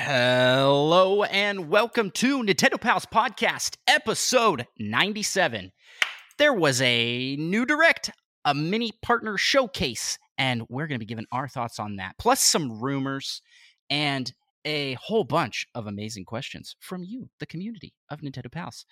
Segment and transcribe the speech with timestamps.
[0.00, 5.72] Hello and welcome to Nintendo Pals Podcast, episode 97.
[6.38, 8.12] There was a new direct,
[8.44, 12.40] a mini partner showcase, and we're going to be giving our thoughts on that, plus
[12.40, 13.42] some rumors
[13.90, 14.32] and
[14.64, 18.86] a whole bunch of amazing questions from you, the community of Nintendo Pals.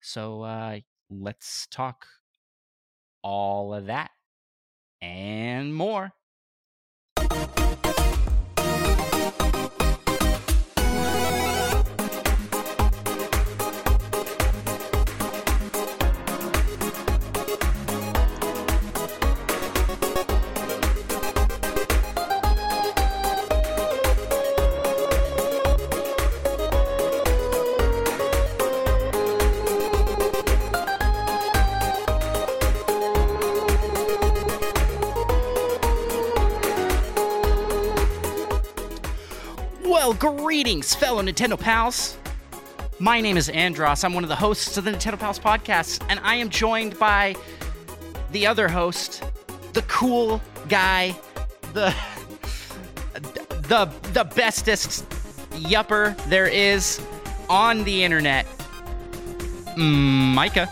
[0.00, 0.80] So uh,
[1.10, 2.06] let's talk
[3.22, 4.10] all of that
[5.02, 6.12] and more.
[40.18, 42.16] Greetings, fellow Nintendo pals.
[42.98, 44.04] My name is Andros.
[44.04, 47.34] I'm one of the hosts of the Nintendo Pals podcast, and I am joined by
[48.32, 49.22] the other host,
[49.74, 51.14] the cool guy,
[51.74, 51.94] the
[53.68, 55.08] the the bestest
[55.50, 57.00] yupper there is
[57.50, 58.46] on the internet,
[59.76, 60.68] Micah.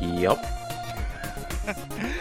[0.00, 0.44] Yup.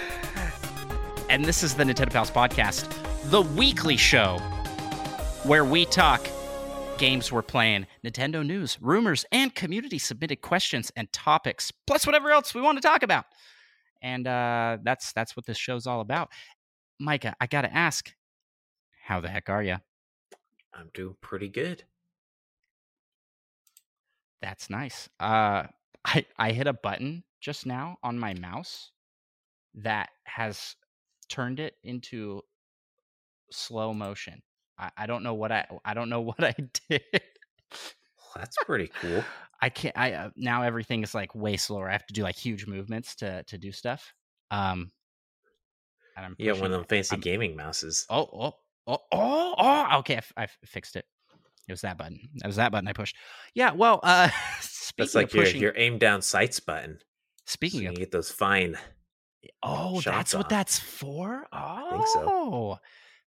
[1.30, 2.90] And this is the Nintendo Pals podcast,
[3.30, 4.40] the weekly show
[5.48, 6.28] where we talk
[6.98, 12.54] games we're playing, Nintendo news, rumors, and community submitted questions and topics, plus whatever else
[12.54, 13.24] we want to talk about.
[14.02, 16.30] And uh, that's that's what this show's all about.
[17.00, 18.14] Micah, I gotta ask,
[19.06, 19.78] how the heck are you?
[20.74, 21.84] I'm doing pretty good.
[24.42, 25.08] That's nice.
[25.18, 25.64] Uh,
[26.04, 28.92] I I hit a button just now on my mouse
[29.76, 30.76] that has
[31.30, 32.42] turned it into
[33.50, 34.42] slow motion.
[34.80, 36.56] I, I don't know what I I don't know what I
[36.90, 37.02] did.
[38.36, 39.24] That's pretty cool.
[39.62, 39.98] I can't.
[39.98, 41.90] I uh, now everything is like way slower.
[41.90, 44.14] I have to do like huge movements to to do stuff.
[44.52, 44.92] Um,
[46.16, 48.06] and I'm Yeah, one of them fancy I'm- gaming mouses.
[48.10, 48.54] Oh oh
[48.88, 49.98] oh oh oh.
[50.00, 51.06] Okay, I, f- I f- fixed it.
[51.68, 52.20] It was that button.
[52.44, 53.16] It was that button I pushed.
[53.54, 53.72] Yeah.
[53.74, 54.30] Well, uh,
[54.62, 57.00] speaking That's like of your pushing, your aim down sights button.
[57.46, 58.78] So speaking you of can get those fine.
[59.64, 61.46] Oh, that's what that's for?
[61.52, 61.58] Oh.
[61.58, 62.80] I think so.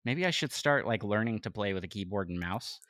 [0.04, 2.80] Maybe I should start like learning to play with a keyboard and mouse.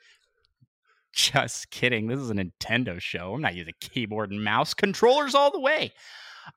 [1.13, 2.07] Just kidding.
[2.07, 3.33] This is a Nintendo show.
[3.33, 4.73] I'm not using keyboard and mouse.
[4.73, 5.91] Controllers all the way.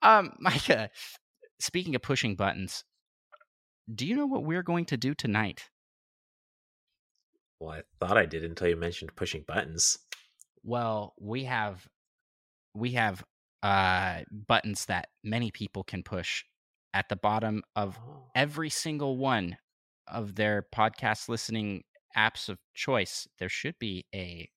[0.03, 0.91] Um, Micah,
[1.59, 2.85] speaking of pushing buttons,
[3.93, 5.69] do you know what we're going to do tonight?
[7.61, 9.99] Well, I thought I did until you mentioned pushing buttons.
[10.63, 11.87] Well, we have
[12.75, 13.25] we have
[13.63, 16.45] uh buttons that many people can push
[16.93, 18.31] at the bottom of Oh.
[18.35, 19.57] every single one
[20.07, 21.85] of their podcast listening
[22.17, 24.49] apps of choice, there should be a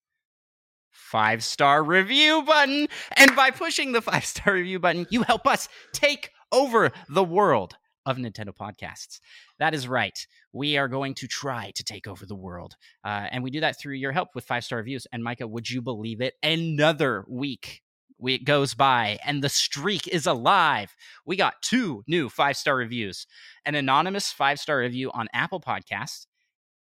[0.91, 2.87] five star review button.
[3.15, 7.75] And by pushing the five star review button, you help us take over the world
[8.05, 9.19] of Nintendo podcasts.
[9.59, 10.17] That is right.
[10.53, 12.75] We are going to try to take over the world.
[13.03, 15.05] Uh, and we do that through your help with five star reviews.
[15.11, 16.35] And Micah, would you believe it?
[16.41, 17.81] Another week.
[18.19, 20.95] We- It goes by and the streak is alive.
[21.25, 23.28] We got two new five star reviews
[23.66, 26.25] an anonymous five star review on Apple Podcasts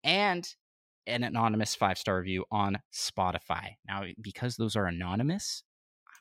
[0.04, 0.48] and
[1.08, 3.76] an anonymous five star review on Spotify.
[3.88, 5.64] Now, because those are anonymous,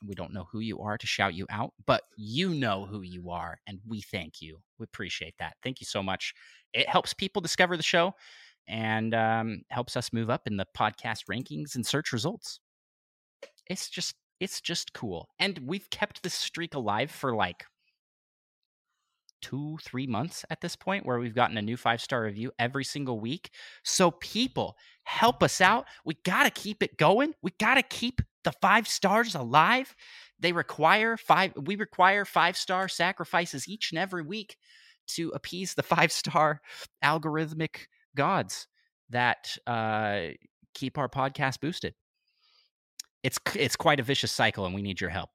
[0.05, 3.31] we don't know who you are to shout you out, but you know who you
[3.31, 4.59] are, and we thank you.
[4.77, 5.55] We appreciate that.
[5.63, 6.33] Thank you so much.
[6.73, 8.13] It helps people discover the show
[8.67, 12.59] and um, helps us move up in the podcast rankings and search results.
[13.67, 17.65] It's just it's just cool, and we've kept this streak alive for like
[19.41, 22.83] two, three months at this point, where we've gotten a new five star review every
[22.83, 23.51] single week.
[23.83, 25.85] So people help us out.
[26.03, 27.33] We got to keep it going.
[27.41, 29.95] We got to keep the five stars alive.
[30.39, 34.57] They require five, we require five star sacrifices each and every week
[35.07, 36.61] to appease the five star
[37.03, 38.67] algorithmic gods
[39.09, 40.21] that uh,
[40.73, 41.93] keep our podcast boosted.
[43.25, 45.31] It's it's quite a vicious cycle, and we need your help.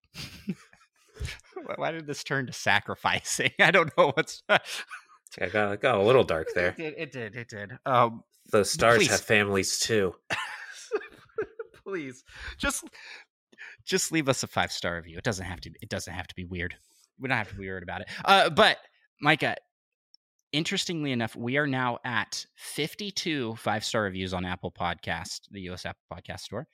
[0.47, 3.51] Why- Why did this turn to sacrificing?
[3.61, 4.43] I don't know what's.
[4.49, 6.69] I got, it got a little dark there.
[6.69, 6.95] It did.
[6.97, 7.37] It did.
[7.37, 7.73] It did.
[7.87, 8.23] Um,
[8.53, 9.11] Those stars Please.
[9.11, 10.15] have families too.
[11.85, 12.25] please,
[12.59, 12.85] just
[13.85, 15.19] just leave us a five star review.
[15.19, 15.71] It doesn't have to.
[15.83, 16.75] It doesn't have to be weird.
[17.19, 18.09] We don't have to be weird about it.
[18.25, 18.79] Uh, but
[19.21, 19.57] Micah,
[20.53, 25.85] interestingly enough, we are now at 52 five star reviews on Apple Podcast, the US
[25.87, 26.67] Apple Podcast Store,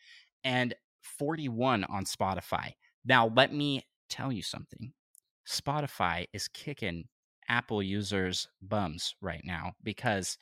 [0.44, 0.74] and
[1.18, 2.72] 41 on Spotify.
[3.04, 4.92] Now, let me tell you something.
[5.48, 7.04] Spotify is kicking
[7.48, 10.38] Apple users' bums right now because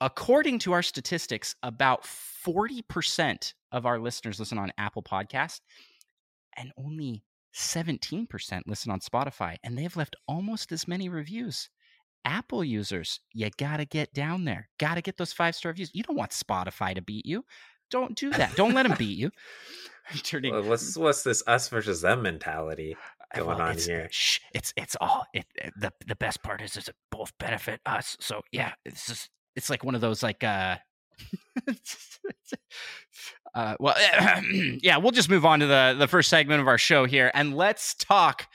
[0.00, 5.60] according to our statistics, about 40% of our listeners listen on Apple Podcast
[6.56, 7.24] and only
[7.54, 9.56] 17% listen on Spotify.
[9.64, 11.68] And they've left almost as many reviews.
[12.24, 14.68] Apple users, you got to get down there.
[14.78, 15.90] Got to get those five star reviews.
[15.94, 17.44] You don't want Spotify to beat you.
[17.90, 18.56] Don't do that.
[18.56, 19.30] Don't let them beat you.
[20.22, 22.96] Turning, well, what's what's this us versus them mentality
[23.34, 24.08] going well, on it's, here?
[24.10, 25.46] Shh, it's it's all it,
[25.76, 28.16] the the best part is is it both benefit us.
[28.20, 30.76] So yeah, it's just it's like one of those like uh
[33.54, 33.96] uh well
[34.82, 37.56] yeah, we'll just move on to the the first segment of our show here and
[37.56, 38.46] let's talk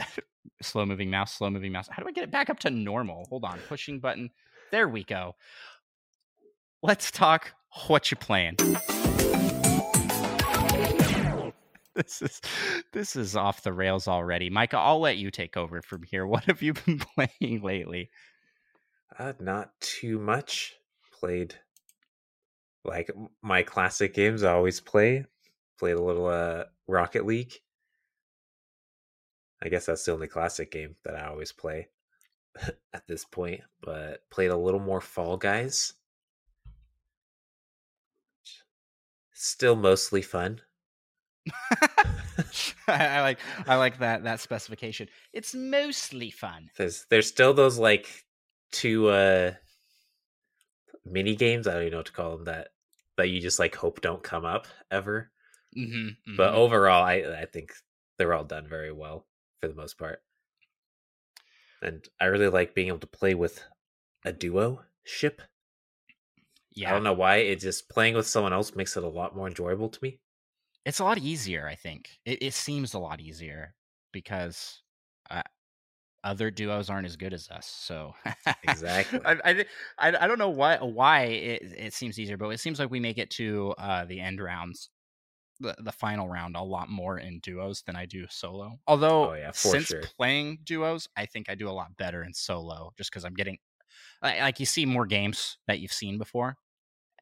[0.62, 1.88] slow moving mouse, slow moving mouse.
[1.90, 3.26] How do I get it back up to normal?
[3.28, 4.30] Hold on, pushing button.
[4.70, 5.36] There we go.
[6.84, 7.54] Let's talk
[7.86, 8.56] what you playing.
[11.94, 12.42] this is
[12.92, 14.50] this is off the rails already.
[14.50, 16.26] Micah, I'll let you take over from here.
[16.34, 17.00] What have you been
[17.40, 18.10] playing lately?
[19.18, 20.74] Uh, not too much.
[21.10, 21.54] Played
[22.84, 23.10] like
[23.40, 25.24] my classic games I always play.
[25.78, 27.54] Played a little uh Rocket League.
[29.62, 31.88] I guess that's the only classic game that I always play
[32.92, 35.94] at this point, but played a little more Fall Guys.
[39.34, 40.60] Still mostly fun.
[42.88, 45.08] I like I like that that specification.
[45.32, 46.70] It's mostly fun.
[46.76, 48.24] There's there's still those like
[48.72, 49.52] two uh
[51.04, 51.66] mini games.
[51.66, 52.68] I don't even know what to call them that
[53.16, 55.30] that you just like hope don't come up ever.
[55.76, 56.36] Mm-hmm, mm-hmm.
[56.36, 57.72] But overall, I I think
[58.18, 59.26] they're all done very well
[59.60, 60.22] for the most part.
[61.82, 63.62] And I really like being able to play with
[64.24, 65.42] a duo ship.
[66.74, 66.90] Yeah.
[66.90, 67.36] I don't know why.
[67.36, 70.18] It just playing with someone else makes it a lot more enjoyable to me.
[70.84, 72.10] It's a lot easier, I think.
[72.24, 73.74] It, it seems a lot easier
[74.12, 74.82] because
[75.30, 75.42] uh,
[76.22, 77.66] other duos aren't as good as us.
[77.66, 78.14] So
[78.64, 79.64] exactly, I,
[79.98, 83.00] I, I don't know why why it, it seems easier, but it seems like we
[83.00, 84.90] make it to uh, the end rounds
[85.60, 88.78] the, the final round a lot more in duos than I do solo.
[88.86, 90.02] Although oh, yeah, since sure.
[90.16, 93.58] playing duos, I think I do a lot better in solo just because I'm getting
[94.22, 96.56] like, like, you see more games that you've seen before.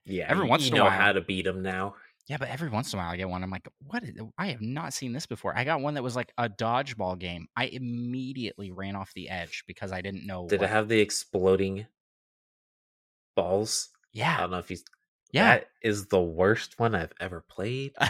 [0.04, 1.94] Yeah, every once in a while, how to beat them now.
[2.28, 3.42] Yeah, but every once in a while I get one.
[3.42, 4.02] I'm like, what?
[4.04, 5.56] Is, I have not seen this before.
[5.56, 7.48] I got one that was like a dodgeball game.
[7.56, 10.46] I immediately ran off the edge because I didn't know.
[10.48, 10.66] Did what...
[10.66, 11.86] it have the exploding
[13.34, 13.90] balls?
[14.12, 14.36] Yeah.
[14.36, 14.78] I don't know if you
[15.32, 15.44] yeah.
[15.44, 17.94] That is the worst one I've ever played.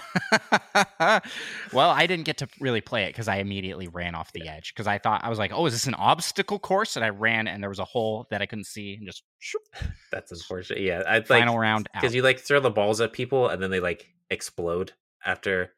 [1.72, 4.74] well, I didn't get to really play it because I immediately ran off the edge
[4.74, 7.46] because I thought I was like, "Oh, is this an obstacle course?" And I ran,
[7.46, 9.62] and there was a hole that I couldn't see, and just shoop.
[10.10, 10.80] that's unfortunate.
[10.80, 13.70] Yeah, I final like, round because you like throw the balls at people and then
[13.70, 14.92] they like explode
[15.24, 15.72] after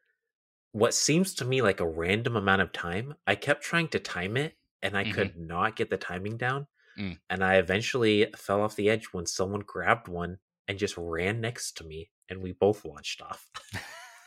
[0.71, 3.13] what seems to me like a random amount of time.
[3.27, 5.13] I kept trying to time it, and I mm-hmm.
[5.13, 6.65] could not get the timing down.
[6.97, 7.19] Mm.
[7.29, 11.77] And I eventually fell off the edge when someone grabbed one and just ran next
[11.77, 13.47] to me and we both launched off.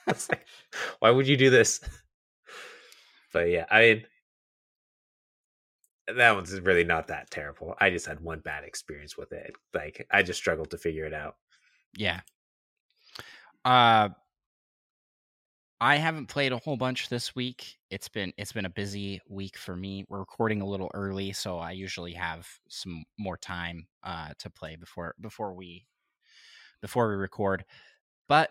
[0.29, 0.47] like,
[1.01, 1.81] why would you do this?
[3.31, 4.05] But yeah, I mean,
[6.17, 7.75] that one's really not that terrible.
[7.79, 9.55] I just had one bad experience with it.
[9.75, 11.37] Like I just struggled to figure it out.
[11.97, 12.21] Yeah.
[13.65, 14.09] Uh
[15.81, 17.77] I haven't played a whole bunch this week.
[17.91, 20.05] It's been it's been a busy week for me.
[20.09, 24.77] We're recording a little early, so I usually have some more time uh to play
[24.77, 25.87] before before we
[26.81, 27.65] before we record.
[28.29, 28.51] But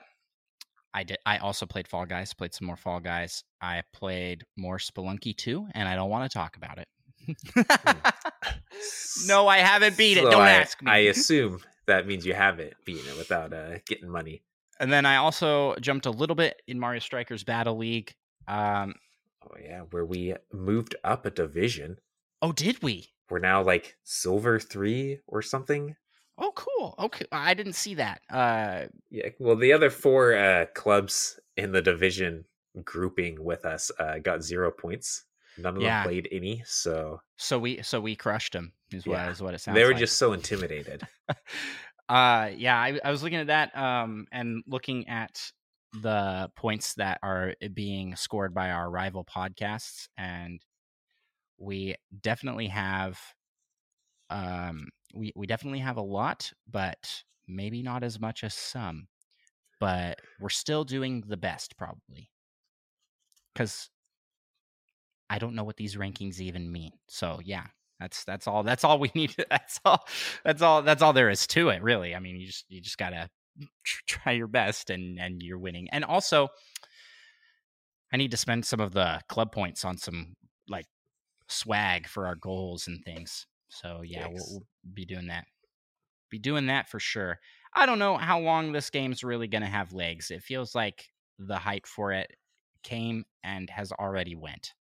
[0.93, 1.17] I did.
[1.25, 2.33] I also played Fall Guys.
[2.33, 3.43] Played some more Fall Guys.
[3.61, 6.87] I played more Spelunky too, and I don't want to talk about it.
[9.27, 10.31] no, I haven't beat so it.
[10.31, 10.91] Don't I, ask me.
[10.91, 14.43] I assume that means you haven't beaten it without uh, getting money.
[14.79, 18.13] And then I also jumped a little bit in Mario Strikers Battle League.
[18.47, 18.95] Um,
[19.43, 21.97] oh yeah, where we moved up a division.
[22.41, 23.09] Oh, did we?
[23.29, 25.95] We're now like silver three or something.
[26.37, 26.95] Oh, cool.
[26.99, 28.21] Okay, I didn't see that.
[28.29, 29.29] Uh, yeah.
[29.39, 32.45] Well, the other four uh, clubs in the division
[32.83, 35.23] grouping with us uh, got zero points.
[35.57, 36.03] None of yeah.
[36.03, 36.63] them played any.
[36.65, 38.73] So, so we so we crushed them.
[38.91, 39.31] Is what yeah.
[39.31, 39.75] is what it sounds.
[39.75, 39.99] They were like.
[39.99, 41.01] just so intimidated.
[42.09, 42.77] uh, yeah.
[42.79, 45.51] I, I was looking at that um, and looking at
[46.01, 50.61] the points that are being scored by our rival podcasts, and
[51.57, 53.19] we definitely have
[54.29, 59.07] um we we definitely have a lot, but maybe not as much as some.
[59.79, 62.31] But we're still doing the best, probably,
[63.53, 63.89] because
[65.29, 66.91] I don't know what these rankings even mean.
[67.07, 67.65] So yeah,
[67.99, 68.63] that's that's all.
[68.63, 69.35] That's all we need.
[69.49, 70.05] That's all.
[70.43, 70.81] That's all.
[70.81, 72.15] That's all there is to it, really.
[72.15, 73.29] I mean, you just you just gotta
[74.07, 75.87] try your best, and and you're winning.
[75.91, 76.49] And also,
[78.11, 80.35] I need to spend some of the club points on some
[80.67, 80.85] like
[81.49, 83.45] swag for our goals and things.
[83.69, 85.45] So yeah, we'll, we'll, be doing that.
[86.29, 87.39] Be doing that for sure.
[87.73, 90.31] I don't know how long this game's really going to have legs.
[90.31, 91.05] It feels like
[91.39, 92.31] the hype for it
[92.83, 94.73] came and has already went.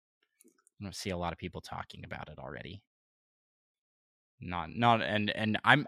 [0.81, 2.83] I don't see a lot of people talking about it already.
[4.41, 5.87] Not not and and I'm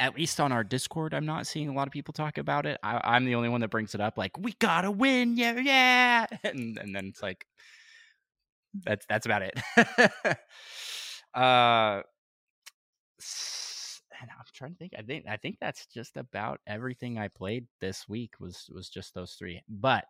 [0.00, 2.78] at least on our Discord, I'm not seeing a lot of people talk about it.
[2.82, 6.26] I, am the only one that brings it up, like we gotta win, yeah, yeah,
[6.44, 7.46] and and then it's like
[8.84, 9.58] that's that's about it.
[11.34, 12.02] uh,
[14.20, 14.92] and I'm trying to think.
[14.98, 19.14] I think I think that's just about everything I played this week was was just
[19.14, 19.62] those three.
[19.68, 20.04] But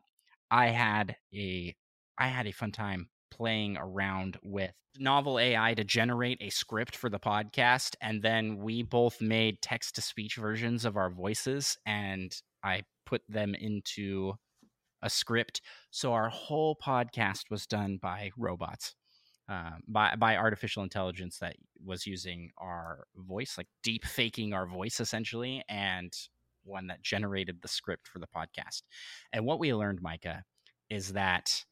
[0.51, 1.75] I had a
[2.19, 7.11] I had a fun time playing around with novel AI to generate a script for
[7.11, 7.97] the podcast.
[8.01, 13.23] And then we both made text to speech versions of our voices and I put
[13.29, 14.35] them into
[15.03, 15.61] a script.
[15.91, 18.95] So our whole podcast was done by robots.
[19.47, 25.01] Uh, by by artificial intelligence that was using our voice, like deep faking our voice
[25.01, 26.15] essentially, and
[26.65, 28.83] one that generated the script for the podcast.
[29.35, 30.45] And what we learned, Micah,
[30.89, 31.63] is that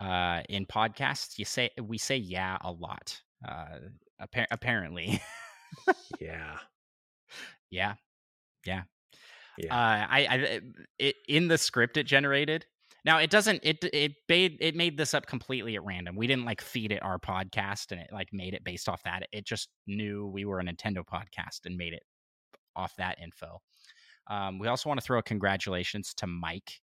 [0.00, 3.20] uh, in podcasts, you say we say yeah a lot.
[3.46, 3.78] Uh,
[4.20, 5.20] appa- apparently.
[6.20, 6.58] yeah.
[7.70, 7.94] Yeah.
[8.64, 8.82] Yeah.
[9.58, 9.74] Yeah.
[9.74, 10.60] Uh, I, I
[10.98, 12.66] it, in the script it generated.
[13.04, 13.60] Now it doesn't.
[13.62, 16.16] It it made it made this up completely at random.
[16.16, 19.28] We didn't like feed it our podcast and it like made it based off that.
[19.32, 22.02] It just knew we were a Nintendo podcast and made it
[22.74, 23.60] off that info.
[24.28, 26.80] Um, we also want to throw a congratulations to Mike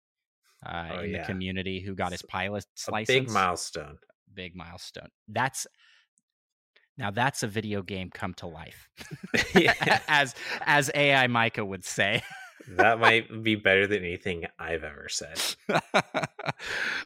[0.64, 1.20] uh, oh, in yeah.
[1.20, 3.18] the community who got his pilot's a license.
[3.18, 3.98] Big milestone.
[4.32, 5.08] Big milestone.
[5.28, 5.66] That's
[6.96, 8.88] now that's a video game come to life,
[10.06, 12.22] as as AI Micah would say.
[12.68, 15.38] That might be better than anything I've ever said.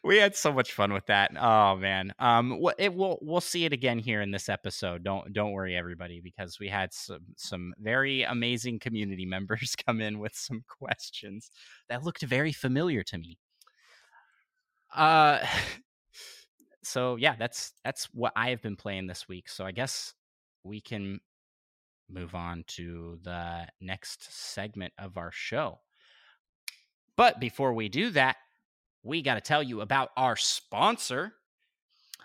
[0.05, 1.33] we had so much fun with that.
[1.39, 2.13] Oh man.
[2.19, 5.03] Um it will we'll see it again here in this episode.
[5.05, 10.19] Don't don't worry everybody because we had some some very amazing community members come in
[10.19, 11.51] with some questions
[11.89, 13.39] that looked very familiar to me.
[14.95, 15.39] Uh
[16.83, 19.49] so yeah, that's that's what I have been playing this week.
[19.49, 20.15] So I guess
[20.65, 21.21] we can
[22.09, 25.81] move on to the next segment of our show.
[27.17, 28.37] But before we do that,
[29.03, 31.35] we got to tell you about our sponsor.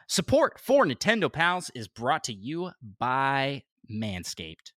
[0.08, 4.72] Support for Nintendo Pals is brought to you by Manscaped.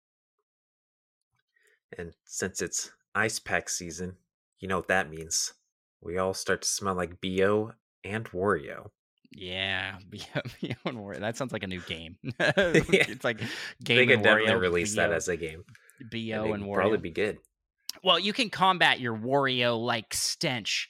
[1.97, 4.15] And since it's ice pack season,
[4.59, 5.53] you know what that means.
[6.01, 8.91] We all start to smell like BO and Wario.
[9.31, 11.19] Yeah, BO and Wario.
[11.19, 12.17] That sounds like a new game.
[12.39, 13.39] it's like
[13.83, 13.97] game.
[13.97, 15.63] They could definitely Wario, release that as a game.
[15.99, 17.37] BO and, and Wario probably be good.
[18.03, 20.89] Well, you can combat your Wario like stench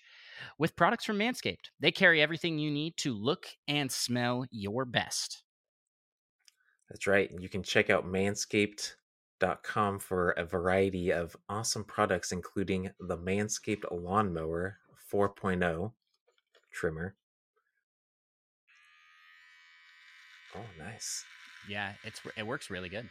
[0.57, 1.69] with products from Manscaped.
[1.79, 5.43] They carry everything you need to look and smell your best.
[6.89, 7.29] That's right.
[7.39, 14.77] You can check out manscaped.com for a variety of awesome products, including the Manscaped Lawnmower
[15.11, 15.91] 4.0
[16.71, 17.15] trimmer.
[20.55, 21.23] Oh, nice.
[21.67, 23.09] Yeah, it's it works really good.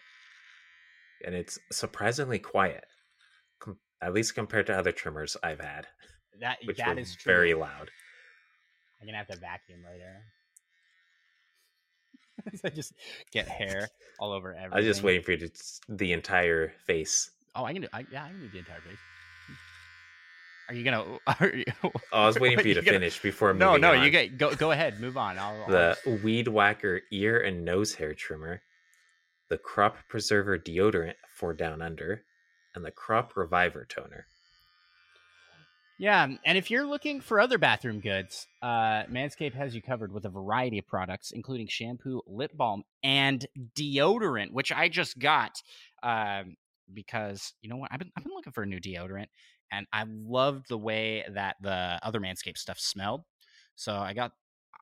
[1.24, 2.84] And it's surprisingly quiet,
[3.60, 5.86] com- at least compared to other trimmers I've had.
[6.40, 7.32] That which that is true.
[7.32, 7.90] very loud.
[9.00, 10.22] I'm gonna have to vacuum later.
[12.64, 12.92] I just
[13.32, 14.72] get hair all over everything.
[14.72, 15.50] I was just waiting for you to
[15.88, 17.30] the entire face.
[17.54, 17.88] Oh, I can do.
[17.92, 18.98] I, yeah, I can do the entire face.
[20.68, 21.04] Are you gonna?
[21.40, 23.52] Are you, oh, I was waiting for you to gonna, finish before.
[23.54, 24.02] No, no, on.
[24.02, 24.54] you get go.
[24.54, 25.38] Go ahead, move on.
[25.38, 26.16] I'll, the I'll...
[26.18, 28.62] Weed Whacker ear and nose hair trimmer,
[29.50, 32.22] the Crop Preserver deodorant for down under,
[32.74, 34.26] and the Crop Reviver toner.
[35.96, 40.24] Yeah, and if you're looking for other bathroom goods, uh, Manscaped has you covered with
[40.24, 43.46] a variety of products, including shampoo, lip balm, and
[43.78, 45.62] deodorant, which I just got
[46.02, 46.56] um,
[46.92, 47.90] because you know what?
[47.92, 49.26] I've been I've been looking for a new deodorant,
[49.72, 53.22] and I loved the way that the other Manscaped stuff smelled.
[53.76, 54.32] So I got,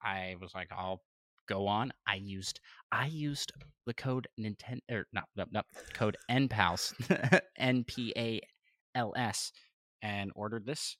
[0.03, 1.03] I was like, I'll
[1.49, 1.93] go on.
[2.07, 3.53] I used, I used
[3.87, 5.63] the code Nintendo, or not, no, no,
[5.95, 8.41] code NPALS, N P A
[8.95, 9.53] L S,
[10.03, 10.97] and ordered this,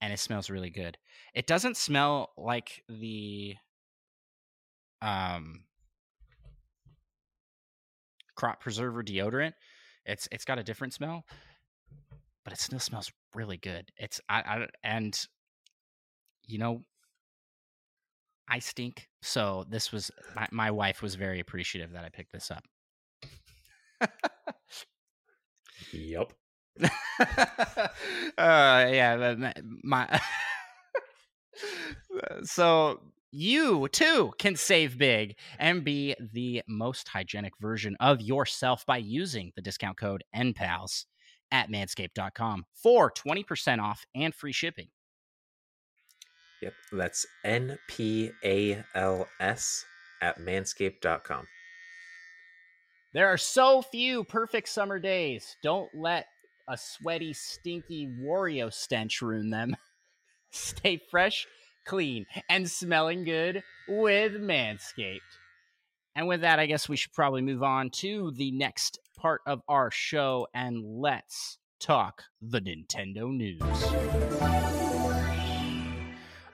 [0.00, 0.96] and it smells really good.
[1.34, 3.56] It doesn't smell like the,
[5.00, 5.64] um,
[8.36, 9.52] crop preserver deodorant.
[10.04, 11.24] It's it's got a different smell,
[12.44, 13.90] but it still smells really good.
[13.96, 15.18] It's I, I and
[16.46, 16.82] you know
[18.48, 22.50] I stink, so this was my, my wife was very appreciative that I picked this
[22.50, 22.64] up.
[25.92, 26.32] yep.
[27.18, 27.88] uh
[28.38, 29.52] yeah,
[29.84, 30.20] my
[32.42, 33.00] so
[33.32, 39.52] you too can save big and be the most hygienic version of yourself by using
[39.56, 41.06] the discount code NPALS
[41.50, 44.88] at manscaped.com for 20% off and free shipping.
[46.62, 49.84] Yep, that's N P A L S
[50.20, 51.46] at manscaped.com.
[53.14, 55.56] There are so few perfect summer days.
[55.62, 56.26] Don't let
[56.68, 59.76] a sweaty, stinky Wario stench ruin them.
[60.50, 61.46] Stay fresh,
[61.84, 65.20] clean, and smelling good with Manscaped.
[66.14, 69.62] And with that, I guess we should probably move on to the next part of
[69.68, 73.62] our show and let's talk the Nintendo news.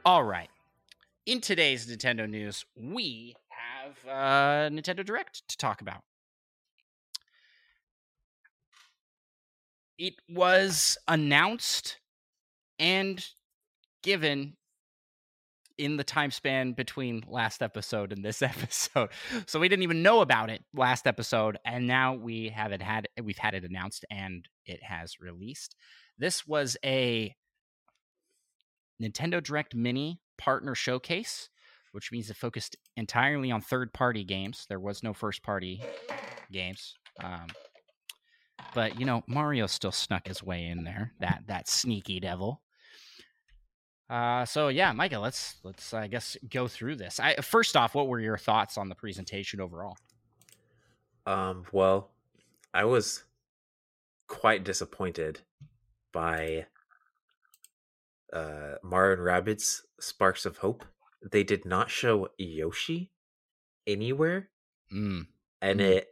[0.05, 0.49] All right.
[1.27, 6.03] In today's Nintendo news, we have uh, Nintendo Direct to talk about.
[9.99, 11.99] It was announced
[12.79, 13.27] and
[14.03, 14.58] given
[15.79, 19.11] in the time span between last episode and this episode.
[19.47, 23.09] So we didn't even know about it last episode and now we have it had
[23.23, 25.75] we've had it announced and it has released.
[26.19, 27.35] This was a
[29.01, 31.49] Nintendo Direct Mini Partner Showcase,
[31.93, 34.67] which means it focused entirely on third party games.
[34.69, 35.81] There was no first party
[36.51, 36.95] games.
[37.23, 37.47] Um,
[38.75, 41.13] but you know, Mario still snuck his way in there.
[41.21, 42.63] That that sneaky devil.
[44.09, 47.21] Uh, so yeah, Micah, let's let's I guess go through this.
[47.21, 49.97] I, first off, what were your thoughts on the presentation overall?
[51.27, 52.11] Um, well,
[52.73, 53.25] I was
[54.29, 55.41] quite disappointed
[56.13, 56.67] by
[58.33, 60.85] uh, Mario and Rabbids Sparks of Hope,
[61.23, 63.11] they did not show Yoshi
[63.87, 64.51] anywhere.
[64.93, 65.27] Mm.
[65.61, 65.85] And mm.
[65.85, 66.09] it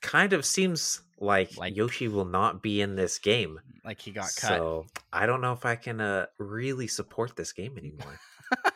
[0.00, 3.60] kind of seems like, like Yoshi will not be in this game.
[3.84, 4.48] Like he got cut.
[4.48, 8.18] So I don't know if I can uh, really support this game anymore.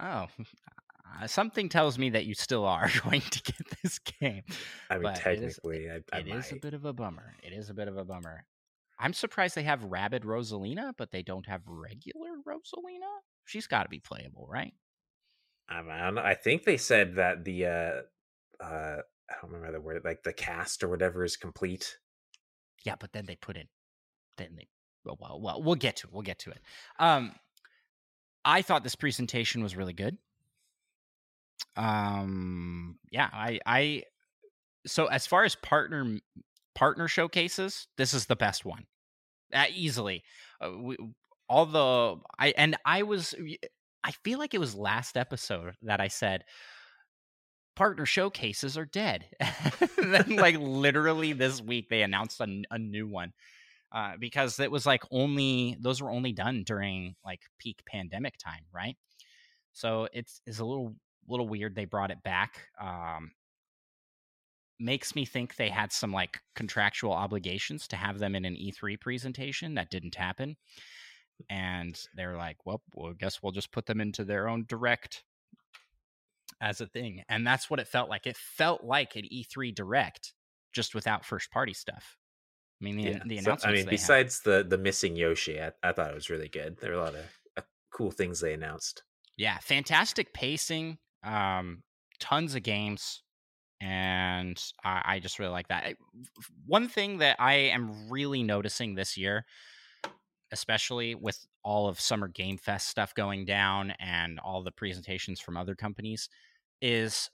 [0.00, 0.26] oh,
[1.22, 4.42] uh, something tells me that you still are going to get this game.
[4.90, 7.34] I mean, but technically, it, is, I, I it is a bit of a bummer.
[7.42, 8.44] It is a bit of a bummer.
[8.98, 13.10] I'm surprised they have Rabbid Rosalina, but they don't have regular Rosalina.
[13.44, 14.74] She's got to be playable, right?
[15.68, 20.02] I mean, I think they said that the uh, uh, I don't remember the word,
[20.04, 21.98] like the cast or whatever is complete.
[22.84, 23.66] Yeah, but then they put in,
[24.38, 24.68] then they,
[25.04, 26.12] well, well, well, we'll get to it.
[26.12, 26.60] We'll get to it.
[26.98, 27.32] Um,
[28.44, 30.18] I thought this presentation was really good.
[31.76, 34.02] Um, yeah, I, I,
[34.86, 36.18] so as far as partner
[36.74, 38.86] partner showcases, this is the best one
[39.52, 40.24] uh, easily.
[40.60, 40.96] Uh, we,
[41.48, 43.34] all the I and I was
[44.04, 46.44] I feel like it was last episode that I said
[47.74, 49.26] partner showcases are dead.
[49.96, 53.32] then like literally this week they announced a, a new one.
[53.92, 58.62] Uh, because it was like only those were only done during like peak pandemic time,
[58.72, 58.96] right?
[59.74, 60.94] So it's is a little
[61.28, 62.68] little weird they brought it back.
[62.80, 63.32] Um,
[64.80, 69.00] makes me think they had some like contractual obligations to have them in an E3
[69.00, 70.56] presentation that didn't happen.
[71.48, 75.24] And they're like, well, well, I guess we'll just put them into their own direct
[76.62, 77.22] as a thing.
[77.28, 78.26] And that's what it felt like.
[78.26, 80.32] It felt like an E3 direct,
[80.72, 82.16] just without first party stuff.
[82.80, 83.22] I mean, the, yeah.
[83.26, 83.64] the announcements.
[83.64, 86.78] So, I mean, besides the the missing Yoshi, I, I, thought it was really good.
[86.80, 87.24] There were a lot of
[87.58, 89.02] uh, cool things they announced.
[89.36, 90.98] Yeah, fantastic pacing.
[91.22, 91.82] Um,
[92.18, 93.22] tons of games
[93.82, 95.96] and I, I just really like that.
[96.66, 99.44] One thing that I am really noticing this year,
[100.52, 105.56] especially with all of Summer Game Fest stuff going down and all the presentations from
[105.56, 106.28] other companies,
[106.82, 107.30] is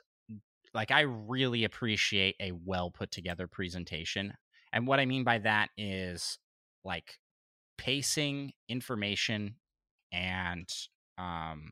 [0.74, 4.34] like I really appreciate a well put together presentation.
[4.72, 6.38] And what I mean by that is
[6.84, 7.18] like
[7.78, 9.56] pacing, information,
[10.12, 10.68] and
[11.16, 11.70] um,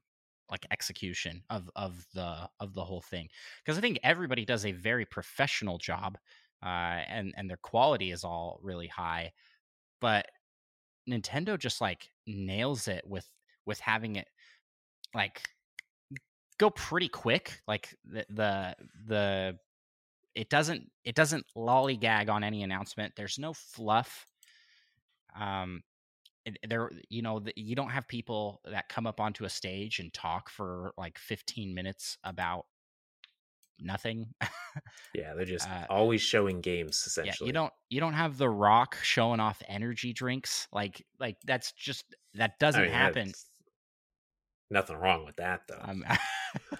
[0.51, 3.29] like execution of of the of the whole thing
[3.65, 6.17] because i think everybody does a very professional job
[6.62, 9.33] uh and and their quality is all really high
[10.01, 10.27] but
[11.09, 13.29] nintendo just like nails it with
[13.65, 14.29] with having it
[15.15, 15.43] like
[16.59, 19.59] go pretty quick like the the the
[20.35, 24.27] it doesn't it doesn't lollygag on any announcement there's no fluff
[25.38, 25.83] um
[26.69, 30.49] there you know you don't have people that come up onto a stage and talk
[30.49, 32.66] for like 15 minutes about
[33.81, 34.27] nothing.
[35.14, 38.49] Yeah they're just uh, always showing games essentially yeah, you don't you don't have the
[38.49, 43.33] rock showing off energy drinks like like that's just that doesn't I mean, happen
[44.70, 46.05] nothing wrong with that though um,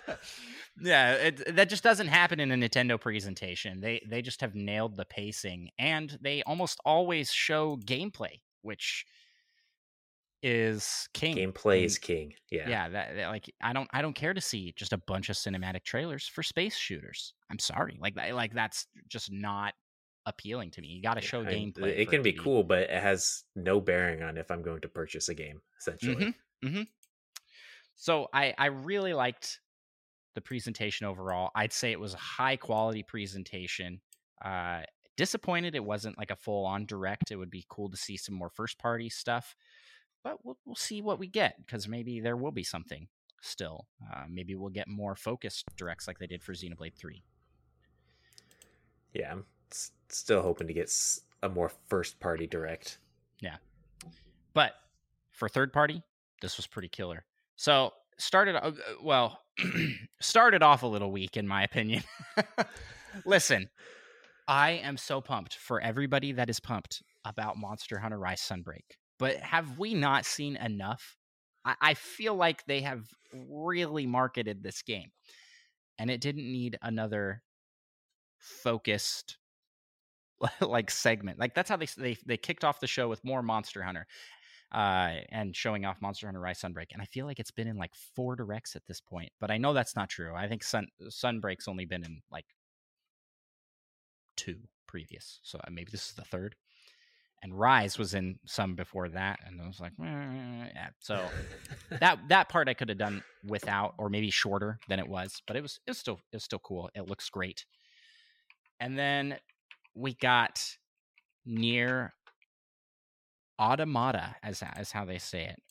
[0.81, 4.97] yeah it, that just doesn't happen in a nintendo presentation they they just have nailed
[4.97, 9.07] the pacing and they almost always show gameplay which
[10.43, 11.37] is king.
[11.37, 12.35] Gameplay is king.
[12.51, 12.69] Yeah.
[12.69, 15.37] Yeah, that, that, like I don't I don't care to see just a bunch of
[15.37, 17.33] cinematic trailers for space shooters.
[17.51, 17.99] I'm sorry.
[18.01, 19.75] Like like that's just not
[20.27, 20.89] appealing to me.
[20.89, 21.99] You got to show I gameplay.
[21.99, 24.89] It can be, be cool, but it has no bearing on if I'm going to
[24.89, 26.17] purchase a game essentially.
[26.17, 26.83] Mm-hmm, mm-hmm.
[27.97, 29.61] So I I really liked
[30.35, 31.51] the presentation overall.
[31.55, 34.01] I'd say it was a high quality presentation.
[34.45, 34.83] Uh,
[35.17, 37.31] disappointed it wasn't like a full on direct.
[37.31, 39.57] It would be cool to see some more first party stuff,
[40.23, 43.09] but we'll we'll see what we get because maybe there will be something
[43.41, 43.87] still.
[44.13, 47.23] Uh, maybe we'll get more focused directs like they did for Xenoblade Three.
[49.15, 50.95] Yeah, I'm s- still hoping to get
[51.43, 52.99] a more first party direct.
[53.41, 53.57] Yeah,
[54.53, 54.75] but
[55.31, 56.03] for third party,
[56.43, 57.25] this was pretty killer.
[57.57, 59.41] So started uh, well
[60.21, 62.03] started off a little weak in my opinion.
[63.25, 63.69] Listen
[64.49, 68.85] i am so pumped for everybody that is pumped about monster hunter rise sunbreak
[69.19, 71.17] but have we not seen enough?
[71.65, 75.11] I, I feel like they have really marketed this game
[75.99, 77.43] and it didn't need another
[78.39, 79.39] focused
[80.61, 81.39] like segment.
[81.39, 84.07] Like that's how they they they kicked off the show with more monster hunter
[84.73, 86.93] uh, and showing off Monster Hunter Rise Sunbreak.
[86.93, 89.59] And I feel like it's been in like four directs at this point, but I
[89.59, 90.35] know that's not true.
[90.35, 92.47] I think Sun Sunbreak's only been in like
[94.37, 96.57] two previous, so uh, maybe this is the third.
[97.43, 100.89] And Rise was in some before that, and I was like, yeah.
[100.99, 101.23] So
[102.01, 105.55] that that part I could have done without, or maybe shorter than it was, but
[105.55, 106.91] it was it was still it was still cool.
[106.95, 107.67] It looks great.
[108.81, 109.37] And then
[109.95, 110.77] we got
[111.47, 112.11] NieR
[113.59, 115.63] automata as as how they say it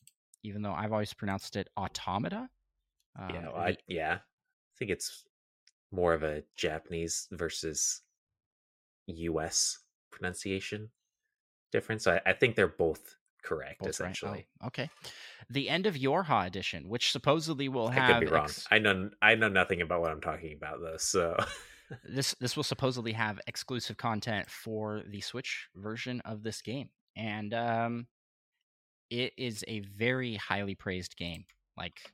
[0.43, 2.49] even though i've always pronounced it automata
[3.17, 5.23] um, yeah well, I, yeah i think it's
[5.91, 8.01] more of a japanese versus
[9.07, 9.79] us
[10.11, 10.89] pronunciation
[11.71, 14.47] difference I, I think they're both correct both essentially right?
[14.63, 14.89] oh, okay.
[15.49, 18.45] The end of yorha edition which supposedly will have i could be wrong.
[18.45, 21.37] ex- i know i know nothing about what i'm talking about though so
[22.09, 27.53] this this will supposedly have exclusive content for the switch version of this game and
[27.53, 28.07] um,
[29.09, 31.45] it is a very highly praised game.
[31.77, 32.13] Like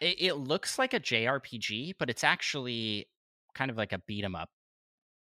[0.00, 3.08] it, it looks like a JRPG, but it's actually
[3.54, 4.50] kind of like a beat 'em up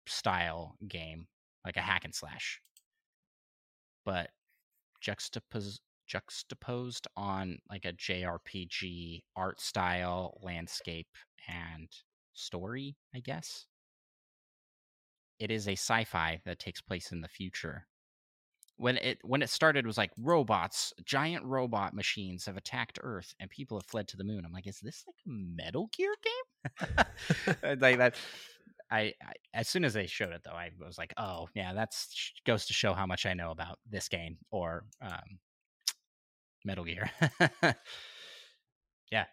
[0.08, 1.28] style game,
[1.65, 2.62] like a hack and slash,
[4.06, 4.32] but
[5.02, 11.08] juxtaposed juxtaposed on like a JRPG art style, landscape,
[11.48, 11.89] and
[12.34, 13.67] story, I guess.
[15.39, 17.88] It is a sci fi that takes place in the future
[18.80, 23.50] when it when it started was like robots giant robot machines have attacked earth and
[23.50, 24.44] people have fled to the moon.
[24.46, 27.06] I'm like is this like a metal gear game?
[27.80, 28.15] Like that
[28.92, 32.34] I, I, as soon as they showed it though i was like oh yeah that's
[32.46, 35.39] goes to show how much i know about this game or um,
[36.65, 37.10] metal gear.
[39.12, 39.26] Yeah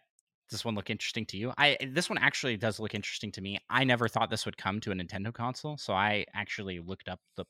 [0.49, 1.51] does this one look interesting to you?
[1.57, 3.59] I this one actually does look interesting to me.
[3.69, 7.19] I never thought this would come to a nintendo console so i actually looked up
[7.35, 7.45] the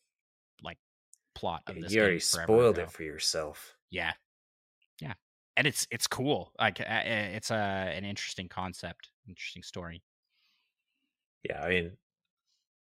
[0.64, 0.78] like
[1.38, 1.94] plot of this.
[1.94, 3.76] You already spoiled it for yourself.
[3.92, 4.14] Yeah,
[5.00, 5.14] yeah,
[5.56, 6.52] and it's it's cool.
[6.60, 10.02] Like it's a an interesting concept, interesting story.
[11.44, 11.92] Yeah, I mean,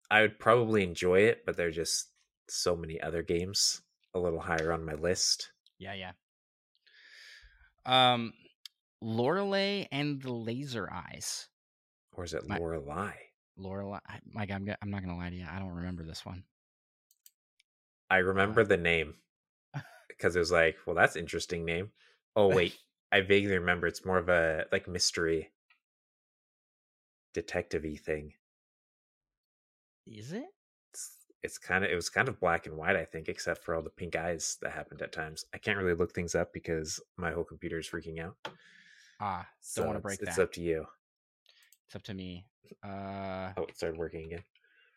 [0.10, 2.08] I would probably enjoy it, but there's just
[2.47, 3.82] so many other games
[4.15, 5.52] a little higher on my list.
[5.78, 6.12] Yeah, yeah.
[7.86, 8.34] Um,
[9.02, 11.47] Lorelei and the Laser Eyes.
[12.13, 13.12] Or is it Lorelei?
[13.58, 13.99] Lorelei.
[14.34, 15.45] Mike, I'm I'm not gonna lie to you.
[15.49, 16.43] I don't remember this one.
[18.09, 19.15] I remember the name
[20.07, 21.91] because it was like, well, that's interesting name.
[22.35, 22.77] Oh wait,
[23.11, 25.49] I vaguely remember it's more of a like mystery
[27.33, 28.33] detective-y thing.
[30.07, 30.45] Is it?
[30.91, 31.11] It's,
[31.43, 33.81] it's kind of it was kind of black and white, I think, except for all
[33.81, 35.45] the pink eyes that happened at times.
[35.53, 38.35] I can't really look things up because my whole computer is freaking out.
[39.21, 40.29] Ah, don't want to break it's, that.
[40.29, 40.85] It's up to you.
[41.87, 42.45] It's up to me.
[42.83, 44.43] Uh Oh, it started working again.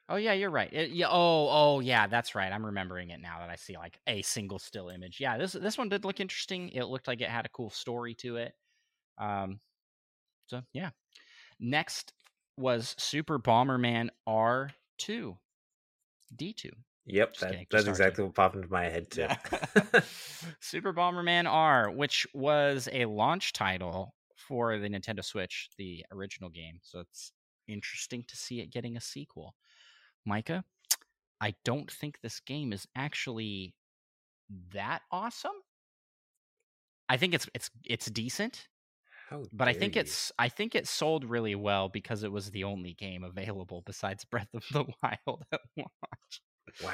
[0.09, 0.73] Oh yeah, you're right.
[0.73, 1.07] It, yeah.
[1.09, 2.53] Oh, oh yeah, that's right.
[2.53, 5.19] I'm remembering it now that I see like a single still image.
[5.21, 6.69] Yeah, this this one did look interesting.
[6.71, 8.55] It looked like it had a cool story to it.
[9.19, 9.61] Um,
[10.47, 10.91] so yeah.
[11.61, 12.13] Next
[12.57, 15.37] was Super Bomberman R two,
[16.35, 16.71] D two.
[17.07, 19.23] Yep, that, that's exactly what popped into my head too.
[19.23, 19.37] Yeah.
[20.61, 26.79] Super Bomberman R, which was a launch title for the Nintendo Switch, the original game.
[26.83, 27.33] So it's
[27.67, 29.55] interesting to see it getting a sequel.
[30.25, 30.65] Micah,
[31.41, 33.75] I don't think this game is actually
[34.73, 35.53] that awesome.
[37.09, 38.69] I think it's it's it's decent.
[39.29, 40.03] How but I think you.
[40.03, 44.25] it's I think it sold really well because it was the only game available besides
[44.25, 46.43] Breath of the Wild at launch.
[46.83, 46.91] Wow.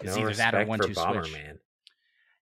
[0.00, 1.32] It's no either that or one two switch.
[1.32, 1.58] Man.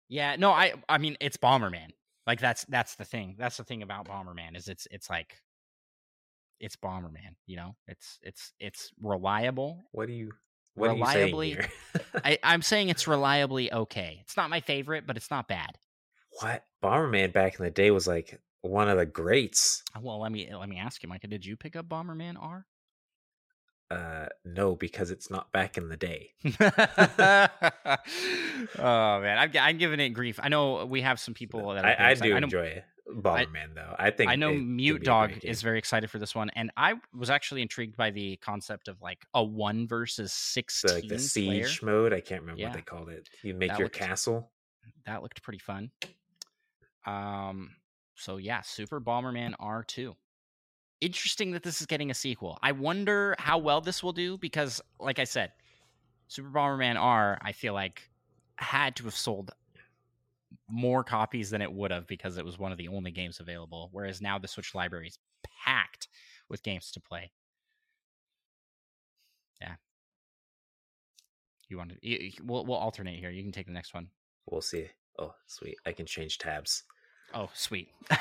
[0.08, 1.90] Yeah, no, I I mean it's Bomberman.
[2.26, 3.36] Like that's that's the thing.
[3.38, 5.40] That's the thing about Bomberman is it's it's like
[6.60, 7.76] it's Bomberman, you know?
[7.86, 9.84] It's it's it's reliable.
[9.92, 10.32] What do you
[10.74, 12.10] what reliably are you saying here?
[12.24, 14.18] I, I'm saying it's reliably okay.
[14.22, 15.78] It's not my favorite, but it's not bad.
[16.40, 16.64] what?
[16.82, 19.82] Bomberman back in the day was like one of the greats.
[20.00, 21.26] Well, let me let me ask you, Micah.
[21.28, 22.66] Did you pick up Bomberman R?
[23.88, 26.30] Uh no, because it's not back in the day.
[28.78, 30.40] oh man, I'm, I'm giving it grief.
[30.42, 33.94] I know we have some people that are I, I do I enjoy Bomberman though.
[33.98, 37.30] I think I know Mute Dog is very excited for this one, and I was
[37.30, 41.18] actually intrigued by the concept of like a one versus So, sixteen like the player.
[41.18, 42.12] siege mode.
[42.12, 42.68] I can't remember Yeah.
[42.68, 43.28] what they called it.
[43.42, 44.50] You make That your looked- castle.
[45.04, 45.90] That looked pretty fun.
[47.04, 47.76] Um.
[48.14, 50.16] So yeah, Super Bomberman R two.
[51.00, 52.58] Interesting that this is getting a sequel.
[52.62, 55.52] I wonder how well this will do because, like I said,
[56.28, 57.38] Super Bomberman R.
[57.42, 58.10] I feel like
[58.56, 59.50] had to have sold
[60.68, 63.88] more copies than it would have because it was one of the only games available.
[63.92, 65.18] Whereas now the Switch library is
[65.64, 66.08] packed
[66.48, 67.30] with games to play.
[69.60, 69.74] Yeah.
[71.68, 71.96] You want to?
[72.02, 73.30] You, you- we'll we'll alternate here.
[73.30, 74.08] You can take the next one.
[74.46, 74.86] We'll see.
[75.18, 75.76] Oh, sweet.
[75.86, 76.84] I can change tabs.
[77.34, 77.88] Oh, sweet.
[78.10, 78.18] I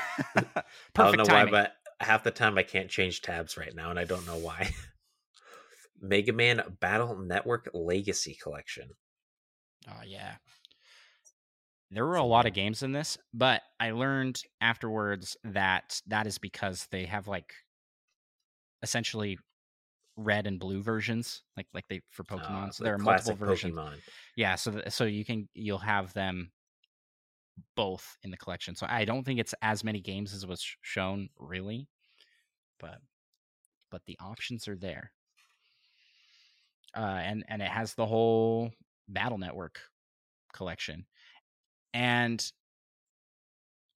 [0.95, 1.51] don't know timing.
[1.53, 4.37] why, but half the time I can't change tabs right now, and I don't know
[4.37, 4.73] why.
[6.01, 8.89] Mega Man Battle Network Legacy Collection.
[9.87, 10.35] Oh yeah.
[11.95, 16.37] There were a lot of games in this, but I learned afterwards that that is
[16.37, 17.53] because they have like
[18.83, 19.37] essentially
[20.17, 22.67] red and blue versions, like like they for Pokemon.
[22.67, 23.73] Uh, so there are multiple versions.
[23.73, 23.93] Pokemon.
[24.35, 26.51] Yeah, so th- so you can you'll have them
[27.77, 28.75] both in the collection.
[28.75, 31.87] So I don't think it's as many games as was shown really,
[32.77, 32.99] but
[33.89, 35.13] but the options are there.
[36.93, 38.73] Uh, and and it has the whole
[39.07, 39.79] Battle Network
[40.53, 41.05] collection,
[41.95, 42.51] and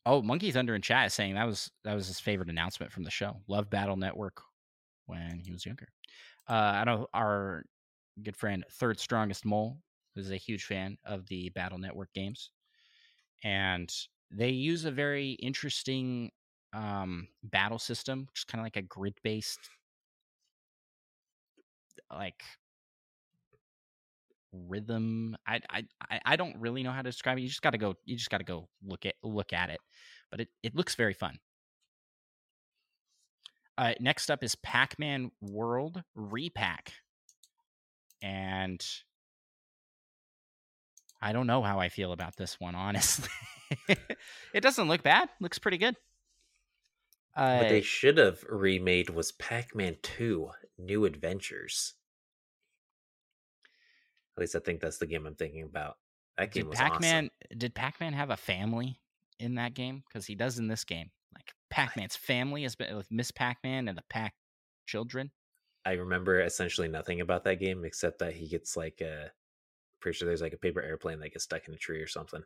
[0.05, 3.03] oh, Monkey Thunder in chat is saying that was that was his favorite announcement from
[3.03, 3.35] the show.
[3.47, 4.41] Love Battle Network
[5.05, 5.89] when he was younger.
[6.49, 7.63] Uh, I know our
[8.23, 9.77] good friend Third Strongest Mole
[10.15, 12.51] is a huge fan of the Battle Network games,
[13.43, 13.93] and
[14.31, 16.31] they use a very interesting
[16.71, 19.69] um, battle system, is kind of like a grid based,
[22.09, 22.41] like
[24.51, 25.37] rhythm.
[25.47, 25.83] I, I
[26.25, 27.41] I- don't really know how to describe it.
[27.41, 27.95] You just got to go.
[28.05, 29.79] You just got to go look at look at it,
[30.31, 31.39] but it it looks very fun.
[33.77, 36.91] Uh, next up is Pac-Man World Repack,
[38.21, 38.85] and
[41.21, 42.75] I don't know how I feel about this one.
[42.75, 43.29] Honestly,
[44.53, 45.29] it doesn't look bad.
[45.39, 45.95] Looks pretty good.
[47.35, 51.93] Uh, what they should have remade was Pac-Man 2: New Adventures.
[54.39, 55.97] At least I think that's the game I'm thinking about.
[56.37, 59.01] That game did was Pac-Man did Pac-Man have a family
[59.37, 60.01] in that game?
[60.07, 61.11] Because he does in this game.
[61.35, 64.33] Like Pac-Man's family has been with Miss Pac-Man and the Pac
[64.87, 65.31] children.
[65.85, 69.31] I remember essentially nothing about that game except that he gets like a
[69.99, 72.41] pretty sure there's like a paper airplane that gets stuck in a tree or something.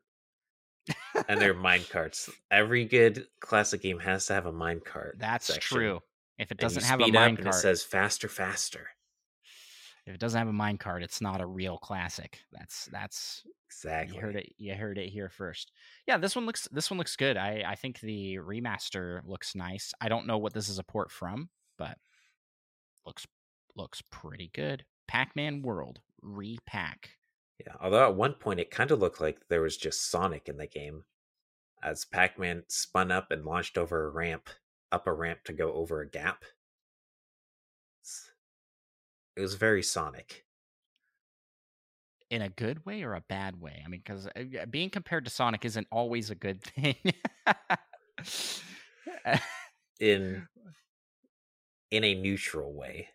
[1.27, 2.31] and they're mine carts.
[2.49, 5.17] Every good classic game has to have a mine cart.
[5.19, 5.77] That's section.
[5.77, 5.99] true.
[6.39, 8.87] If it doesn't have a mine and it cart, says faster, faster.
[10.05, 12.39] If it doesn't have a mine cart, it's not a real classic.
[12.51, 14.15] That's that's Exactly.
[14.15, 14.53] you heard it.
[14.57, 15.71] You heard it here first.
[16.07, 17.37] Yeah, this one looks this one looks good.
[17.37, 19.93] I I think the remaster looks nice.
[20.01, 21.97] I don't know what this is a port from, but
[23.05, 23.25] looks
[23.75, 24.85] looks pretty good.
[25.07, 27.11] Pac-Man World repack.
[27.59, 27.73] Yeah.
[27.81, 30.67] Although at one point it kind of looked like there was just Sonic in the
[30.67, 31.03] game,
[31.81, 34.49] as Pac-Man spun up and launched over a ramp,
[34.91, 36.43] up a ramp to go over a gap.
[39.35, 40.45] It was very Sonic.
[42.29, 43.83] in a good way or a bad way?
[43.85, 44.27] I mean, because
[44.71, 46.95] being compared to Sonic isn't always a good thing.
[49.99, 50.47] in
[51.91, 53.07] in a neutral way.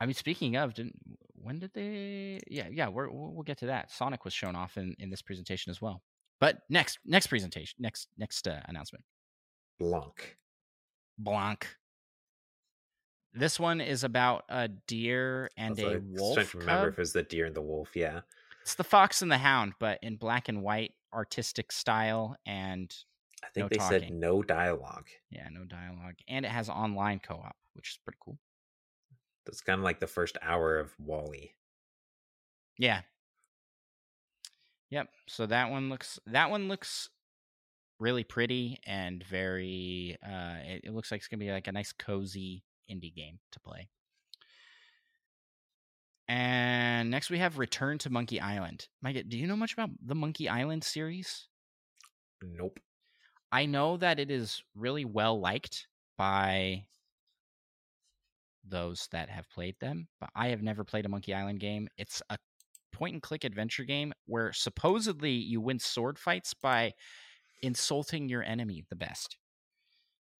[0.00, 0.96] I mean, speaking of, didn't
[1.34, 2.40] when did they?
[2.48, 3.90] Yeah, yeah, we're, we'll we'll get to that.
[3.90, 6.02] Sonic was shown off in in this presentation as well.
[6.40, 9.04] But next, next presentation, next next uh, announcement,
[9.78, 10.36] Blanc.
[11.18, 11.66] Blanc.
[13.36, 16.50] This one is about a deer and a I wolf.
[16.50, 17.94] to remember if it was the deer and the wolf.
[17.94, 18.20] Yeah,
[18.62, 22.94] It's the fox and the hound, but in black and white, artistic style, and
[23.44, 25.08] I think No they said no dialogue.
[25.30, 28.38] yeah, no dialogue, and it has online co-op, which is pretty cool.
[29.44, 31.52] That's kind of like the first hour of WALL-E.
[32.78, 33.02] Yeah.
[34.90, 35.08] Yep.
[35.28, 37.08] So that one looks that one looks
[37.98, 41.92] really pretty and very uh it, it looks like it's gonna be like a nice
[41.92, 43.88] cozy indie game to play.
[46.28, 48.88] And next we have Return to Monkey Island.
[49.00, 51.46] Mike, do you know much about the Monkey Island series?
[52.42, 52.80] Nope.
[53.52, 55.86] I know that it is really well liked
[56.18, 56.84] by
[58.68, 61.88] those that have played them, but I have never played a Monkey Island game.
[61.96, 62.38] It's a
[62.92, 66.94] point and click adventure game where supposedly you win sword fights by
[67.62, 69.36] insulting your enemy the best.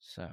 [0.01, 0.29] So,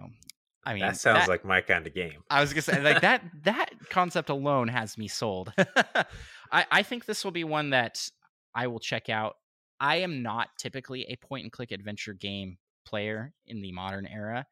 [0.66, 2.24] I mean, that sounds that, like my kind of game.
[2.30, 3.24] I was gonna say like that.
[3.44, 5.54] That concept alone has me sold.
[6.52, 8.10] I, I think this will be one that
[8.56, 9.36] I will check out.
[9.80, 14.46] I am not typically a point and click adventure game player in the modern era,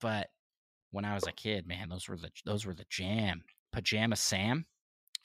[0.00, 0.28] but
[0.92, 3.42] when I was a kid, man, those were the those were the jam.
[3.72, 4.66] Pajama Sam,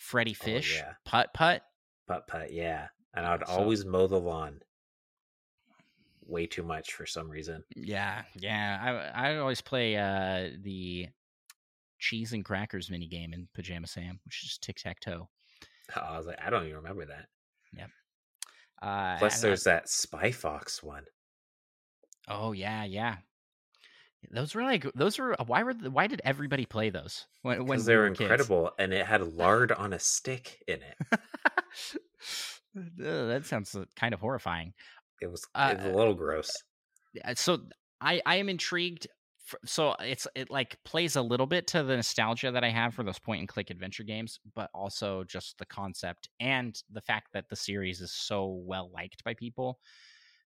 [0.02, 0.94] Freddi oh, Fish, oh, yeah.
[1.06, 1.62] Putt Putt,
[2.08, 2.88] Putt Putt, yeah.
[3.14, 4.62] And I would so, always mow the lawn
[6.30, 7.64] way too much for some reason.
[7.76, 9.12] Yeah, yeah.
[9.16, 11.08] I I always play uh the
[12.00, 15.30] cheese and crackers mini game in Pajama Sam, which is tic tac toe.
[15.96, 17.28] Oh, I was like, I don't even remember that.
[17.74, 17.90] Yep.
[18.82, 21.04] Uh, Plus, there's that Spy Fox one.
[22.28, 23.18] Oh yeah, yeah.
[24.32, 27.96] Those were like those were why were why did everybody play those when when they
[27.96, 31.20] were, were incredible and it had lard on a stick in it.
[32.98, 34.74] that sounds uh, kind of horrifying.
[35.22, 36.52] It was, uh, it was a little gross.
[37.36, 37.60] So
[38.02, 39.08] I I am intrigued.
[39.46, 42.94] For, so it's it like plays a little bit to the nostalgia that I have
[42.94, 47.34] for those point and click adventure games, but also just the concept and the fact
[47.34, 49.80] that the series is so well liked by people.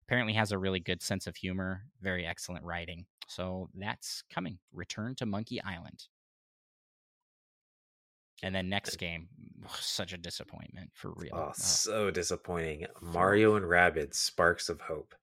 [0.07, 3.05] Apparently has a really good sense of humor, very excellent writing.
[3.27, 4.59] So that's coming.
[4.73, 6.07] Return to Monkey Island.
[8.43, 9.29] And then next game,
[9.79, 11.31] such a disappointment for real.
[11.33, 11.51] Oh, oh.
[11.55, 12.85] so disappointing.
[13.01, 15.15] Mario and Rabbids Sparks of Hope.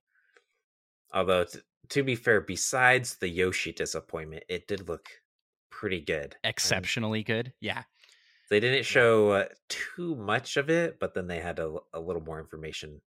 [1.13, 5.07] Although, t- to be fair, besides the Yoshi disappointment, it did look
[5.69, 6.35] pretty good.
[6.43, 7.53] Exceptionally good.
[7.61, 7.83] Yeah.
[8.49, 12.23] They didn't show uh, too much of it, but then they had a, a little
[12.23, 13.01] more information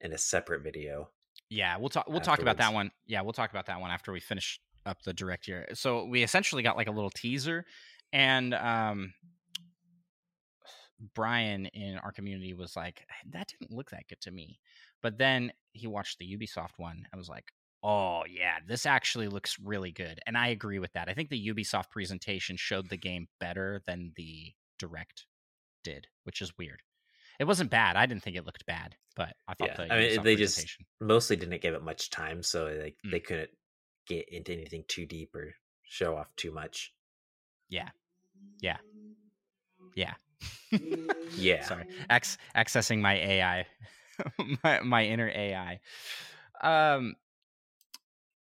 [0.00, 1.10] in a separate video.
[1.50, 2.06] Yeah, we'll talk.
[2.06, 2.38] We'll afterwards.
[2.38, 2.90] talk about that one.
[3.06, 5.66] Yeah, we'll talk about that one after we finish up the direct here.
[5.74, 7.66] So we essentially got like a little teaser,
[8.12, 9.14] and um,
[11.14, 14.58] Brian in our community was like, "That didn't look that good to me,"
[15.02, 19.58] but then he watched the Ubisoft one and was like, "Oh yeah, this actually looks
[19.58, 21.08] really good," and I agree with that.
[21.08, 25.26] I think the Ubisoft presentation showed the game better than the direct
[25.82, 26.82] did, which is weird.
[27.40, 27.96] It wasn't bad.
[27.96, 29.86] I didn't think it looked bad, but I thought yeah.
[29.86, 33.10] the I mean, they just mostly didn't give it much time, so like mm.
[33.10, 33.50] they couldn't
[34.06, 36.92] get into anything too deep or show off too much.
[37.68, 37.88] Yeah,
[38.60, 38.78] yeah,
[39.94, 40.14] yeah,
[41.36, 41.60] yeah.
[41.60, 43.66] Sorry, X accessing my AI,
[44.64, 45.80] my my inner AI.
[46.62, 47.16] Um,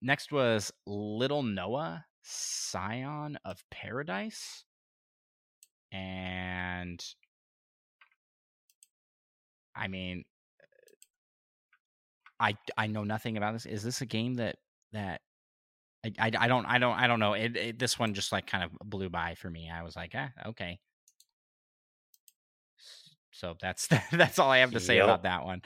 [0.02, 4.64] next was Little Noah, Scion of Paradise,
[5.92, 7.04] and
[9.74, 10.24] I mean,
[12.38, 13.66] I I know nothing about this.
[13.66, 14.56] Is this a game that
[14.92, 15.20] that
[16.04, 17.34] I I, I don't I don't I don't know.
[17.34, 19.70] It, it, this one just like kind of blew by for me.
[19.70, 20.78] I was like, ah, okay.
[23.32, 25.04] So that's that's all I have to say yep.
[25.04, 25.62] about that one.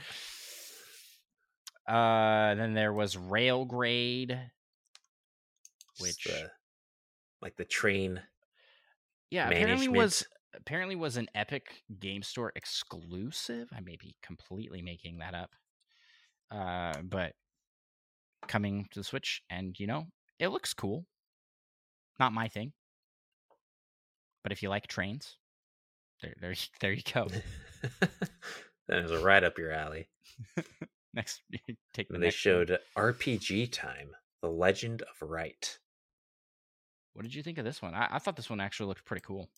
[1.86, 4.40] Uh, then there was Railgrade,
[5.98, 6.50] which the,
[7.42, 8.20] like the train.
[9.30, 10.24] Yeah, apparently was
[10.56, 13.68] apparently was an Epic Game Store exclusive.
[13.74, 15.50] I may be completely making that up.
[16.50, 17.32] Uh, but
[18.46, 20.06] coming to the Switch, and you know,
[20.38, 21.06] it looks cool.
[22.18, 22.72] Not my thing.
[24.42, 25.36] But if you like trains,
[26.22, 27.28] there, there, there you go.
[28.88, 30.08] that is a right up your alley.
[31.14, 31.42] next,
[31.92, 32.18] take the.
[32.18, 33.14] They next showed one.
[33.14, 34.10] RPG Time:
[34.42, 35.78] The Legend of Wright.
[37.14, 37.94] What did you think of this one?
[37.94, 39.48] I, I thought this one actually looked pretty cool.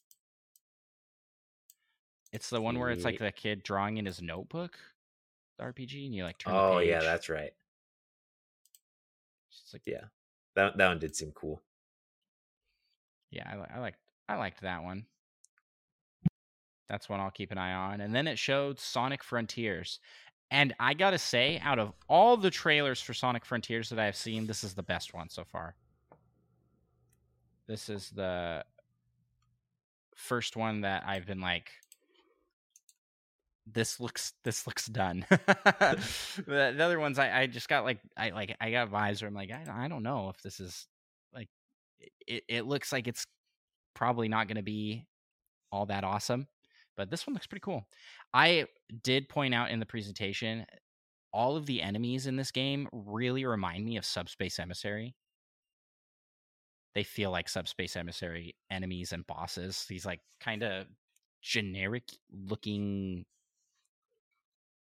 [2.32, 4.76] It's the one where it's like the kid drawing in his notebook,
[5.58, 6.52] the RPG, and you like turn.
[6.52, 6.58] It.
[6.58, 7.52] Oh yeah, that's right.
[9.50, 10.04] It's like yeah,
[10.56, 11.62] that that one did seem cool.
[13.30, 15.06] Yeah, I, I liked I liked that one.
[16.88, 18.00] That's one I'll keep an eye on.
[18.00, 19.98] And then it showed Sonic Frontiers.
[20.50, 24.14] And I got to say, out of all the trailers for Sonic Frontiers that I've
[24.16, 25.74] seen, this is the best one so far.
[27.66, 28.64] This is the
[30.14, 31.70] first one that I've been like,
[33.66, 35.26] this looks this looks done.
[35.30, 35.98] the,
[36.46, 39.34] the, other ones I, I just got like I like I got vibes where I'm
[39.34, 40.86] like I I don't know if this is
[41.34, 41.48] like
[42.26, 43.26] it, it looks like it's
[43.94, 45.06] probably not going to be
[45.72, 46.46] all that awesome,
[46.96, 47.86] but this one looks pretty cool.
[48.32, 48.66] I
[49.02, 50.66] did point out in the presentation
[51.32, 55.14] all of the enemies in this game really remind me of Subspace Emissary.
[56.94, 59.84] They feel like Subspace Emissary enemies and bosses.
[59.86, 60.86] These like kind of
[61.42, 63.26] generic looking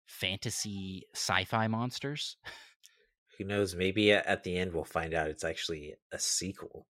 [0.05, 2.37] fantasy sci-fi monsters.
[3.37, 3.75] who knows?
[3.75, 6.87] Maybe at the end we'll find out it's actually a sequel.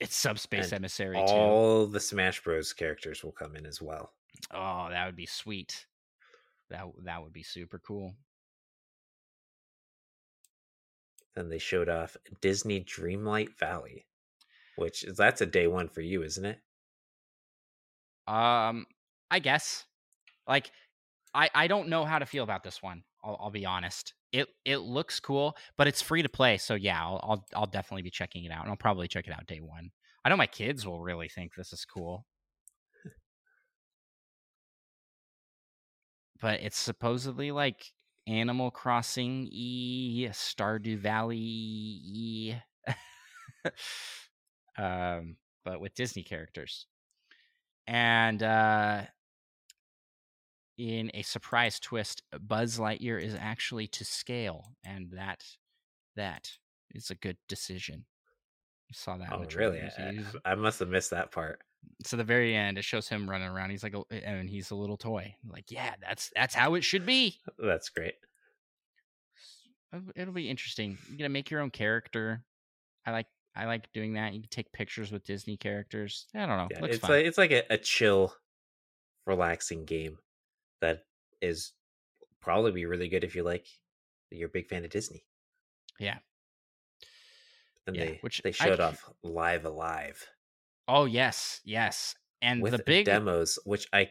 [0.00, 1.22] It's Subspace And Emissary too.
[1.32, 2.72] All the Smash Bros.
[2.72, 4.12] characters will come in as well.
[4.52, 5.86] Oh, that would be sweet.
[6.70, 8.14] That that would be super cool.
[11.34, 14.06] Then they showed off Disney Dreamlight Valley,
[14.76, 16.60] which is that's a day one for you, isn't it?
[18.26, 18.86] Um,
[19.30, 19.86] I guess.
[20.46, 20.70] Like,
[21.34, 23.02] I I don't know how to feel about this one.
[23.24, 24.14] I'll, I'll be honest.
[24.32, 26.58] It it looks cool, but it's free to play.
[26.58, 29.32] So yeah, I'll, I'll I'll definitely be checking it out, and I'll probably check it
[29.32, 29.90] out day one.
[30.24, 32.26] I know my kids will really think this is cool.
[36.40, 37.92] but it's supposedly like
[38.26, 42.54] Animal Crossing e Stardew Valley e
[44.78, 46.86] um but with Disney characters.
[47.86, 49.02] And uh
[50.78, 55.44] in a surprise twist, Buzz Lightyear is actually to scale, and that
[56.16, 56.52] that
[56.94, 58.04] is a good decision.
[58.88, 59.32] You saw that.
[59.32, 59.80] Oh, really?
[59.80, 61.60] I, I must have missed that part.
[62.04, 63.70] so the very end, it shows him running around.
[63.70, 65.34] He's like, a, eh, and he's a little toy.
[65.46, 67.36] Like, yeah, that's that's how it should be.
[67.58, 68.14] That's great.
[70.14, 70.96] It'll- be interesting.
[71.08, 72.42] You're gonna make your own character.
[73.04, 73.26] I like
[73.56, 74.32] I like doing that.
[74.32, 76.26] You can take pictures with Disney characters.
[76.34, 76.68] I don't know.
[76.70, 77.10] Yeah, it's fun.
[77.10, 78.32] like it's like a, a chill,
[79.26, 80.18] relaxing game
[80.80, 81.04] that
[81.40, 81.72] is
[82.40, 83.66] probably be really good if you like
[84.30, 85.24] you're a big fan of Disney.
[85.98, 86.18] Yeah.
[87.86, 90.26] And Yeah, they which they showed c- off Live A Live
[90.86, 92.14] oh yes, yes.
[92.40, 94.10] And with the big demos, which I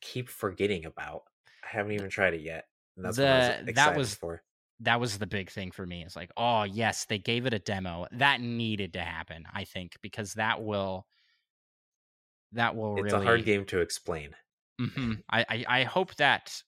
[0.00, 1.22] keep forgetting about.
[1.64, 2.64] I haven't even tried it yet.
[2.96, 4.42] And that's what I was The- that was- for.
[4.80, 6.02] that was the big thing for me.
[6.04, 8.06] It's like, oh yes, they gave it a demo.
[8.12, 11.06] That needed to happen, I think, because that will
[12.52, 14.34] that will It's really a hard game to explain.
[14.80, 15.22] Mhm.
[15.30, 16.62] I, I I hope that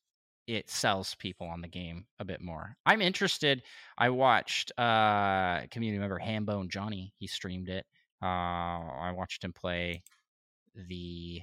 [0.47, 2.77] it sells people on the game a bit more.
[2.87, 3.63] I'm interested.
[3.99, 7.15] I watched uh community member Hambone Johnny.
[7.19, 7.87] He streamed it.
[8.23, 10.03] Uh, I watched him play
[10.75, 11.43] the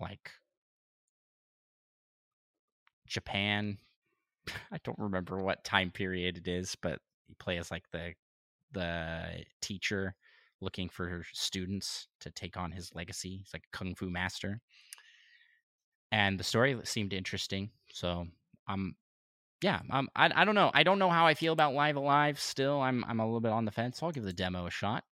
[0.00, 0.30] like
[3.06, 3.78] Japan.
[4.72, 8.14] I don't remember what time period it is, but he plays like the
[8.72, 10.14] the teacher
[10.60, 13.38] looking for students to take on his legacy.
[13.38, 14.60] He's like kung fu master
[16.12, 17.70] and the story seemed interesting.
[17.90, 18.26] So
[18.68, 18.94] I'm,
[19.62, 20.70] yeah, um, I I don't know.
[20.74, 22.38] I don't know how I feel about Live A Live.
[22.38, 24.00] Still, I'm I'm a little bit on the fence.
[24.02, 25.04] I'll give the demo a shot.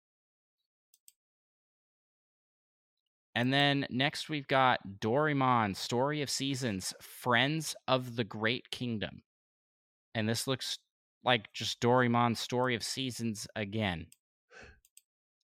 [3.36, 9.22] And then next we've got Doraemon: Story of Seasons, Friends of the Great Kingdom,
[10.14, 10.80] and this looks
[11.24, 14.08] like just Doraemon: Story of Seasons again.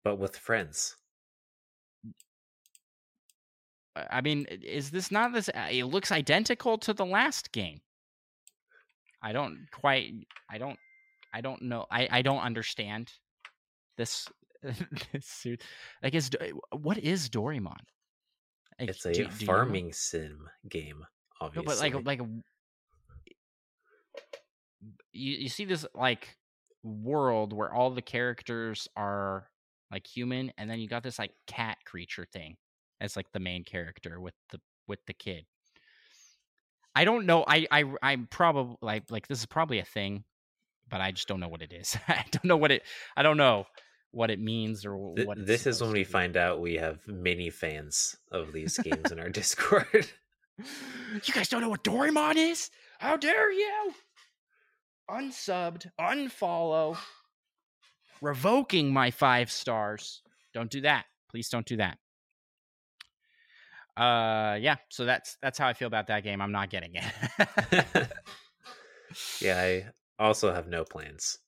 [0.05, 0.96] But with friends.
[3.97, 5.49] Uh, I mean, is this not this?
[5.49, 7.80] uh, It looks identical to the last game.
[9.22, 10.12] I don't quite.
[10.51, 10.78] I don't.
[11.34, 11.86] I don't know.
[11.90, 13.12] I I don't understand
[13.97, 14.28] this.
[15.12, 15.62] this suit.
[16.03, 17.80] Like, is Do- what is Doraemon?
[18.78, 21.05] Like, It's a do- do you farming sim game,
[21.40, 21.90] obviously.
[21.90, 22.28] No, but like like
[25.12, 26.36] you you see this like
[26.82, 29.49] world where all the characters are
[29.90, 32.57] like human, and then you got this like cat creature thing
[33.03, 35.44] as like the main character with the with the kid.
[36.94, 37.44] I don't know.
[37.46, 40.24] I I I'm probably like like this is probably a thing,
[40.88, 41.98] but I just don't know what it is.
[42.09, 42.82] I don't know what it.
[43.16, 43.66] I don't know
[44.12, 45.46] what it means or what.
[45.46, 49.28] this is when we find out we have many fans of these games in our
[49.28, 50.07] Discord.
[50.59, 52.70] You guys don't know what Doraemon is?
[52.98, 53.92] How dare you?
[55.11, 56.98] Unsubbed, unfollow,
[58.20, 60.22] revoking my five stars.
[60.55, 61.07] Don't do that.
[61.30, 61.98] Please don't do that.
[63.97, 66.40] Uh yeah, so that's that's how I feel about that game.
[66.40, 68.09] I'm not getting it.
[69.40, 69.86] yeah, I
[70.18, 71.38] also have no plans.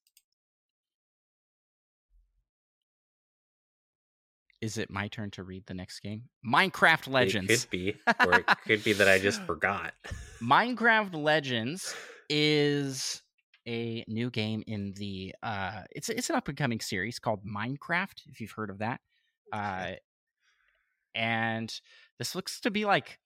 [4.61, 6.23] Is it my turn to read the next game?
[6.47, 7.51] Minecraft Legends.
[7.51, 9.93] It could be, or it could be that I just forgot.
[10.43, 11.95] Minecraft Legends
[12.31, 13.23] is
[13.67, 18.27] a new game in the uh it's it's an up and coming series called Minecraft
[18.31, 19.01] if you've heard of that.
[19.53, 19.93] Uh
[21.15, 21.81] and
[22.19, 23.19] this looks to be like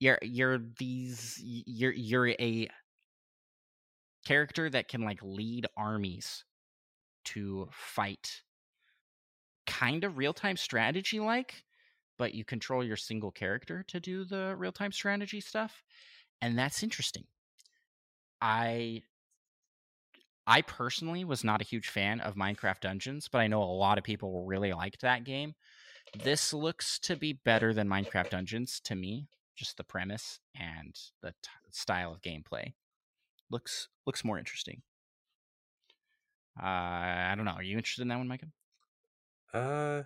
[0.00, 2.68] you're you're these you're you're a
[4.24, 6.44] character that can like lead armies
[7.24, 8.42] to fight
[9.66, 11.64] kind of real-time strategy like
[12.16, 15.84] but you control your single character to do the real-time strategy stuff
[16.40, 17.24] and that's interesting.
[18.40, 19.02] I
[20.46, 23.98] i personally was not a huge fan of minecraft dungeons but i know a lot
[23.98, 25.54] of people really liked that game
[26.22, 31.30] this looks to be better than minecraft dungeons to me just the premise and the
[31.42, 32.74] t- style of gameplay
[33.50, 34.82] looks looks more interesting
[36.60, 36.66] Uh,
[37.30, 37.52] I don't know.
[37.52, 38.50] Are you interested in that one, Micah?
[39.54, 40.02] Uh,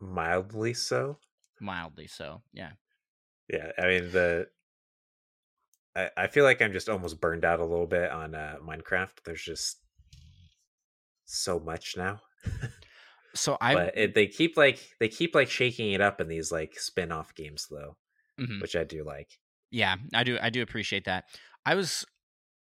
[0.00, 1.18] mildly so.
[1.60, 2.42] Mildly so.
[2.52, 2.72] Yeah.
[3.48, 3.70] Yeah.
[3.78, 4.48] I mean the.
[5.94, 9.22] I, I feel like I'm just almost burned out a little bit on uh, Minecraft.
[9.24, 9.78] There's just
[11.24, 12.20] so much now.
[13.34, 16.50] so I but it, they keep like they keep like shaking it up in these
[16.50, 17.96] like spin-off games though,
[18.40, 18.60] mm-hmm.
[18.60, 19.38] which I do like.
[19.70, 21.24] Yeah, I do I do appreciate that.
[21.64, 22.04] I was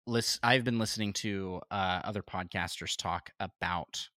[0.05, 4.09] list I've been listening to uh, other podcasters talk about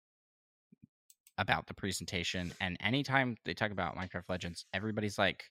[1.38, 5.44] about the presentation and anytime they talk about Minecraft Legends, everybody's like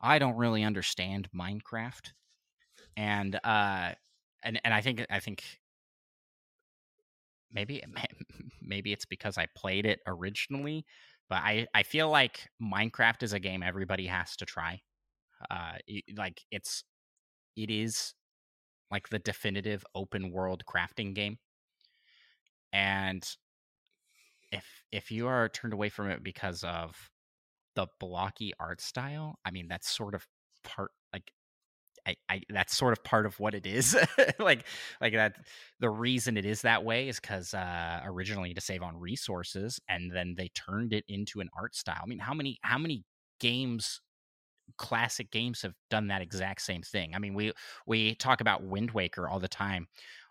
[0.00, 2.12] I don't really understand Minecraft.
[2.96, 3.92] And uh
[4.42, 5.42] and and I think I think
[7.52, 7.82] maybe
[8.62, 10.84] maybe it's because I played it originally,
[11.28, 14.80] but I I feel like Minecraft is a game everybody has to try.
[15.50, 15.74] Uh,
[16.16, 16.84] like it's
[17.56, 18.14] it is
[18.90, 21.38] like the definitive open world crafting game,
[22.72, 23.26] and
[24.52, 26.96] if if you are turned away from it because of
[27.74, 30.26] the blocky art style, I mean that's sort of
[30.64, 30.90] part
[32.06, 33.96] I, I that's sort of part of what it is.
[34.38, 34.64] like
[35.00, 35.36] like that
[35.80, 40.10] the reason it is that way is because uh, originally to save on resources, and
[40.14, 42.00] then they turned it into an art style.
[42.02, 43.04] I mean, how many how many
[43.40, 44.00] games
[44.78, 47.14] classic games have done that exact same thing.
[47.14, 47.52] I mean, we
[47.86, 49.86] we talk about Wind Waker all the time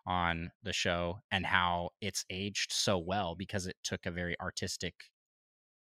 [0.05, 4.93] on the show and how it's aged so well because it took a very artistic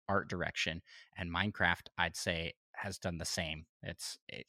[0.08, 0.82] art direction
[1.18, 3.66] and Minecraft I'd say has done the same.
[3.82, 4.46] It's it,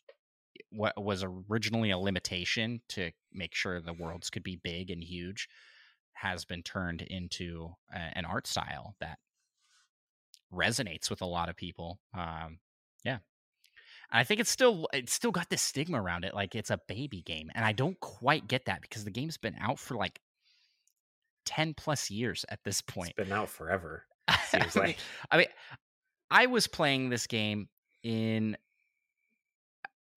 [0.71, 5.49] what was originally a limitation to make sure the worlds could be big and huge
[6.15, 9.19] has been turned into a, an art style that
[10.53, 11.99] resonates with a lot of people.
[12.17, 12.59] Um,
[13.05, 13.19] yeah,
[14.11, 17.23] I think it's still it's still got this stigma around it, like it's a baby
[17.23, 20.21] game, and I don't quite get that because the game's been out for like
[21.45, 23.15] ten plus years at this point.
[23.17, 24.05] It's been out forever.
[24.49, 24.97] Seems I like mean,
[25.31, 25.47] I mean,
[26.31, 27.69] I was playing this game
[28.03, 28.57] in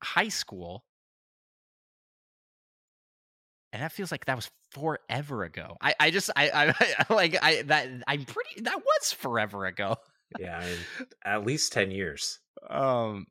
[0.04, 0.84] high school
[3.74, 5.78] and that feels like that was forever ago.
[5.82, 6.74] I, I just I,
[7.10, 9.98] I like I that I'm pretty that was forever ago.
[10.40, 10.78] yeah, I mean,
[11.26, 12.40] at least ten years.
[12.70, 13.28] Um.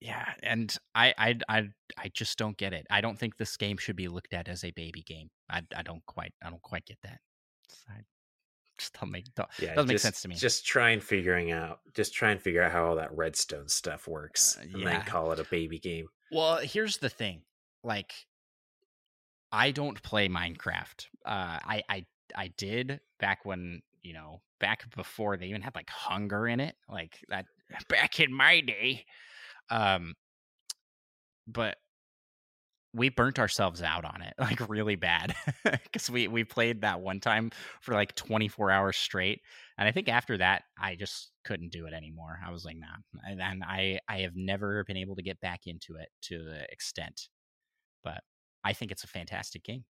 [0.00, 2.84] Yeah, and I, I I I just don't get it.
[2.90, 5.30] I don't think this game should be looked at as a baby game.
[5.48, 7.20] I I don't quite I don't quite get that.
[7.88, 8.00] I
[8.78, 10.34] just doesn't make don't, yeah, doesn't just, make sense to me.
[10.34, 14.08] Just try and figuring out just try and figure out how all that redstone stuff
[14.08, 14.90] works, uh, and yeah.
[14.90, 16.06] then call it a baby game.
[16.30, 17.42] Well, here's the thing,
[17.82, 18.12] like
[19.52, 21.06] I don't play Minecraft.
[21.24, 22.06] Uh, I I
[22.36, 26.76] I did back when you know back before they even had like hunger in it,
[26.88, 27.46] like that
[27.88, 29.04] back in my day.
[29.70, 30.14] Um,
[31.46, 31.76] but
[32.92, 35.34] we burnt ourselves out on it like really bad
[35.64, 39.40] because we we played that one time for like 24 hours straight
[39.78, 42.40] and i think after that i just couldn't do it anymore.
[42.44, 42.86] I was like nah
[43.24, 46.64] and, and i i have never been able to get back into it to the
[46.72, 47.28] extent
[48.02, 48.22] but
[48.64, 49.84] i think it's a fantastic game.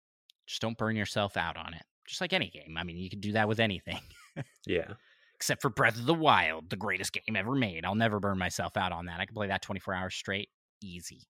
[0.47, 2.75] Just don't burn yourself out on it just like any game.
[2.77, 3.99] I mean you can do that with anything
[4.65, 4.93] yeah.
[5.35, 7.85] except for breath of the wild the greatest game ever made.
[7.85, 9.19] I'll never burn myself out on that.
[9.19, 10.49] I can play that 24 hours straight
[10.83, 11.27] easy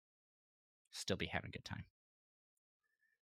[0.92, 1.84] still be having a good time.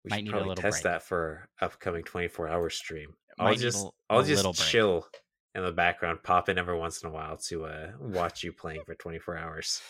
[0.05, 0.85] We Might need a little test break.
[0.85, 3.15] that for upcoming 24 hour stream.
[3.39, 5.07] I'll just i I'll just chill
[5.55, 8.83] in the background, pop in every once in a while to uh, watch you playing
[8.87, 9.81] for 24 hours.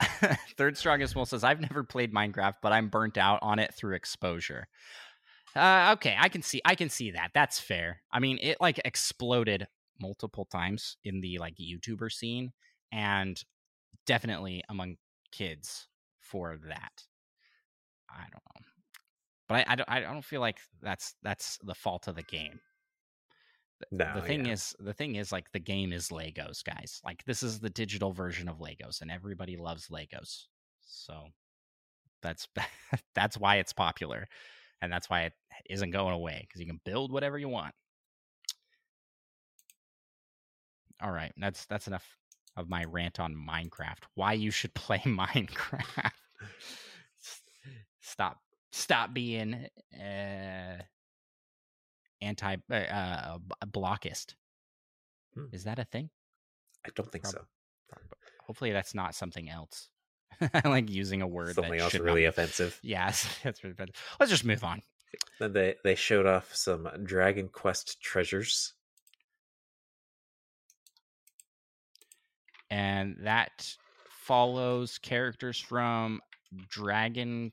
[0.56, 3.96] Third strongest will says I've never played Minecraft, but I'm burnt out on it through
[3.96, 4.68] exposure.
[5.56, 7.30] Uh, okay, I can see I can see that.
[7.34, 8.02] That's fair.
[8.12, 9.66] I mean, it like exploded
[10.00, 12.52] multiple times in the like YouTuber scene,
[12.92, 13.42] and
[14.06, 14.96] definitely among
[15.32, 15.88] kids
[16.20, 17.04] for that.
[18.10, 18.66] I don't know,
[19.48, 22.60] but I, I don't I don't feel like that's that's the fault of the game.
[23.92, 24.52] No, the thing yeah.
[24.52, 27.00] is the thing is like the game is Legos, guys.
[27.04, 30.46] Like this is the digital version of Legos, and everybody loves Legos.
[30.80, 31.14] So
[32.22, 32.48] that's
[33.14, 34.26] that's why it's popular,
[34.82, 35.32] and that's why it
[35.70, 37.74] isn't going away because you can build whatever you want.
[41.00, 42.06] All right, that's that's enough
[42.58, 44.02] of my rant on Minecraft.
[44.14, 46.10] Why you should play Minecraft.
[48.00, 48.38] stop
[48.72, 50.82] stop being uh,
[52.20, 54.34] anti uh, uh, blockist.
[55.34, 55.46] Hmm.
[55.52, 56.10] Is that a thing?
[56.86, 57.40] I don't think Probably.
[57.40, 57.46] so.
[58.46, 59.88] Hopefully, that's not something else.
[60.40, 61.54] I like using a word.
[61.54, 62.30] Something else really not...
[62.30, 62.78] offensive.
[62.82, 63.90] Yes, that's really bad.
[64.18, 64.82] Let's just move on.
[65.38, 68.74] Then they they showed off some Dragon Quest treasures.
[72.70, 73.76] And that
[74.10, 76.20] follows characters from
[76.68, 77.52] Dragon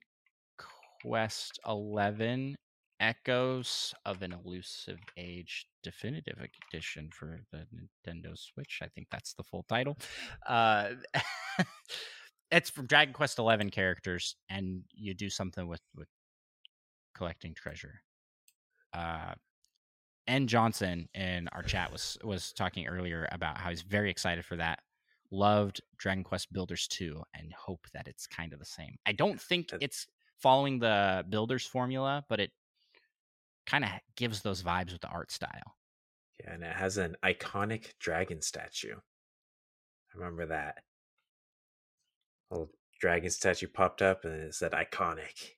[1.01, 2.55] Quest 11
[2.99, 6.37] Echoes of an Elusive Age Definitive
[6.71, 8.79] Edition for the Nintendo Switch.
[8.81, 9.97] I think that's the full title.
[10.47, 10.91] Uh,
[12.51, 16.07] it's from Dragon Quest 11 characters, and you do something with, with
[17.15, 18.01] collecting treasure.
[18.93, 19.33] Uh,
[20.27, 24.55] N Johnson in our chat was was talking earlier about how he's very excited for
[24.55, 24.79] that.
[25.31, 28.97] Loved Dragon Quest Builders 2 and hope that it's kind of the same.
[29.05, 30.07] I don't think it's
[30.37, 32.51] following the Builders formula, but it
[33.65, 35.75] kind of gives those vibes with the art style.
[36.39, 38.95] Yeah, and it has an iconic dragon statue.
[38.95, 40.83] I remember that.
[42.51, 42.69] Little
[42.99, 45.51] dragon statue popped up and it said iconic.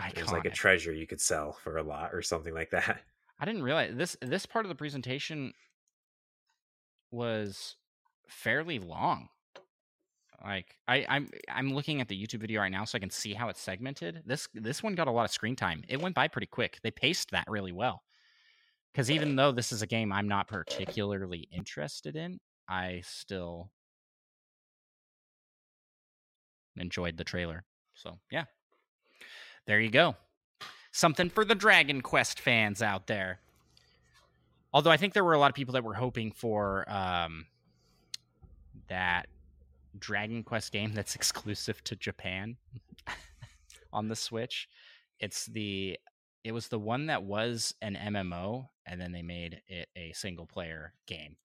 [0.00, 0.16] iconic.
[0.16, 3.00] It was like a treasure you could sell for a lot or something like that.
[3.38, 5.54] I didn't realize this this part of the presentation
[7.10, 7.76] was
[8.30, 9.28] fairly long.
[10.42, 13.34] Like I, I'm I'm looking at the YouTube video right now so I can see
[13.34, 14.22] how it's segmented.
[14.24, 15.84] This this one got a lot of screen time.
[15.88, 16.78] It went by pretty quick.
[16.82, 18.02] They paced that really well.
[18.92, 23.70] Because even though this is a game I'm not particularly interested in, I still
[26.76, 27.64] enjoyed the trailer.
[27.94, 28.44] So yeah.
[29.66, 30.16] There you go.
[30.90, 33.40] Something for the Dragon Quest fans out there.
[34.72, 37.46] Although I think there were a lot of people that were hoping for um,
[38.90, 39.26] that
[39.98, 42.56] Dragon Quest game that's exclusive to Japan
[43.92, 44.68] on the Switch.
[45.18, 45.98] It's the
[46.44, 50.46] it was the one that was an MMO and then they made it a single
[50.46, 51.36] player game.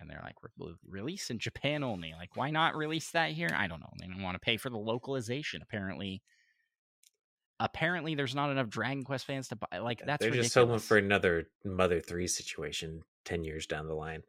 [0.00, 0.36] And they're like,
[0.88, 2.14] release in Japan only.
[2.16, 3.50] Like, why not release that here?
[3.52, 3.90] I don't know.
[3.98, 5.60] They don't want to pay for the localization.
[5.60, 6.22] Apparently,
[7.58, 9.78] apparently there's not enough Dragon Quest fans to buy.
[9.78, 10.46] Like, that's they're ridiculous.
[10.46, 14.22] just hoping for another Mother Three situation ten years down the line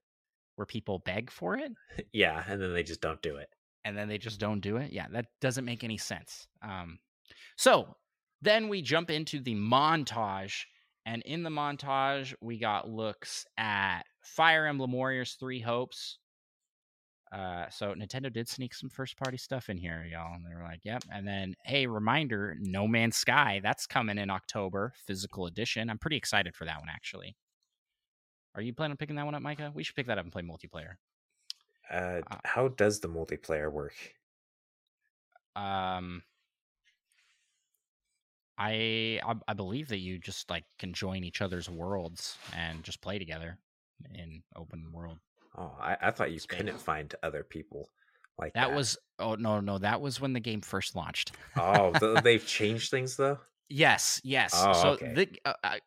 [0.59, 1.71] where people beg for it.
[2.11, 3.47] yeah, and then they just don't do it.
[3.85, 4.91] And then they just don't do it.
[4.91, 6.47] Yeah, that doesn't make any sense.
[6.61, 6.99] Um,
[7.55, 7.95] so
[8.41, 10.65] then we jump into the montage,
[11.05, 16.19] and in the montage we got looks at Fire Emblem Warriors Three Hopes.
[17.31, 20.33] Uh, so Nintendo did sneak some first party stuff in here, y'all.
[20.33, 24.29] And they were like, "Yep." And then, hey, reminder: No Man's Sky that's coming in
[24.29, 25.89] October, physical edition.
[25.89, 27.37] I'm pretty excited for that one, actually.
[28.59, 29.71] Are you planning on picking that one up, Micah?
[29.73, 30.95] We should pick that up and play multiplayer.
[31.89, 33.93] Uh, uh, how does the multiplayer work?
[35.55, 36.23] Um,
[38.57, 42.99] I, I I believe that you just like can join each other's worlds and just
[42.99, 43.57] play together
[44.13, 45.19] in open world.
[45.57, 46.57] Oh, I, I thought you space.
[46.57, 47.89] couldn't find other people
[48.37, 48.75] like that, that.
[48.75, 51.31] was oh no no that was when the game first launched.
[51.55, 51.93] oh,
[52.23, 53.39] they've changed things though.
[53.69, 54.51] Yes, yes.
[54.53, 55.13] Oh, so okay.
[55.13, 55.29] the
[55.63, 55.77] uh,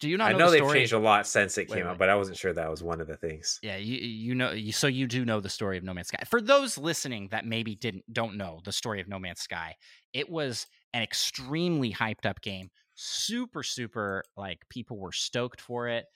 [0.00, 0.30] do you not?
[0.30, 1.92] I know, know the they've changed a lot since it wait, came wait.
[1.92, 3.60] out, but I wasn't sure that was one of the things.
[3.62, 6.22] Yeah, you you know, you, so you do know the story of No Man's Sky.
[6.26, 9.76] For those listening that maybe didn't don't know the story of No Man's Sky,
[10.12, 12.70] it was an extremely hyped up game.
[12.94, 16.06] Super, super like people were stoked for it.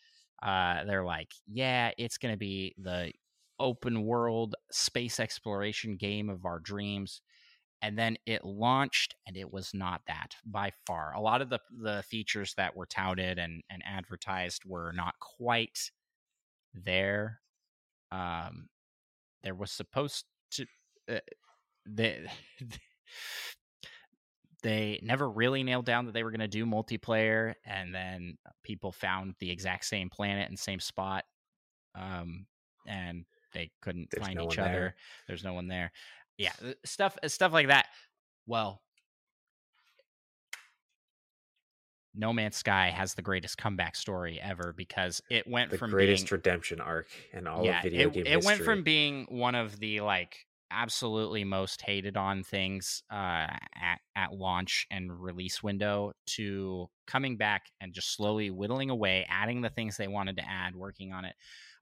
[0.42, 3.12] Uh, they're like, yeah, it's gonna be the
[3.58, 7.22] open world space exploration game of our dreams
[7.82, 11.12] and then it launched and it was not that by far.
[11.14, 15.90] A lot of the the features that were touted and and advertised were not quite
[16.74, 17.40] there
[18.12, 18.68] um
[19.42, 20.66] there was supposed to
[21.10, 21.18] uh,
[21.86, 22.26] they
[24.62, 28.92] they never really nailed down that they were going to do multiplayer and then people
[28.92, 31.24] found the exact same planet and same spot
[31.94, 32.46] um
[32.86, 34.94] and they couldn't There's find no each other there.
[35.26, 35.92] There's no one there
[36.38, 37.86] yeah, uh, stuff uh, stuff like that.
[38.46, 38.80] Well,
[42.14, 45.90] No Man's Sky has the greatest comeback story ever because it went from the from
[45.90, 48.46] greatest being, redemption arc in all yeah, of video it, game it history.
[48.46, 54.32] went from being one of the like absolutely most hated on things uh, at at
[54.32, 59.96] launch and release window to coming back and just slowly whittling away, adding the things
[59.96, 61.34] they wanted to add, working on it.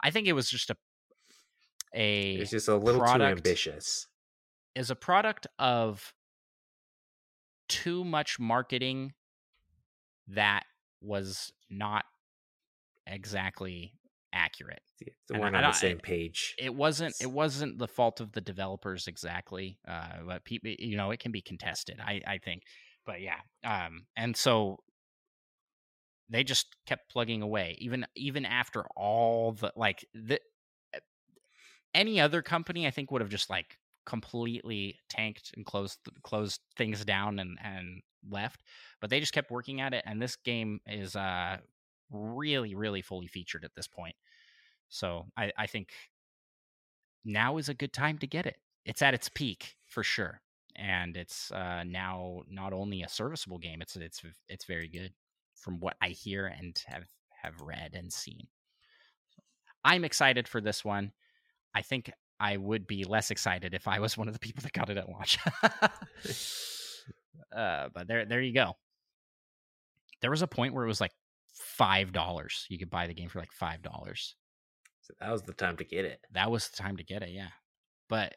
[0.02, 0.76] I think it was just a
[1.94, 4.08] a it's just a little product, too ambitious
[4.74, 6.12] is a product of
[7.68, 9.12] too much marketing
[10.28, 10.64] that
[11.00, 12.04] was not
[13.06, 13.92] exactly
[14.32, 14.80] accurate.
[15.28, 16.54] They weren't on the same page.
[16.58, 17.14] It wasn't.
[17.20, 19.78] It wasn't the fault of the developers exactly.
[19.86, 22.00] Uh, but people, you know, it can be contested.
[22.00, 22.62] I, I think,
[23.06, 23.40] but yeah.
[23.64, 24.78] Um, and so
[26.28, 30.40] they just kept plugging away, even even after all the like the
[31.94, 37.04] any other company, I think would have just like completely tanked and closed closed things
[37.04, 38.62] down and and left
[39.00, 41.56] but they just kept working at it and this game is uh
[42.10, 44.14] really really fully featured at this point
[44.88, 45.90] so i i think
[47.24, 50.40] now is a good time to get it it's at its peak for sure
[50.76, 55.12] and it's uh, now not only a serviceable game, it's it's it's very good
[55.54, 57.06] from what I hear and have
[57.42, 58.48] have read and seen.
[59.84, 61.12] I'm excited for this one.
[61.74, 62.10] I think
[62.40, 64.96] I would be less excited if I was one of the people that got it
[64.96, 65.38] at launch.
[67.56, 68.76] uh, but there, there you go.
[70.20, 71.12] There was a point where it was like
[71.54, 72.66] five dollars.
[72.68, 74.34] You could buy the game for like five dollars.
[75.02, 76.20] So that was the time to get it.
[76.32, 77.30] That was the time to get it.
[77.30, 77.50] Yeah,
[78.08, 78.34] but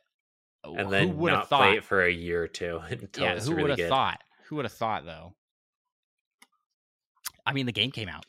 [0.63, 3.39] and then who would have thought play it for a year or two until yeah,
[3.39, 4.19] who really would have thought?
[4.47, 5.33] Who would have thought though?
[7.45, 8.25] I mean, the game came out.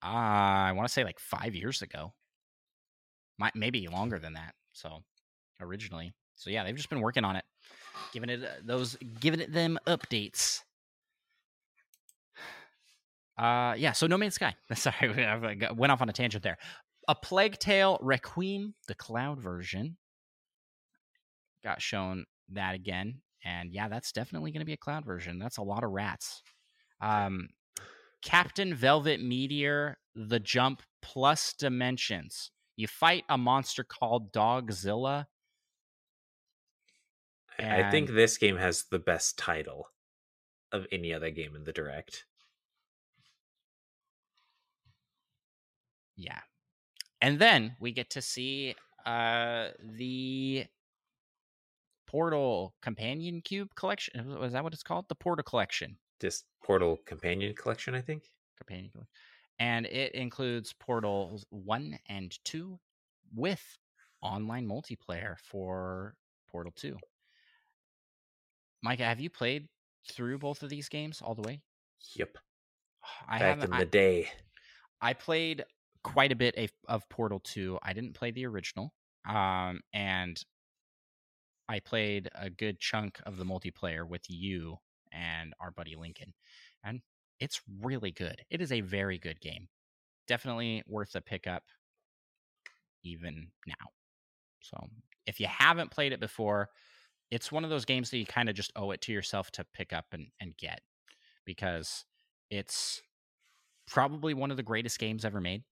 [0.00, 2.12] Uh, I want to say like five years ago.
[3.38, 4.54] Might maybe longer than that.
[4.72, 5.02] So
[5.60, 7.44] originally, so yeah, they've just been working on it,
[8.12, 10.60] giving it uh, those, giving it them updates.
[13.36, 13.92] Uh, yeah.
[13.92, 14.54] So No Man's Sky.
[14.74, 16.58] Sorry, I went off on a tangent there.
[17.06, 19.96] A Plague Tale Requiem, the cloud version,
[21.64, 25.38] got shown that again, and yeah, that's definitely going to be a cloud version.
[25.38, 26.42] That's a lot of rats.
[27.00, 27.48] Um,
[28.22, 32.50] Captain Velvet Meteor, The Jump Plus Dimensions.
[32.78, 35.26] You fight a monster called Dogzilla.
[37.58, 37.84] And...
[37.84, 39.88] I think this game has the best title
[40.70, 42.24] of any other game in the direct.
[46.16, 46.38] Yeah.
[47.20, 50.66] And then we get to see uh the
[52.06, 54.38] Portal Companion Cube collection.
[54.38, 55.06] Was that what it's called?
[55.08, 55.96] The Portal Collection.
[56.20, 58.22] This Portal Companion Collection, I think.
[58.56, 59.10] Companion Collection
[59.58, 62.78] and it includes Portals 1 and 2
[63.34, 63.78] with
[64.22, 66.14] online multiplayer for
[66.50, 66.96] Portal 2.
[68.82, 69.68] Micah, have you played
[70.10, 71.60] through both of these games all the way?
[72.14, 72.38] Yep.
[73.28, 74.28] I Back in the I, day.
[75.00, 75.64] I played
[76.04, 77.78] quite a bit of, of Portal 2.
[77.82, 78.92] I didn't play the original.
[79.28, 80.40] Um, and
[81.68, 84.76] I played a good chunk of the multiplayer with you
[85.12, 86.32] and our buddy Lincoln.
[86.84, 87.00] And
[87.40, 88.42] it's really good.
[88.50, 89.68] It is a very good game.
[90.26, 91.62] Definitely worth a pickup
[93.04, 93.74] even now.
[94.60, 94.76] So,
[95.26, 96.68] if you haven't played it before,
[97.30, 99.64] it's one of those games that you kind of just owe it to yourself to
[99.74, 100.80] pick up and, and get
[101.44, 102.04] because
[102.50, 103.02] it's
[103.86, 105.62] probably one of the greatest games ever made.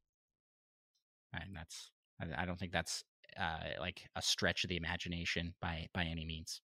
[1.32, 1.90] And that's,
[2.36, 3.04] I, don't think that's
[3.38, 6.62] uh, like a stretch of the imagination by by any means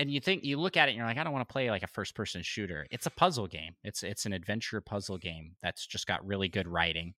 [0.00, 1.70] and you think you look at it and you're like, I don't want to play
[1.70, 2.86] like a first person shooter.
[2.90, 3.74] It's a puzzle game.
[3.84, 7.12] It's it's an adventure puzzle game that's just got really good writing.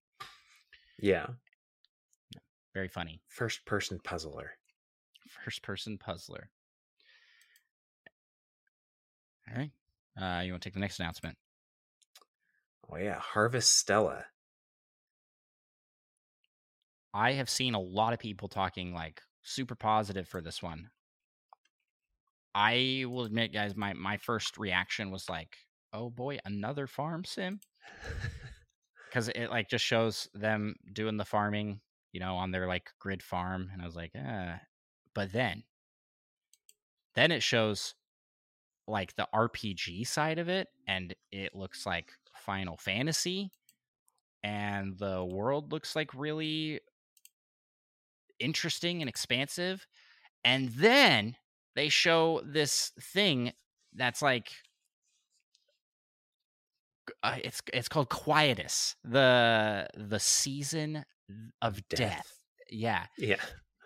[0.99, 1.29] Yeah.
[2.75, 3.21] Very funny.
[3.29, 4.51] First person puzzler.
[5.45, 6.51] First person puzzler.
[9.49, 9.71] All right.
[10.21, 11.37] Uh, you want to take the next announcement?
[12.91, 14.25] Oh yeah, Harvestella.
[17.15, 20.89] I have seen a lot of people talking like super positive for this one.
[22.55, 25.57] I will admit, guys, my my first reaction was like,
[25.93, 27.61] "Oh boy, another farm sim,"
[29.09, 31.81] because it like just shows them doing the farming,
[32.13, 34.61] you know, on their like grid farm, and I was like, "Ah,"
[35.15, 35.65] but then,
[37.15, 37.95] then it shows
[38.89, 43.51] like the RPG side of it, and it looks like Final Fantasy,
[44.43, 46.81] and the world looks like really
[48.39, 49.87] interesting and expansive,
[50.45, 51.37] and then
[51.75, 53.53] they show this thing
[53.95, 54.51] that's like
[57.23, 61.05] uh, it's it's called quietus the the season
[61.61, 61.99] of death.
[61.99, 62.33] death.
[62.71, 63.37] yeah yeah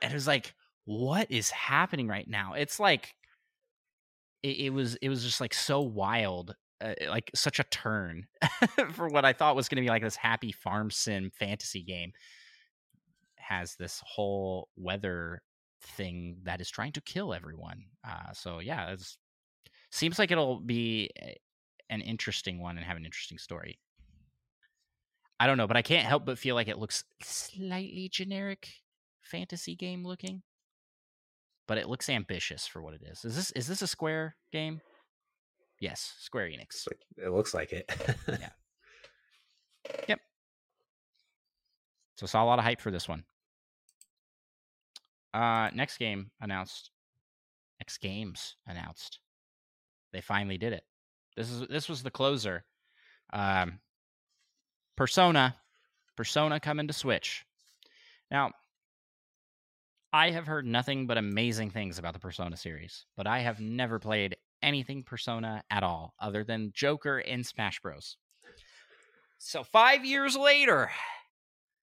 [0.02, 3.14] and it was like what is happening right now it's like
[4.42, 8.26] it, it was it was just like so wild uh, like such a turn
[8.92, 12.12] for what i thought was going to be like this happy farm sim fantasy game
[13.36, 15.42] has this whole weather
[15.82, 17.84] thing that is trying to kill everyone.
[18.06, 19.02] Uh, so yeah, it
[19.90, 21.10] seems like it'll be
[21.90, 23.78] an interesting one and have an interesting story.
[25.38, 28.68] I don't know, but I can't help but feel like it looks slightly generic
[29.22, 30.42] fantasy game looking.
[31.68, 33.24] But it looks ambitious for what it is.
[33.24, 34.80] Is this is this a Square game?
[35.80, 36.86] Yes, Square Enix.
[37.18, 37.90] It looks like it.
[38.28, 38.50] yeah.
[40.08, 40.18] Yep.
[42.16, 43.22] So saw a lot of hype for this one.
[45.36, 46.90] Uh, next game announced.
[47.78, 49.18] Next games announced.
[50.14, 50.84] They finally did it.
[51.36, 52.64] This is this was the closer.
[53.34, 53.80] Um,
[54.96, 55.54] Persona,
[56.16, 57.44] Persona coming to Switch.
[58.30, 58.52] Now,
[60.10, 63.98] I have heard nothing but amazing things about the Persona series, but I have never
[63.98, 68.16] played anything Persona at all other than Joker in Smash Bros.
[69.36, 70.90] So 5 years later,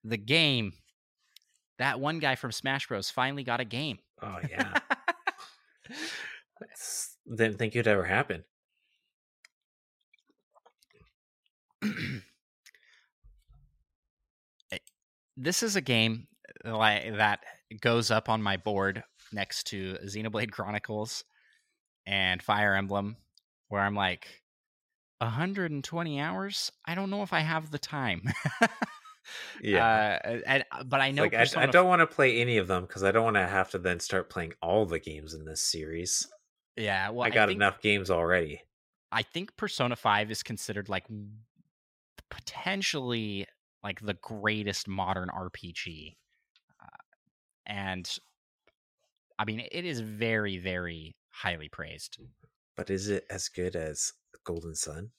[0.03, 0.73] the game
[1.79, 3.09] that one guy from Smash Bros.
[3.09, 3.99] finally got a game.
[4.21, 4.77] Oh yeah.
[7.35, 8.43] Didn't think it'd ever happen.
[14.71, 14.77] Eh,
[15.35, 16.27] this is a game
[16.65, 17.41] eh, like that
[17.81, 21.25] goes up on my board next to Xenoblade Chronicles
[22.05, 23.17] and Fire Emblem,
[23.67, 24.43] where I'm like,
[25.19, 26.71] 120 hours.
[26.85, 28.23] I don't know if I have the time.
[29.61, 32.67] yeah, uh, and, but I know like I, I, don't want to play any of
[32.67, 35.45] them because I don't want to have to then start playing all the games in
[35.45, 36.27] this series.
[36.75, 38.61] Yeah, well, I got I think, enough games already.
[39.11, 41.05] I think Persona 5 is considered like
[42.29, 43.45] potentially
[43.83, 46.15] like the greatest modern RPG.
[46.81, 46.97] Uh,
[47.65, 48.17] and
[49.37, 52.17] I mean, it is very, very highly praised.
[52.75, 54.13] But is it as good as
[54.43, 55.11] Golden Sun?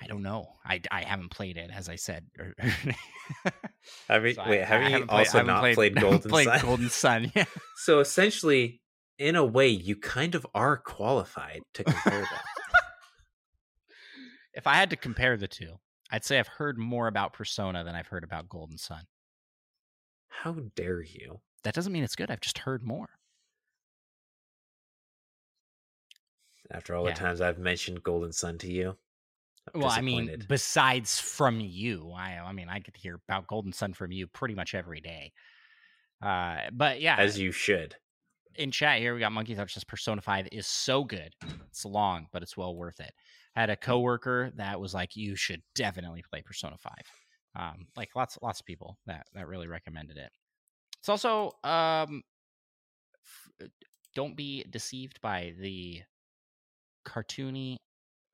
[0.00, 0.48] I don't know.
[0.64, 2.26] I, I haven't played it, as I said.
[4.08, 6.60] have you, so wait, I, have I you also not played, played Golden played Sun?
[6.60, 7.44] Golden Sun, yeah.
[7.76, 8.80] So essentially,
[9.18, 12.40] in a way, you kind of are qualified to compare them.
[14.52, 15.76] if I had to compare the two,
[16.10, 19.04] I'd say I've heard more about Persona than I've heard about Golden Sun.
[20.28, 21.40] How dare you?
[21.64, 22.30] That doesn't mean it's good.
[22.30, 23.08] I've just heard more.
[26.70, 27.14] After all yeah.
[27.14, 28.96] the times I've mentioned Golden Sun to you.
[29.74, 33.72] Well, I mean, besides from you, I I mean, I get to hear about Golden
[33.72, 35.32] Sun from you pretty much every day.
[36.22, 37.96] Uh, but yeah, as you should.
[38.54, 39.74] In chat here, we got Monkey Touch.
[39.74, 41.34] Says Persona Five is so good.
[41.68, 43.12] It's long, but it's well worth it
[43.56, 46.92] had a coworker that was like, "You should definitely play Persona 5."
[47.56, 50.30] Um, like lots lots of people that that really recommended it.
[50.98, 52.22] It's also um,
[53.60, 53.68] f-
[54.14, 56.02] don't be deceived by the
[57.06, 57.78] cartoony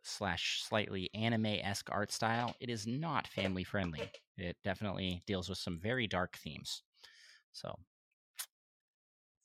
[0.02, 2.54] slash slightly anime esque art style.
[2.60, 4.10] It is not family friendly.
[4.36, 6.82] It definitely deals with some very dark themes.
[7.52, 7.78] So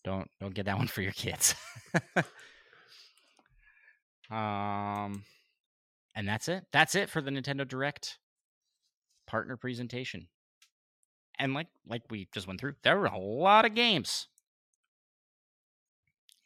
[0.04, 1.56] don't don't get that one for your kids.
[4.32, 5.24] um
[6.16, 6.66] and that's it.
[6.72, 8.18] That's it for the Nintendo Direct
[9.28, 10.28] partner presentation.
[11.38, 14.28] And like like we just went through, there were a lot of games.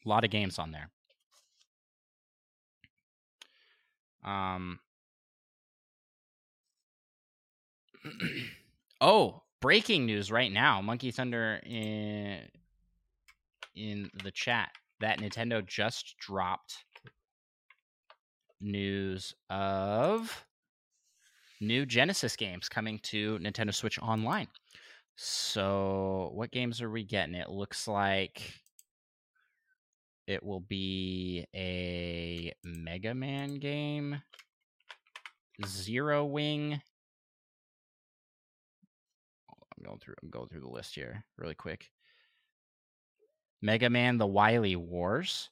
[0.06, 0.90] A lot of games on there.
[4.24, 4.80] Um
[9.02, 10.82] Oh, breaking news right now.
[10.82, 12.48] Monkey Thunder in
[13.76, 14.70] in the chat
[15.00, 16.76] that Nintendo just dropped
[18.60, 20.46] news of
[21.60, 24.48] new Genesis games coming to Nintendo Switch Online.
[25.16, 27.36] So, what games are we getting?
[27.36, 28.61] It looks like
[30.28, 34.22] it will be a Mega Man game,
[35.66, 36.82] Zero Wing.
[39.50, 40.16] Oh, I'm going through.
[40.24, 41.90] I'm going through the list here really quick.
[43.62, 45.50] Mega Man: The Wily Wars,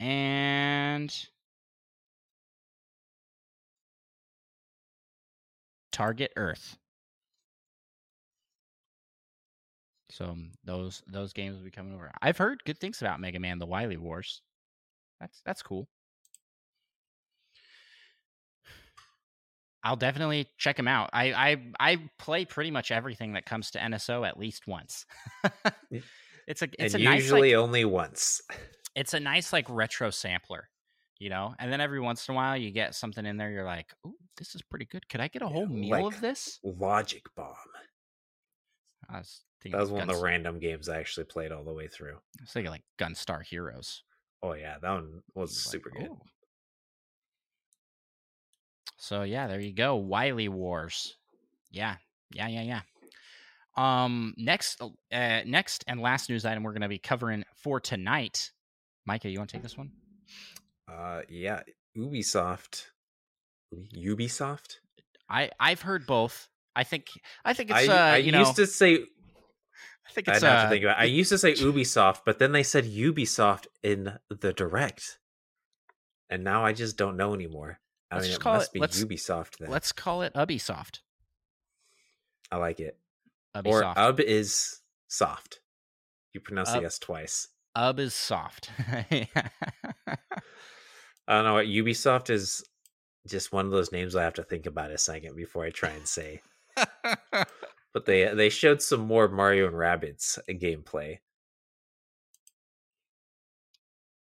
[0.00, 1.14] and
[5.92, 6.78] Target Earth.
[10.18, 12.10] So those those games will be coming over.
[12.20, 14.42] I've heard good things about Mega Man: The Wily Wars.
[15.20, 15.86] That's that's cool.
[19.84, 21.10] I'll definitely check them out.
[21.12, 25.06] I I I play pretty much everything that comes to NSO at least once.
[26.48, 28.42] it's a it's and a usually nice, like, only once.
[28.96, 30.68] It's a nice like retro sampler
[31.20, 33.64] you know and then every once in a while you get something in there you're
[33.64, 36.20] like oh this is pretty good could i get a whole yeah, meal like of
[36.20, 37.54] this logic bomb
[39.08, 41.72] I was that was one Guns- of the random games i actually played all the
[41.72, 44.02] way through i was thinking like gunstar heroes
[44.42, 46.22] oh yeah that one was super like, good oh.
[48.96, 51.16] so yeah there you go wily wars
[51.70, 51.96] yeah
[52.32, 52.80] yeah yeah yeah
[53.76, 58.50] um next uh, next and last news item we're going to be covering for tonight
[59.06, 59.90] micah you want to take this one
[60.88, 61.60] uh, yeah,
[61.96, 62.86] Ubisoft.
[63.96, 64.76] Ubisoft.
[65.28, 66.48] I I've heard both.
[66.74, 67.08] I think
[67.44, 67.88] I think it's.
[67.88, 69.04] I, uh, I you used to say.
[70.08, 70.42] I think it's.
[70.42, 70.98] I have uh, to think about.
[70.98, 71.02] It.
[71.02, 75.18] I used to say Ubisoft, but then they said Ubisoft in the direct,
[76.30, 77.80] and now I just don't know anymore.
[78.10, 79.70] I let's mean, it must it, be let's, Ubisoft then.
[79.70, 81.00] Let's call it Ubisoft.
[82.50, 82.96] I like it.
[83.54, 83.96] Ubisoft.
[83.96, 85.60] Or Ub is soft.
[86.32, 87.48] You pronounce Ub, the S twice.
[87.74, 88.70] Ub is soft.
[88.88, 89.28] I
[91.28, 92.64] don't know what Ubisoft is
[93.26, 95.90] just one of those names I have to think about a second before I try
[95.90, 96.40] and say.
[97.98, 101.18] but they they showed some more Mario and Rabbids uh, gameplay.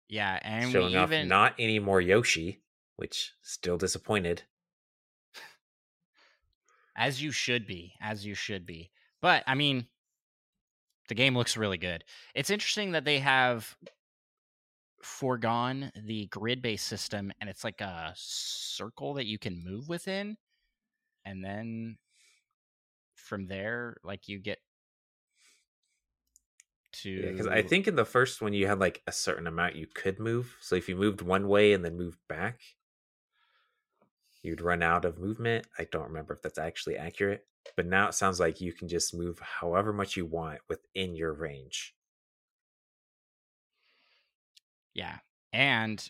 [0.08, 1.28] Yeah, and showing off even...
[1.28, 2.62] not any more Yoshi,
[2.96, 4.44] which still disappointed.
[6.96, 8.90] As you should be, as you should be.
[9.20, 9.88] But I mean,
[11.10, 12.04] The game looks really good.
[12.36, 13.76] It's interesting that they have
[15.02, 20.36] foregone the grid based system and it's like a circle that you can move within.
[21.24, 21.98] And then
[23.30, 24.58] from there, like you get
[26.92, 27.30] to.
[27.30, 30.18] because I think in the first one you had like a certain amount you could
[30.18, 30.56] move.
[30.60, 32.60] So if you moved one way and then moved back,
[34.42, 35.68] you'd run out of movement.
[35.78, 39.14] I don't remember if that's actually accurate, but now it sounds like you can just
[39.14, 41.94] move however much you want within your range.
[44.92, 45.18] Yeah.
[45.52, 46.04] And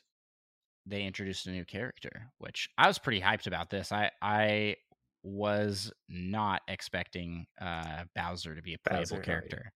[0.86, 3.92] they introduced a new character, which I was pretty hyped about this.
[3.92, 4.76] I I
[5.22, 9.24] was not expecting uh Bowser to be a playable Bowser, right.
[9.24, 9.72] character.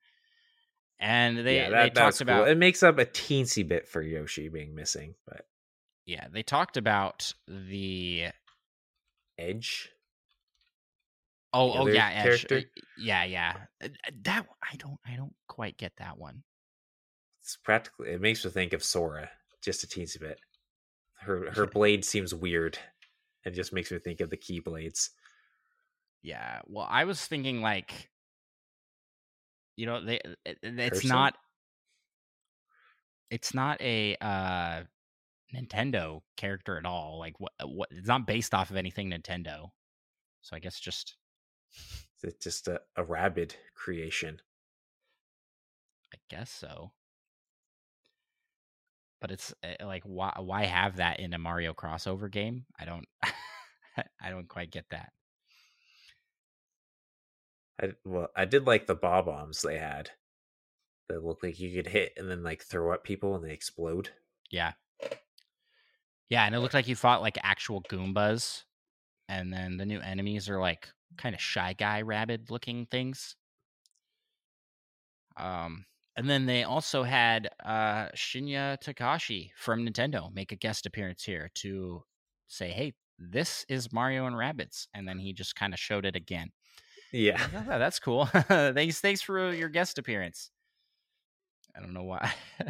[1.00, 2.36] And they yeah, they that, that's talked cool.
[2.36, 5.42] about It makes up a teensy bit for Yoshi being missing, but
[6.06, 8.26] yeah, they talked about the
[9.38, 9.90] Edge.
[11.52, 12.24] oh the oh yeah, Edge.
[12.46, 12.56] character?
[12.58, 13.52] Uh, yeah, yeah.
[13.82, 16.42] Uh, uh, That I don't I don't quite get that one.
[17.42, 19.30] It's practically it makes me think of Sora
[19.62, 20.38] just a teensy bit.
[21.20, 22.78] Her her blade seems weird.
[23.44, 25.10] and just makes me think of the keyblades.
[26.24, 26.62] Yeah.
[26.66, 28.10] Well, I was thinking like
[29.76, 31.08] you know, they it- it's Person?
[31.10, 31.34] not
[33.30, 34.82] it's not a uh
[35.54, 37.18] Nintendo character at all.
[37.18, 39.70] Like what what it's not based off of anything Nintendo.
[40.40, 41.16] So I guess just
[42.22, 44.40] It's just a, a Rabbid creation.
[46.14, 46.92] I guess so.
[49.20, 52.64] But it's uh, like why why have that in a Mario crossover game?
[52.78, 53.06] I don't
[54.20, 55.12] I don't quite get that.
[57.80, 60.10] I well, I did like the Bob-ombs they had.
[61.08, 64.10] That looked like you could hit and then like throw at people and they explode.
[64.50, 64.72] Yeah.
[66.30, 68.64] Yeah, and it looked like you fought like actual Goombas.
[69.28, 73.36] And then the new enemies are like kind of shy guy Rabbid looking things.
[75.36, 81.24] Um and then they also had uh Shinya Takahashi from Nintendo make a guest appearance
[81.24, 82.04] here to
[82.48, 86.16] say, "Hey, this is Mario and Rabbids," And then he just kind of showed it
[86.16, 86.52] again.
[87.14, 87.46] Yeah.
[87.54, 88.26] "Oh, that's cool.
[88.48, 90.50] thanks thanks for your guest appearance.
[91.76, 92.32] I don't know why.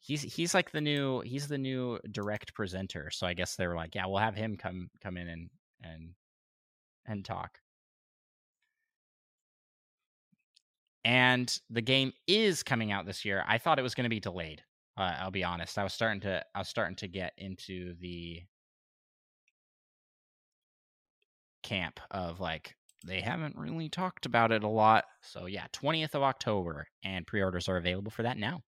[0.00, 3.10] he's he's like the new he's the new direct presenter.
[3.10, 5.50] So I guess they were like, yeah, we'll have him come come in and
[5.82, 6.10] and
[7.06, 7.58] and talk.
[11.04, 13.44] And the game is coming out this year.
[13.46, 14.62] I thought it was going to be delayed.
[14.96, 15.78] Uh, I'll be honest.
[15.78, 18.42] I was starting to I was starting to get into the
[21.62, 25.04] camp of like they haven't really talked about it a lot.
[25.22, 28.62] So yeah, 20th of October and pre-orders are available for that now.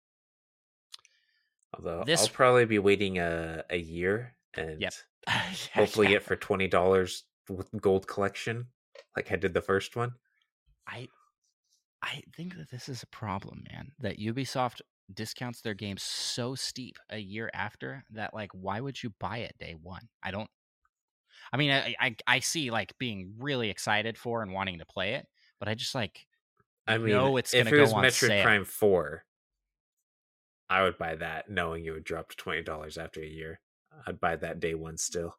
[1.74, 4.94] Although This- I'll probably be waiting a, a year and Yep.
[5.74, 6.14] hopefully Yeah.
[6.14, 8.68] get for twenty dollars with gold collection,
[9.16, 10.14] like I did the first one.
[10.86, 11.08] I
[12.02, 13.92] I think that this is a problem, man.
[13.98, 14.82] That Ubisoft
[15.12, 19.58] discounts their games so steep a year after that like why would you buy it
[19.58, 20.08] day 1?
[20.22, 20.50] I don't
[21.54, 25.14] I mean, I I, I see like being really excited for and wanting to play
[25.14, 25.28] it,
[25.60, 26.26] but I just like
[26.86, 28.42] I mean, know it's if it was Metroid sale.
[28.42, 29.24] Prime Four,
[30.68, 33.60] I would buy that, knowing it would drop to twenty dollars after a year.
[34.06, 35.38] I'd buy that day one still.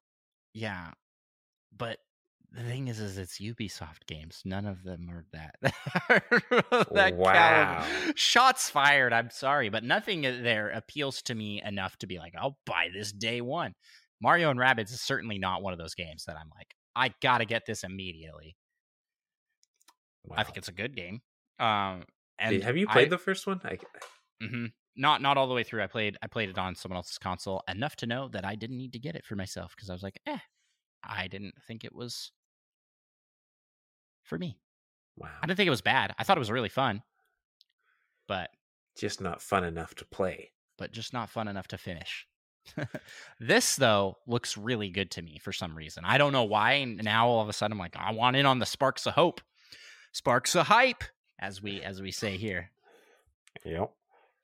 [0.54, 0.92] Yeah,
[1.76, 2.00] but
[2.52, 4.42] the thing is, is it's Ubisoft games.
[4.46, 5.56] None of them are that.
[6.94, 7.84] that Wow.
[7.86, 8.14] caliber.
[8.16, 9.14] Shots fired.
[9.14, 12.90] I'm sorry, but nothing uh, there appeals to me enough to be like, I'll buy
[12.94, 13.76] this day one.
[14.22, 17.46] Mario and Rabbids is certainly not one of those games that I'm like, I gotta
[17.46, 18.56] get this immediately.
[20.26, 20.36] Wow.
[20.40, 21.22] I think it's a good game.
[21.60, 22.04] Um,
[22.40, 23.62] and have you played I, the first one?
[23.64, 23.78] I,
[24.44, 24.72] mhm.
[24.96, 25.84] not not all the way through.
[25.84, 28.78] I played I played it on someone else's console enough to know that I didn't
[28.78, 30.40] need to get it for myself because I was like, eh,
[31.04, 32.32] I didn't think it was
[34.24, 34.58] for me.
[35.18, 36.14] wow, I didn't think it was bad.
[36.18, 37.04] I thought it was really fun,
[38.28, 38.50] but
[38.98, 40.52] just not fun enough to play.
[40.78, 42.26] but just not fun enough to finish.
[43.40, 46.04] this though looks really good to me for some reason.
[46.06, 46.74] I don't know why.
[46.74, 49.14] and Now all of a sudden I'm like, I want in on the sparks of
[49.14, 49.42] hope,
[50.12, 51.04] sparks of hype,
[51.40, 52.72] as we as we say here.
[53.64, 53.92] Yep.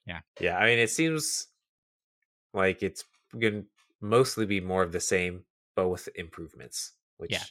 [0.08, 0.20] Yeah.
[0.40, 0.58] Yeah.
[0.58, 1.48] I mean, it seems
[2.54, 3.04] like it's
[3.40, 3.66] going to
[4.02, 5.44] mostly be more of the same,
[5.76, 7.44] but with improvements, which Yeah.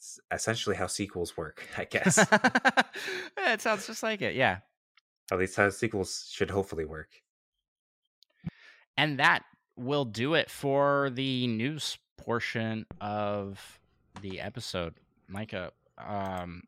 [0.00, 2.18] is essentially how sequels work, I guess.
[3.38, 4.34] it sounds just like it.
[4.34, 4.58] Yeah.
[5.30, 7.08] At least how sequels should hopefully work.
[8.96, 9.44] And that
[9.76, 13.80] will do it for the news portion of
[14.20, 14.94] the episode.
[15.28, 16.62] Micah, um,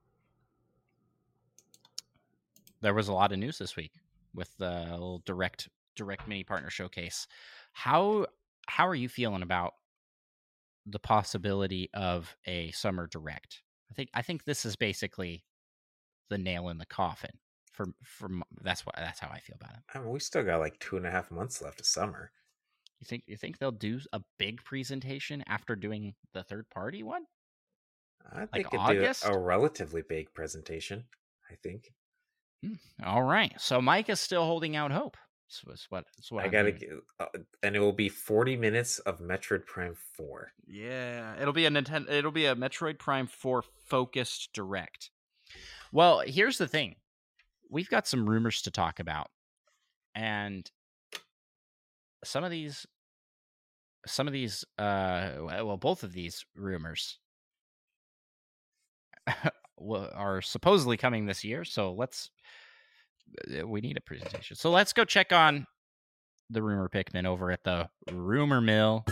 [2.80, 3.92] there was a lot of news this week
[4.34, 7.26] with the little direct direct mini partner showcase.
[7.72, 8.26] How
[8.66, 9.74] how are you feeling about
[10.86, 13.62] the possibility of a summer direct?
[13.90, 15.44] I think I think this is basically
[16.30, 17.38] the nail in the coffin.
[17.74, 19.82] For from that's what that's how I feel about it.
[19.92, 22.30] I mean, we still got like two and a half months left of summer.
[23.00, 27.24] You think you think they'll do a big presentation after doing the third party one?
[28.32, 29.24] I think like August?
[29.24, 31.04] do a relatively big presentation.
[31.50, 31.92] I think.
[32.64, 32.74] Hmm.
[33.04, 35.16] All right, so Mike is still holding out hope.
[35.66, 37.26] That's what, that's what I gotta get, uh,
[37.62, 40.52] and it will be forty minutes of Metroid Prime Four.
[40.66, 42.10] Yeah, it'll be a Nintendo.
[42.10, 45.10] It'll be a Metroid Prime Four focused direct.
[45.92, 46.96] Well, here's the thing:
[47.70, 49.28] we've got some rumors to talk about,
[50.14, 50.70] and
[52.24, 52.86] some of these,
[54.06, 57.18] some of these, uh, well, both of these rumors
[59.78, 61.64] are supposedly coming this year.
[61.64, 62.30] So let's
[63.58, 64.56] uh, we need a presentation.
[64.56, 65.66] So let's go check on
[66.50, 69.04] the rumor Pikmin over at the rumor mill.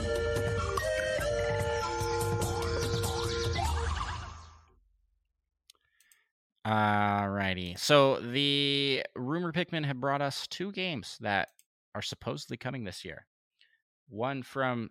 [6.67, 7.79] Alrighty.
[7.79, 11.49] So the rumor Pikmin have brought us two games that
[11.95, 13.27] are supposedly coming this year.
[14.09, 14.91] One from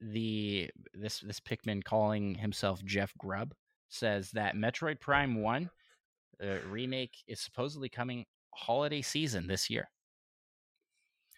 [0.00, 3.54] the this this Pikmin calling himself Jeff Grubb
[3.88, 5.68] says that Metroid Prime One
[6.42, 9.90] uh, remake is supposedly coming holiday season this year.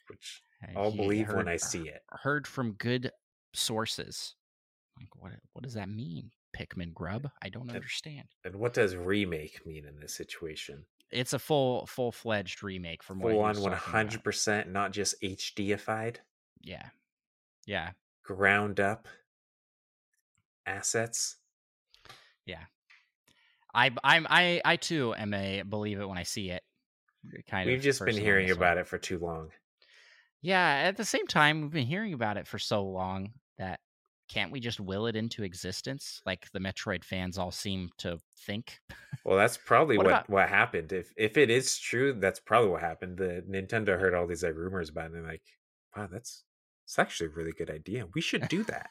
[0.08, 0.42] Which
[0.76, 2.02] I'll believe heard, when I see it.
[2.10, 3.10] Heard from good
[3.54, 4.34] sources.
[4.98, 6.30] Like what what does that mean?
[6.56, 7.30] Pikmin Grubb.
[7.42, 8.26] I don't and, understand.
[8.44, 10.84] And what does remake mean in this situation?
[11.10, 16.16] It's a full full fledged remake from full on one hundred percent, not just HDified.
[16.62, 16.86] Yeah,
[17.66, 17.90] yeah.
[18.24, 19.08] Ground up
[20.66, 21.36] assets.
[22.46, 22.64] Yeah,
[23.74, 26.62] I I'm I I too am a believe it when I see it
[27.34, 29.50] eh, kind we've of just been hearing about it for too long
[30.42, 33.80] yeah at the same time we've been hearing about it for so long that
[34.32, 36.22] can't we just will it into existence?
[36.24, 38.80] Like the metroid fans all seem to think.
[39.24, 40.30] Well that's probably what what, about...
[40.30, 40.92] what, happened.
[40.92, 43.18] If if it is true that's probably what happened.
[43.18, 45.42] The nintendo heard all these like rumors about it and they're like
[45.96, 46.44] wow that's
[46.84, 48.06] it's actually a really good idea.
[48.14, 48.88] We should do that.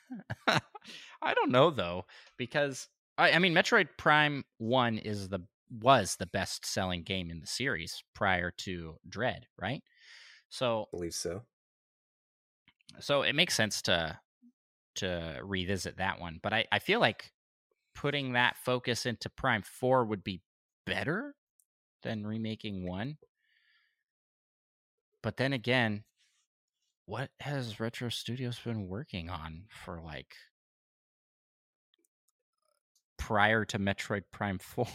[1.21, 2.05] I don't know though
[2.37, 2.87] because
[3.17, 5.39] I, I mean metroid prime 1 is the
[5.71, 9.81] was the best selling game in the series prior to Dread, right?
[10.49, 11.43] So I believe so.
[12.99, 14.19] So it makes sense to
[14.95, 16.39] to revisit that one.
[16.41, 17.31] But I, I feel like
[17.95, 20.41] putting that focus into Prime 4 would be
[20.85, 21.35] better
[22.03, 23.17] than remaking one.
[25.21, 26.03] But then again,
[27.05, 30.35] what has Retro Studios been working on for like
[33.21, 34.87] prior to Metroid Prime 4.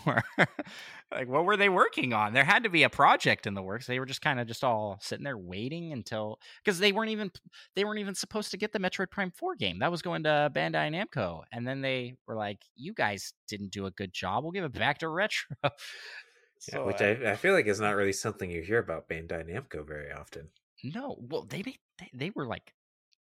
[1.12, 2.32] like what were they working on?
[2.32, 3.86] There had to be a project in the works.
[3.86, 7.30] They were just kind of just all sitting there waiting until cuz they weren't even
[7.76, 9.78] they weren't even supposed to get the Metroid Prime 4 game.
[9.78, 11.44] That was going to Bandai Namco.
[11.52, 14.42] And then they were like, "You guys didn't do a good job.
[14.42, 15.56] We'll give it back to Retro."
[16.58, 19.08] so, yeah, which uh, I, I feel like is not really something you hear about
[19.08, 20.50] Bandai Namco very often.
[20.82, 21.78] No, well they they,
[22.12, 22.74] they were like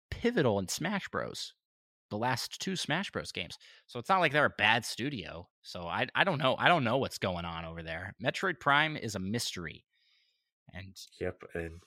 [0.10, 1.54] pivotal in Smash Bros
[2.10, 3.58] the last two Smash Bros games.
[3.88, 5.48] So it's not like they're a bad studio.
[5.62, 6.56] So I I don't know.
[6.58, 8.16] I don't know what's going on over there.
[8.24, 9.86] Metroid Prime is a mystery.
[10.74, 11.82] And yep, and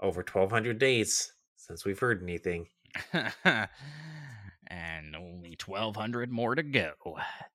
[0.00, 2.68] over 1200 days since we've heard anything.
[4.66, 6.92] and only 1200 more to go.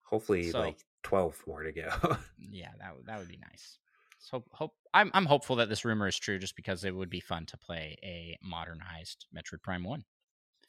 [0.03, 1.89] Hopefully so, like 12 more to go.
[2.39, 3.79] yeah, that that would be nice.
[4.19, 7.19] So hope I'm I'm hopeful that this rumor is true just because it would be
[7.19, 10.03] fun to play a modernized Metroid Prime 1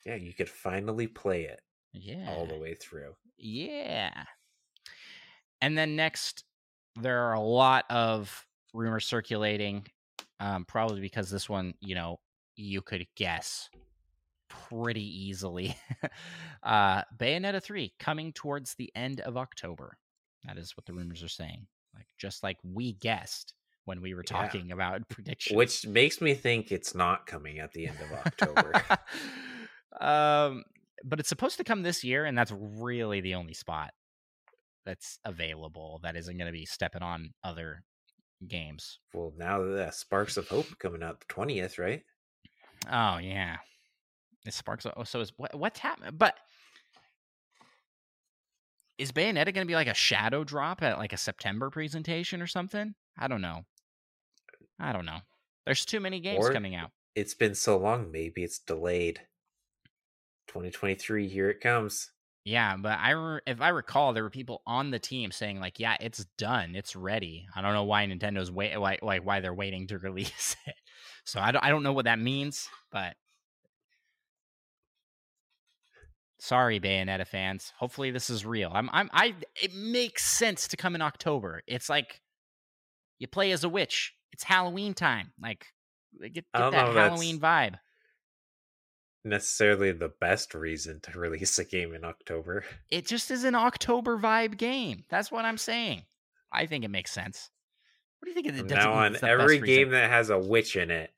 [0.07, 1.61] yeah, you could finally play it.
[1.93, 2.27] Yeah.
[2.29, 3.15] All the way through.
[3.37, 4.25] Yeah.
[5.61, 6.45] And then next,
[6.95, 9.87] there are a lot of rumors circulating,
[10.39, 12.21] um, probably because this one, you know,
[12.55, 13.69] you could guess
[14.49, 15.77] pretty easily.
[16.63, 19.99] uh, Bayonetta 3 coming towards the end of October.
[20.45, 21.67] That is what the rumors are saying.
[21.97, 23.55] Like just like we guessed
[23.87, 24.75] when we were talking yeah.
[24.75, 25.57] about predictions.
[25.57, 28.73] Which makes me think it's not coming at the end of October.
[30.01, 30.65] Um,
[31.05, 33.93] but it's supposed to come this year, and that's really the only spot
[34.85, 37.83] that's available that isn't going to be stepping on other
[38.47, 38.99] games.
[39.15, 42.03] Well, now the Sparks of Hope coming out the twentieth, right?
[42.91, 43.57] Oh yeah,
[44.45, 44.87] the Sparks.
[44.87, 46.13] Of, oh, so is what, what's happening?
[46.17, 46.37] But
[48.99, 52.47] is Bayonetta going to be like a shadow drop at like a September presentation or
[52.47, 52.95] something?
[53.19, 53.63] I don't know.
[54.79, 55.19] I don't know.
[55.65, 56.91] There's too many games or coming out.
[57.15, 58.13] It's been so long.
[58.13, 59.21] Maybe it's delayed.
[60.49, 62.11] 2023, here it comes.
[62.45, 65.81] Yeah, but I re- if I recall, there were people on the team saying like,
[65.81, 69.53] "Yeah, it's done, it's ready." I don't know why Nintendo's wait, like, why, why they're
[69.53, 70.75] waiting to release it.
[71.25, 73.17] So I don't, I don't know what that means, but
[76.39, 77.73] Sorry, Bayonetta fans.
[77.79, 78.71] Hopefully this is real.
[78.73, 81.63] I'm I'm I it makes sense to come in October.
[81.67, 82.21] It's like
[83.19, 84.15] you play as a witch.
[84.33, 85.33] It's Halloween time.
[85.41, 85.67] Like
[86.21, 87.77] get, get that Halloween vibe.
[89.27, 92.65] Necessarily the best reason to release a game in October.
[92.91, 95.05] It just is an October vibe game.
[95.09, 96.03] That's what I'm saying.
[96.53, 97.51] I think it makes sense.
[98.21, 98.47] What do you think?
[98.49, 101.11] Of it now on every game that has a witch in it,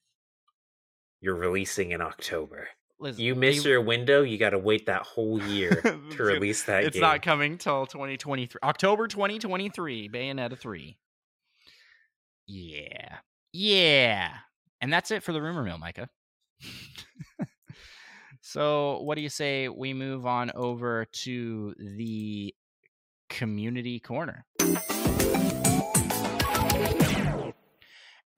[1.20, 2.68] you're releasing in October.
[2.98, 5.80] Listen, you miss you, your window, you got to wait that whole year
[6.10, 6.88] to release that game.
[6.88, 7.02] it's game.
[7.02, 8.58] not coming till 2023.
[8.64, 10.98] October 2023, Bayonetta 3.
[12.46, 13.18] Yeah.
[13.52, 14.30] Yeah.
[14.80, 16.08] And that's it for the rumor mill, Micah.
[18.48, 22.54] so, what do you say we move on over to the
[23.28, 24.46] community corner?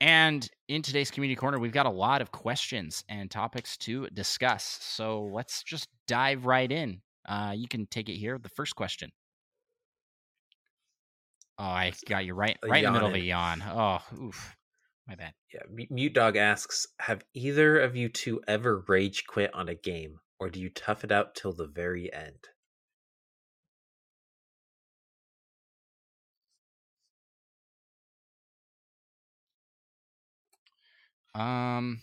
[0.01, 4.81] And in today's community corner, we've got a lot of questions and topics to discuss.
[4.83, 7.03] So let's just dive right in.
[7.29, 8.37] Uh, you can take it here.
[8.37, 9.13] The first question.
[11.57, 13.63] Oh, I got you right, right in the middle of a yawn.
[13.65, 14.57] Oh, oof,
[15.11, 15.35] my bad.
[15.53, 20.21] Yeah, Mute Dog asks: Have either of you two ever rage quit on a game,
[20.39, 22.49] or do you tough it out till the very end?
[31.35, 32.01] Um,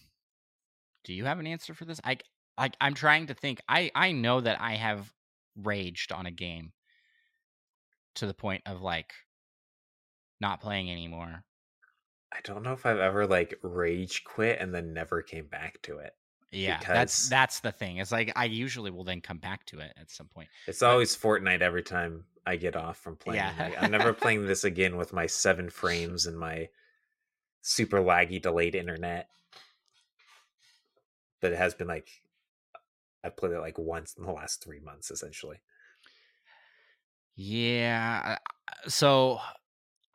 [1.05, 2.01] do you have an answer for this?
[2.03, 2.17] I,
[2.57, 3.61] I I'm trying to think.
[3.69, 5.13] I I know that I have
[5.55, 6.73] raged on a game
[8.15, 9.13] to the point of like
[10.41, 11.43] not playing anymore.
[12.31, 15.97] I don't know if I've ever like rage quit and then never came back to
[15.99, 16.13] it.
[16.51, 17.97] Yeah, because that's that's the thing.
[17.97, 20.49] It's like I usually will then come back to it at some point.
[20.65, 23.37] It's but, always Fortnite every time I get off from playing.
[23.37, 23.53] Yeah.
[23.59, 26.69] like, I'm never playing this again with my seven frames and my
[27.61, 29.27] super laggy delayed internet.
[31.41, 32.09] But it has been like
[33.23, 35.57] I've played it like once in the last three months, essentially.
[37.35, 38.37] Yeah.
[38.87, 39.39] So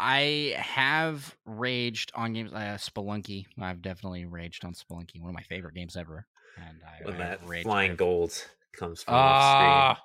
[0.03, 2.53] I have raged on games.
[2.53, 3.47] Uh, Spelunky.
[3.61, 5.20] I've definitely raged on Spelunky.
[5.20, 6.27] One of my favorite games ever.
[6.57, 8.33] And I, when I that flying gold
[8.77, 9.70] comes from uh, the screen.
[9.70, 10.03] Ah!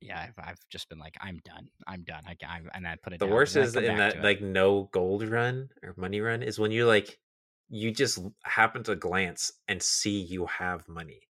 [0.00, 1.68] yeah, I've, I've just been like, I'm done.
[1.86, 2.22] I'm done.
[2.26, 3.18] I, I and I put it.
[3.18, 6.70] The down, worst is in that like no gold run or money run is when
[6.70, 7.18] you like
[7.68, 11.27] you just happen to glance and see you have money,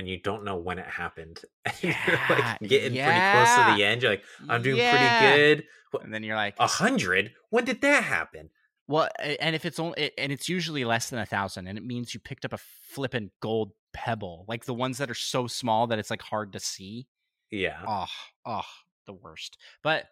[0.00, 1.40] and you don't know when it happened.
[1.82, 3.06] Yeah, you're like getting yeah.
[3.06, 4.02] pretty close to the end.
[4.02, 5.20] You're like, I'm doing yeah.
[5.20, 5.64] pretty good.
[6.02, 7.32] And then you're like, a hundred.
[7.50, 8.50] When did that happen?
[8.88, 12.12] Well, and if it's only and it's usually less than a thousand, and it means
[12.12, 15.98] you picked up a flippin' gold pebble, like the ones that are so small that
[15.98, 17.06] it's like hard to see.
[17.50, 17.78] Yeah.
[17.86, 18.06] Oh,
[18.44, 18.66] oh,
[19.06, 19.58] the worst.
[19.82, 20.06] But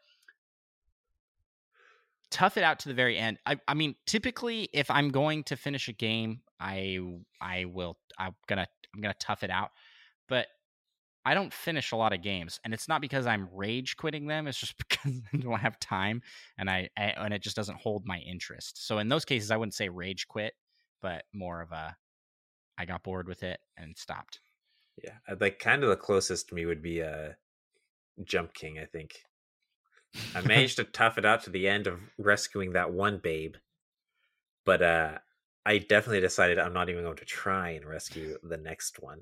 [2.31, 3.39] tough it out to the very end.
[3.47, 6.99] I, I mean, typically, if I'm going to finish a game, I
[7.41, 7.99] I will.
[8.19, 9.71] I'm gonna I'm gonna tough it out.
[10.29, 10.47] But
[11.25, 14.47] I don't finish a lot of games, and it's not because I'm rage quitting them.
[14.47, 16.23] It's just because I don't have time,
[16.57, 18.87] and I, I and it just doesn't hold my interest.
[18.87, 20.55] So in those cases, I wouldn't say rage quit,
[21.03, 21.97] but more of a
[22.79, 24.41] I got bored with it and stopped.
[25.03, 27.31] Yeah, uh, like kind of the closest to me would be uh
[28.25, 29.23] Jump King, I think.
[30.35, 33.57] I managed to tough it out to the end of rescuing that one babe.
[34.65, 35.19] But uh
[35.69, 39.21] I definitely decided I'm not even going to try and rescue the next one.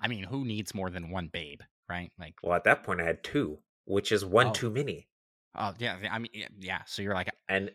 [0.00, 2.10] I mean, who needs more than one babe, right?
[2.18, 4.52] Like Well, at that point I had two, which is one oh.
[4.52, 5.06] too many.
[5.54, 7.72] Oh, yeah, I mean yeah, so you're like and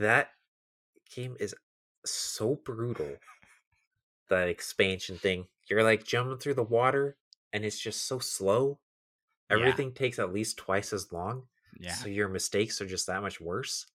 [0.00, 0.30] that
[1.14, 1.54] game is
[2.04, 3.16] so brutal.
[4.28, 7.16] That expansion thing you're like jumping through the water
[7.52, 8.80] and it's just so slow.
[9.48, 9.94] Everything yeah.
[9.94, 11.44] takes at least twice as long.
[11.78, 11.94] Yeah.
[11.94, 13.86] So your mistakes are just that much worse.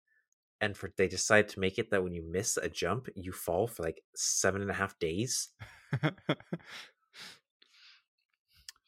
[0.61, 3.67] And for they decide to make it that when you miss a jump, you fall
[3.67, 5.49] for like seven and a half days.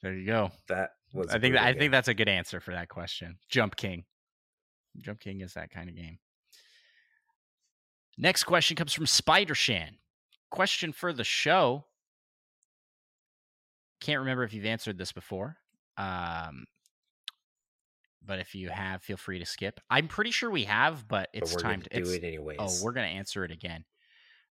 [0.01, 0.51] there you go.
[0.69, 3.37] That was I think that, I think that's a good answer for that question.
[3.49, 4.05] Jump King.
[5.01, 6.19] Jump King is that kind of game.
[8.17, 9.97] Next question comes from Spider Shan.
[10.51, 11.85] Question for the show
[14.03, 15.57] can't remember if you've answered this before.
[15.97, 16.65] Um,
[18.25, 19.79] but if you have, feel free to skip.
[19.89, 22.57] I'm pretty sure we have, but it's but time to do it anyways.
[22.59, 23.85] Oh, we're gonna answer it again.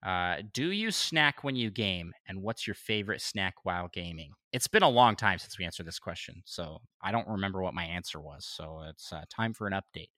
[0.04, 4.32] Uh, do you snack when you game, and what's your favorite snack while gaming?
[4.52, 7.74] It's been a long time since we answered this question, so I don't remember what
[7.74, 8.46] my answer was.
[8.46, 10.08] So it's uh, time for an update.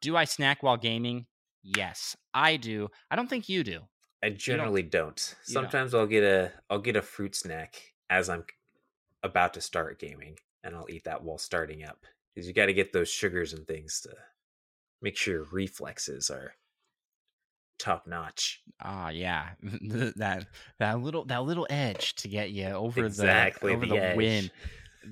[0.00, 1.26] Do I snack while gaming?
[1.62, 2.88] Yes, I do.
[3.10, 3.82] I don't think you do.
[4.22, 5.02] I generally don't.
[5.16, 5.36] don't.
[5.42, 6.00] Sometimes don't.
[6.00, 8.44] I'll get a I'll get a fruit snack as I'm
[9.22, 12.06] about to start gaming, and I'll eat that while starting up
[12.40, 14.08] because you got to get those sugars and things to
[15.02, 16.54] make sure your reflexes are
[17.78, 18.62] top notch.
[18.82, 20.46] Ah, yeah, that
[20.78, 24.50] that little that little edge to get you over exactly the over the, the, win,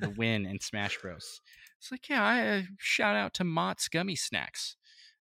[0.00, 1.42] the win in Smash Bros.
[1.78, 4.76] It's like, yeah, I uh, shout out to Mott's Gummy Snacks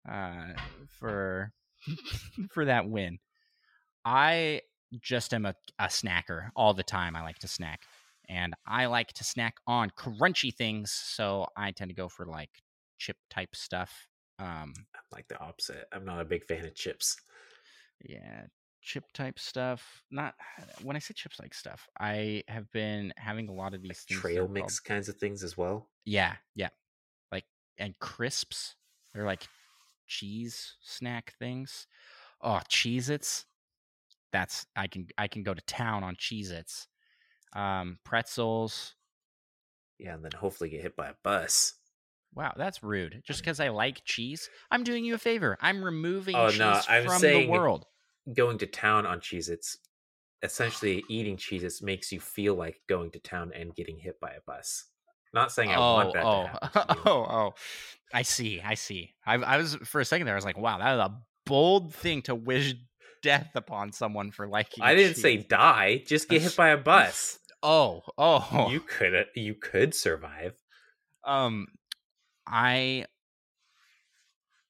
[0.08, 0.54] uh,
[1.00, 1.54] for
[2.52, 3.18] for that win.
[4.06, 4.62] I
[5.02, 7.16] just am a, a snacker all the time.
[7.16, 7.82] I like to snack,
[8.30, 10.92] and I like to snack on crunchy things.
[10.92, 12.50] So I tend to go for like
[12.98, 14.08] chip type stuff.
[14.40, 15.86] Um, I'm like the opposite.
[15.94, 17.16] I'm not a big fan of chips.
[18.04, 18.44] yeah,
[18.82, 20.04] chip type stuff.
[20.12, 20.36] Not
[20.84, 23.98] when I say chips like stuff, I have been having a lot of these Like
[24.10, 24.20] things.
[24.22, 25.90] trail they're called- mix kinds of things as well.
[26.06, 26.70] Yeah, yeah,
[27.32, 27.46] like
[27.78, 28.76] and crisps.
[29.14, 29.48] They're like
[30.08, 31.88] cheese snack things.
[32.42, 33.46] Oh, Cheez-Its.
[34.34, 36.88] That's I can I can go to town on Cheez-Its.
[37.56, 38.94] Um, pretzels.
[39.98, 41.74] Yeah, and then hopefully get hit by a bus.
[42.34, 43.22] Wow, that's rude.
[43.26, 45.58] Just because I like cheese, I'm doing you a favor.
[45.62, 47.86] I'm removing Oh, cheese no, I'm from the world.
[48.34, 49.78] Going to town on cheese, it's
[50.44, 51.64] essentially eating cheese.
[51.64, 54.86] Its makes you feel like going to town and getting hit by a bus.
[55.34, 56.96] Not saying I oh, want that oh, to happen.
[56.96, 57.54] to oh, oh!
[58.14, 58.62] I see.
[58.62, 59.14] I see.
[59.26, 60.36] I, I was for a second there.
[60.36, 62.74] I was like, "Wow, that is a bold thing to wish
[63.22, 67.40] death upon someone for liking." I didn't say die, just get hit by a bus.
[67.68, 68.70] Oh, oh.
[68.70, 70.54] You could you could survive.
[71.24, 71.68] um,
[72.48, 73.06] I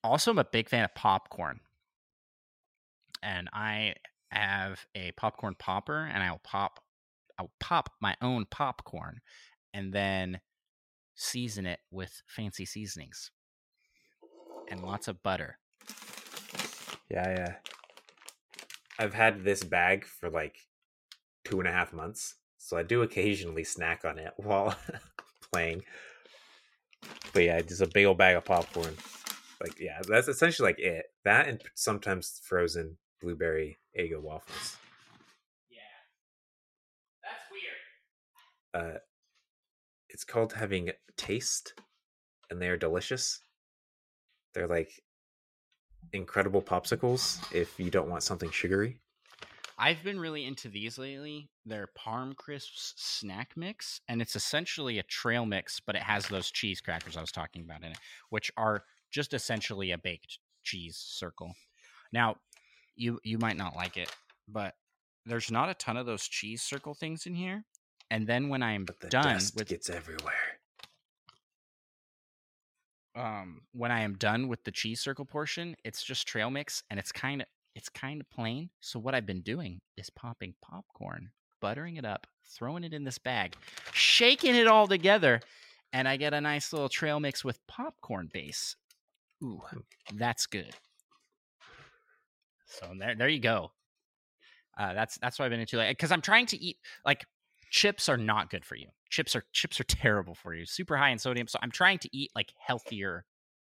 [0.01, 1.59] also am a big fan of popcorn,
[3.21, 3.95] and I
[4.29, 6.79] have a popcorn popper, and I'll pop,
[7.37, 9.19] I'll pop my own popcorn,
[9.73, 10.39] and then
[11.15, 13.31] season it with fancy seasonings
[14.69, 15.57] and lots of butter.
[17.09, 17.55] Yeah, yeah.
[18.97, 20.55] I've had this bag for like
[21.43, 22.35] two and a half months,
[22.65, 24.75] so I do occasionally snack on it while
[25.53, 25.83] playing.
[27.31, 28.95] But yeah, just a big old bag of popcorn.
[29.61, 31.05] Like, yeah, that's essentially like it.
[31.25, 34.77] That and sometimes frozen blueberry Eggo waffles.
[35.69, 35.81] Yeah,
[37.23, 38.95] that's weird.
[38.95, 38.97] Uh,
[40.09, 41.75] it's called having taste,
[42.49, 43.41] and they are delicious.
[44.55, 45.03] They're like
[46.13, 48.99] incredible popsicles if you don't want something sugary.
[49.77, 51.49] I've been really into these lately.
[51.65, 56.49] They're Parm Crisps snack mix, and it's essentially a trail mix, but it has those
[56.49, 57.97] cheese crackers I was talking about in it,
[58.29, 61.55] which are just essentially a baked cheese circle.
[62.13, 62.37] Now,
[62.95, 64.09] you you might not like it,
[64.47, 64.75] but
[65.25, 67.65] there's not a ton of those cheese circle things in here.
[68.09, 70.59] And then when I'm But the done dust with gets everywhere.
[73.15, 76.99] um when I am done with the cheese circle portion, it's just trail mix and
[76.99, 78.69] it's kind of it's kind of plain.
[78.79, 81.29] So what I've been doing is popping popcorn,
[81.61, 83.55] buttering it up, throwing it in this bag,
[83.91, 85.41] shaking it all together,
[85.93, 88.75] and I get a nice little trail mix with popcorn base.
[89.43, 89.61] Ooh,
[90.13, 90.73] that's good.
[92.67, 93.71] So there there you go.
[94.77, 97.25] Uh, that's that's what I've been into like because I'm trying to eat like
[97.69, 98.87] chips are not good for you.
[99.09, 100.65] Chips are chips are terrible for you.
[100.65, 101.47] Super high in sodium.
[101.47, 103.25] So I'm trying to eat like healthier,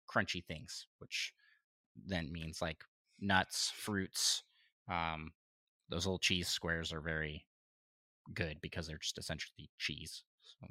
[0.10, 1.34] crunchy things, which
[2.06, 2.84] then means like
[3.20, 4.44] nuts, fruits.
[4.90, 5.32] Um,
[5.90, 7.46] those little cheese squares are very
[8.34, 10.24] good because they're just essentially cheese.
[10.42, 10.68] So,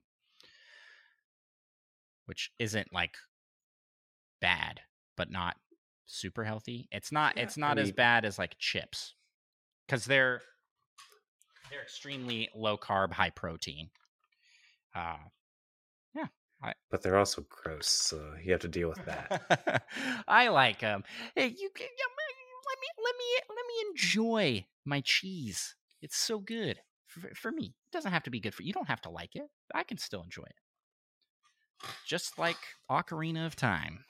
[2.26, 3.16] which isn't like
[4.40, 4.80] bad,
[5.16, 5.56] but not
[6.06, 6.88] super healthy.
[6.90, 7.36] It's not.
[7.36, 9.14] Yeah, it's I not as bad as like chips
[9.86, 10.40] because they're
[11.70, 13.90] they're extremely low carb, high protein.
[14.94, 15.16] Uh,
[16.88, 19.84] But they're also gross, so you have to deal with that.
[20.28, 21.02] I like them.
[21.34, 25.74] Hey, you can let me let me let me enjoy my cheese.
[26.00, 27.74] It's so good for, for me.
[27.86, 28.72] It doesn't have to be good for you.
[28.72, 29.48] Don't have to like it.
[29.74, 30.54] I can still enjoy it.
[32.06, 32.56] Just like
[32.90, 34.04] Ocarina of Time.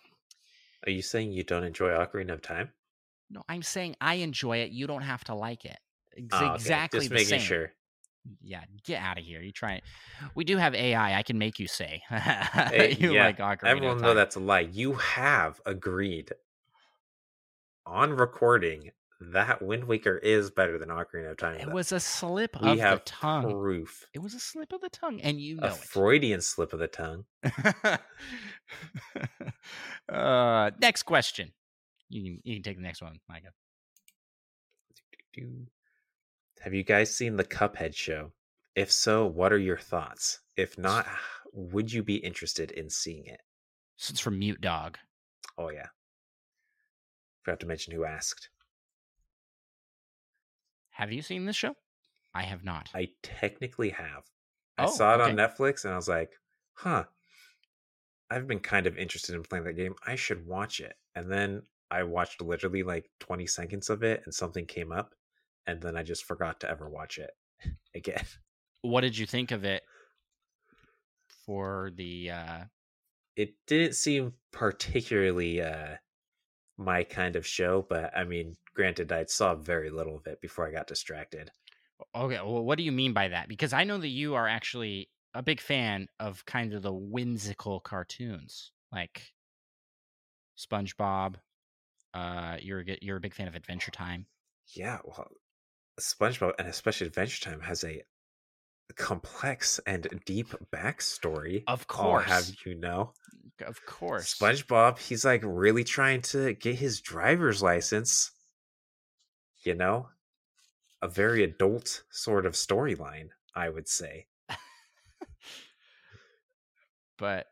[0.86, 2.73] Are you saying you don't enjoy Ocarina of Time?
[3.31, 4.70] No, I'm saying I enjoy it.
[4.70, 5.78] You don't have to like it.
[6.16, 6.55] Ex- Oh, okay.
[6.55, 7.40] Exactly Just the making same.
[7.40, 7.73] sure.
[8.43, 9.40] Yeah, get out of here.
[9.40, 9.81] You try.
[10.35, 11.19] We do have AI.
[11.19, 13.65] I can make you say Eh, you yeah, like Ocarina.
[13.65, 14.61] Everyone know that's a lie.
[14.61, 16.32] You have agreed
[17.86, 18.90] on recording
[19.20, 21.61] that Wind Waker is better than Ocarina of Time.
[21.61, 21.73] It though.
[21.73, 23.51] was a slip we of have the tongue.
[23.51, 24.07] proof.
[24.12, 26.86] It was a slip of the tongue, and you A know Freudian slip of the
[26.89, 27.24] tongue.
[30.09, 31.53] uh, next question.
[32.09, 33.53] You can you can take the next one, Micah.
[36.61, 38.33] Have you guys seen the Cuphead show?
[38.74, 40.41] If so, what are your thoughts?
[40.57, 41.07] If not,
[41.53, 43.41] would you be interested in seeing it?
[43.99, 44.99] Is from Mute Dog.
[45.57, 45.87] Oh yeah.
[47.43, 48.51] Forgot to mention who asked.
[50.91, 51.77] Have you seen this show?
[52.35, 52.91] I have not.
[52.95, 54.24] I technically have.
[54.77, 55.37] I Oh, saw it on.
[55.37, 56.33] Netflix and I was like,
[56.74, 57.05] huh.
[58.31, 59.95] I've been kind of interested in playing that game.
[60.07, 60.95] I should watch it.
[61.15, 65.15] And then I watched literally like 20 seconds of it and something came up
[65.67, 67.31] and then I just forgot to ever watch it
[67.95, 68.25] again.
[68.83, 69.83] What did you think of it
[71.45, 72.65] for the uh
[73.37, 75.97] it didn't seem particularly uh
[76.79, 80.69] my kind of show, but I mean, granted I saw very little of it before
[80.69, 81.51] I got distracted.
[82.15, 83.49] Okay, well what do you mean by that?
[83.49, 87.81] Because I know that you are actually a big fan of kind of the whimsical
[87.81, 89.33] cartoons, like
[90.57, 91.37] SpongeBob.
[92.15, 94.27] Uh, you're a, you're a big fan of Adventure Time.
[94.75, 95.29] Yeah, well,
[96.01, 98.02] SpongeBob and especially Adventure Time has a
[98.94, 101.64] complex and deep backstory.
[101.66, 103.12] Of course, I'll have you know.
[103.66, 104.98] Of course, SpongeBob.
[104.98, 108.31] He's like really trying to get his driver's license.
[109.64, 110.09] You know,
[111.02, 114.27] a very adult sort of storyline, I would say.
[117.18, 117.47] but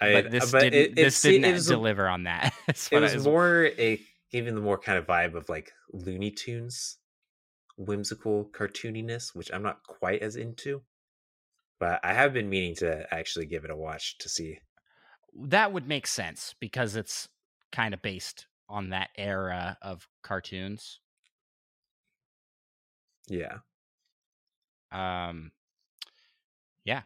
[0.00, 2.52] I, but this but didn't, it, this it, didn't it was, deliver on that.
[2.68, 4.00] it was more a
[4.30, 6.98] giving the more kind of vibe of like Looney Tunes,
[7.76, 10.82] whimsical cartooniness, which I'm not quite as into.
[11.78, 14.58] But I have been meaning to actually give it a watch to see.
[15.34, 17.28] That would make sense because it's
[17.70, 21.00] kind of based on that era of cartoons.
[23.28, 23.58] Yeah.
[24.90, 25.52] Um
[26.84, 27.02] yeah.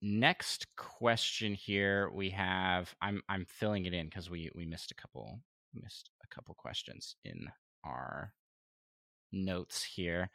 [0.00, 4.94] Next question here we have I'm I'm filling it in cuz we we missed a
[4.94, 5.40] couple
[5.74, 7.50] missed a couple questions in
[7.84, 8.32] our
[9.32, 10.30] notes here.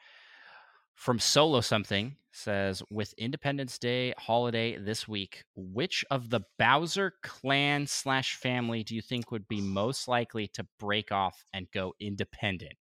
[0.96, 7.88] From Solo Something says, with Independence Day holiday this week, which of the Bowser clan
[7.88, 12.74] slash family do you think would be most likely to break off and go independent?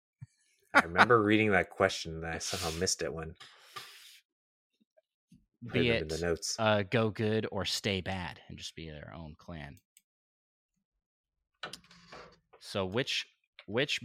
[0.74, 3.36] I remember reading that question and I somehow missed it when
[5.74, 6.56] be it the notes.
[6.58, 9.78] Uh, go good or stay bad and just be their own clan.
[12.60, 13.28] So which
[13.68, 14.00] which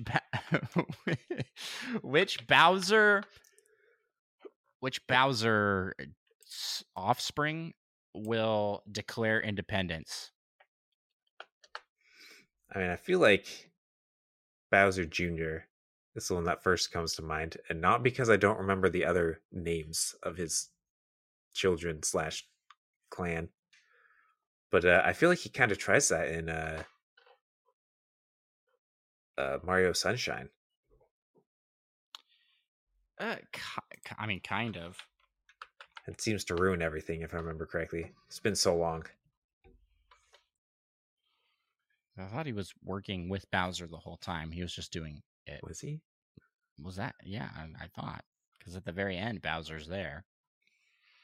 [2.02, 3.22] which Bowser
[4.80, 5.94] which Bowser
[6.94, 7.72] offspring
[8.14, 10.30] will declare independence?
[12.74, 13.70] I mean, I feel like
[14.70, 15.58] Bowser Jr.
[16.14, 19.04] is the one that first comes to mind, and not because I don't remember the
[19.04, 20.68] other names of his
[21.56, 22.46] children slash
[23.10, 23.48] clan,
[24.70, 26.82] but uh, I feel like he kind of tries that in uh,
[29.38, 30.48] uh, Mario Sunshine.
[33.18, 33.36] Uh,
[34.18, 34.96] I mean, kind of.
[36.06, 38.12] It seems to ruin everything, if I remember correctly.
[38.28, 39.04] It's been so long.
[42.18, 44.50] I thought he was working with Bowser the whole time.
[44.50, 45.60] He was just doing it.
[45.62, 46.00] Was he?
[46.82, 47.14] Was that?
[47.24, 48.22] Yeah, I, I thought
[48.58, 50.24] because at the very end, Bowser's there.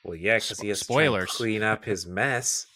[0.05, 2.67] Well, yeah, because he has spoilers to clean up his mess.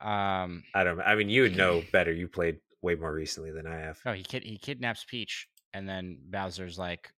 [0.00, 1.00] Um, I don't.
[1.00, 2.12] I mean, you would know better.
[2.12, 3.98] You played way more recently than I have.
[4.06, 7.10] Oh, he kid, he kidnaps Peach, and then Bowser's like,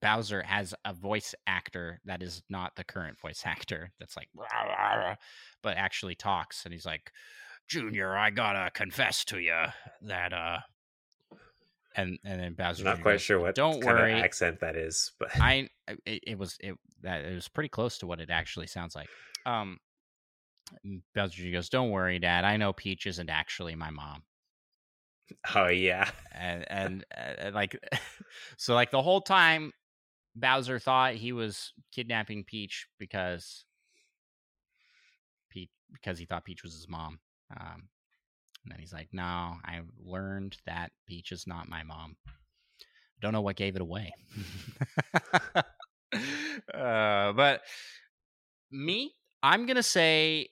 [0.00, 4.46] Bowser has a voice actor that is not the current voice actor that's like, rah,
[4.64, 5.14] rah, rah,
[5.62, 7.10] but actually talks, and he's like,
[7.68, 9.64] Junior, I gotta confess to you
[10.02, 10.58] that uh,
[11.96, 12.82] and and then Bowser.
[12.82, 15.68] I'm not quite goes, sure what don't worry accent that is, but I
[16.06, 19.08] it, it, was it that it was pretty close to what it actually sounds like.
[19.46, 19.78] Um,
[21.14, 22.44] Bowser goes, "Don't worry, Dad.
[22.44, 24.22] I know Peach isn't actually my mom."
[25.54, 27.78] Oh yeah, and and, and like
[28.56, 29.72] so like the whole time
[30.34, 33.64] Bowser thought he was kidnapping Peach because
[35.50, 37.20] Peach because he thought Peach was his mom.
[37.58, 37.88] Um,
[38.64, 39.22] and then he's like, "No,
[39.64, 42.16] I learned that Peach is not my mom.
[43.20, 44.12] Don't know what gave it away."
[46.74, 47.62] uh, but
[48.70, 50.48] me, I'm gonna say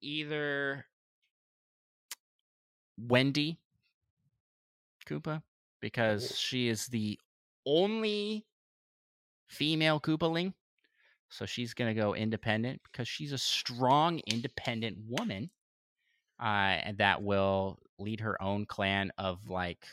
[0.00, 0.86] either
[2.98, 3.60] Wendy
[5.06, 5.42] Koopa
[5.80, 7.18] because she is the
[7.64, 8.46] only
[9.48, 10.54] female Koopaling.
[11.30, 15.50] So she's going to go independent because she's a strong, independent woman
[16.40, 19.86] uh, and that will lead her own clan of like.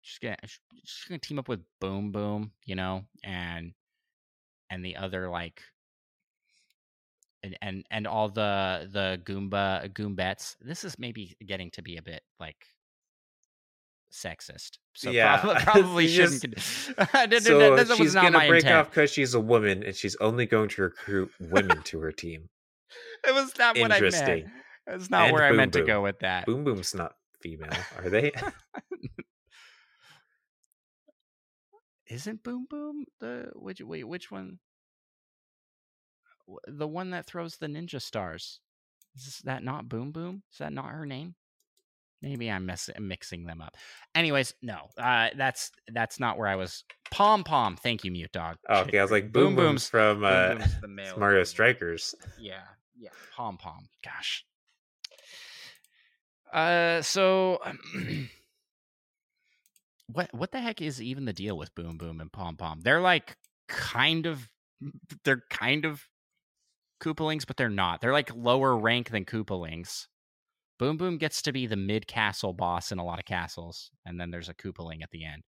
[0.00, 0.36] She's gonna
[0.84, 3.72] she's gonna team up with Boom Boom, you know, and
[4.68, 5.62] and the other like
[7.42, 10.56] and and and all the the Goomba Goombets.
[10.60, 12.66] This is maybe getting to be a bit like
[14.12, 14.78] sexist.
[14.94, 16.60] So yeah, probably, probably shouldn't.
[16.60, 18.74] so she's gonna break intent.
[18.76, 22.48] off because she's a woman, and she's only going to recruit women to her team.
[23.24, 24.46] It was not what I meant.
[24.88, 25.82] It's not and where boom I meant boom.
[25.82, 26.44] to go with that.
[26.44, 28.32] Boom Boom's not female, are they?
[32.08, 34.58] Isn't Boom Boom the which wait which one?
[36.66, 38.60] the one that throws the ninja stars.
[39.14, 40.42] Is that not Boom Boom?
[40.52, 41.34] Is that not her name?
[42.20, 42.70] Maybe I'm
[43.00, 43.76] mixing them up.
[44.14, 46.84] Anyways, no, uh, that's that's not where I was.
[47.10, 48.56] Pom Pom, thank you, Mute Dog.
[48.68, 52.14] Oh, okay, I was like Boom, Boom Boom's from uh, Boom's the Mario Strikers.
[52.40, 52.62] Yeah,
[52.96, 53.88] yeah, Pom Pom.
[54.04, 54.44] Gosh.
[56.52, 57.60] Uh, so
[60.06, 62.80] what what the heck is even the deal with Boom Boom and Pom Pom?
[62.80, 63.36] They're like
[63.68, 64.48] kind of
[65.24, 66.08] they're kind of
[67.02, 68.00] Koopalings, but they're not.
[68.00, 70.06] They're like lower rank than Koopalings.
[70.78, 74.20] Boom Boom gets to be the mid castle boss in a lot of castles, and
[74.20, 75.42] then there's a Koopaling at the end.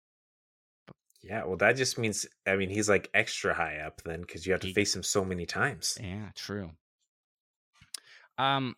[1.21, 4.51] Yeah, well, that just means I mean he's like extra high up then because you
[4.51, 5.97] have to he, face him so many times.
[6.01, 6.71] Yeah, true.
[8.37, 8.75] Um,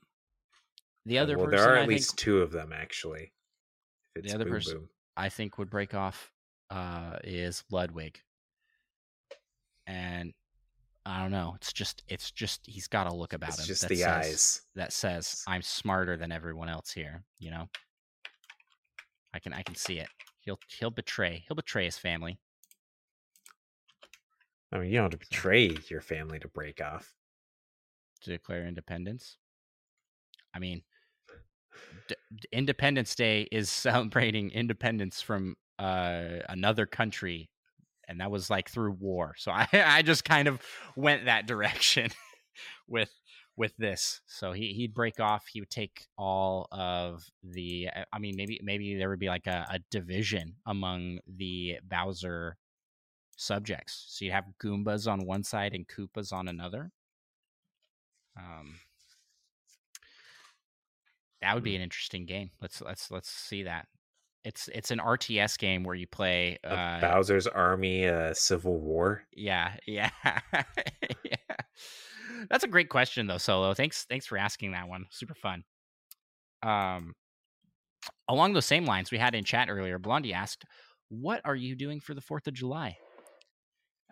[1.05, 3.31] the other well, there are at I least think, two of them actually.
[4.15, 4.89] the other Boom person Boom.
[5.17, 6.31] I think would break off
[6.69, 8.19] uh, is Ludwig,
[9.87, 10.33] and
[11.05, 11.53] I don't know.
[11.55, 13.65] It's just it's just he's got a look about it's him.
[13.67, 17.23] Just that the says, eyes that says I'm smarter than everyone else here.
[17.37, 17.69] You know,
[19.33, 20.07] I can I can see it.
[20.41, 22.39] He'll he'll betray he'll betray his family.
[24.71, 27.13] I mean, you don't have to betray your family to break off.
[28.23, 29.37] To declare independence.
[30.55, 30.81] I mean,
[32.07, 32.15] D-
[32.51, 37.49] Independence Day is celebrating independence from uh, another country
[38.07, 39.33] and that was like through war.
[39.37, 40.61] So I I just kind of
[40.95, 42.09] went that direction
[42.87, 43.11] with
[43.57, 44.21] with this.
[44.27, 45.45] So he he'd break off.
[45.51, 47.89] He would take all of the.
[47.95, 52.57] Uh, I mean, maybe maybe there would be like a, a division among the Bowser
[53.37, 54.05] subjects.
[54.09, 56.91] So you'd have Goombas on one side and Koopas on another.
[58.37, 58.75] Um,
[61.41, 61.77] that would be hmm.
[61.77, 62.51] an interesting game.
[62.61, 63.87] Let's let's let's see that.
[64.43, 69.23] It's it's an RTS game where you play uh, Bowser's Army uh, Civil War.
[69.35, 71.35] Yeah, yeah, yeah.
[72.49, 73.73] That's a great question though, Solo.
[73.73, 75.05] Thanks thanks for asking that one.
[75.09, 75.63] Super fun.
[76.61, 77.13] Um
[78.27, 80.63] along those same lines, we had in chat earlier, Blondie asked,
[81.09, 82.97] What are you doing for the fourth of July?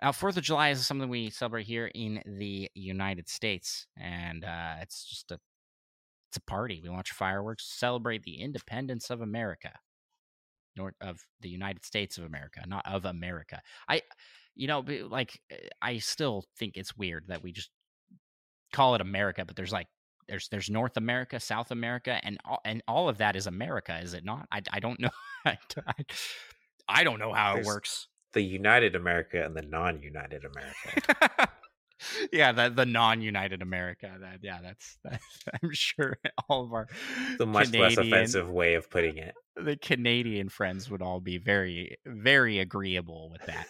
[0.01, 4.75] Now, Fourth of July is something we celebrate here in the United States, and uh,
[4.81, 5.39] it's just a
[6.33, 6.81] it's a party.
[6.81, 9.71] We launch fireworks, celebrate the independence of America
[10.75, 13.61] north of the United States of America, not of America.
[13.87, 14.01] I,
[14.55, 17.69] you know, like eh, I still think it's weird that we just
[18.71, 19.87] call it America, but there's like
[20.27, 24.15] there's there's North America, South America, and all, and all of that is America, is
[24.15, 24.47] it not?
[24.51, 25.11] I, I don't know.
[25.45, 25.57] I,
[26.87, 28.07] I don't know how there's it works.
[28.33, 31.49] The United America and the non-United America.
[32.31, 34.11] yeah, the the non-United America.
[34.19, 35.23] That yeah, that's, that's
[35.61, 36.17] I'm sure
[36.49, 36.87] all of our
[37.37, 39.35] the much Canadian, less offensive way of putting it.
[39.55, 43.67] The Canadian friends would all be very very agreeable with that.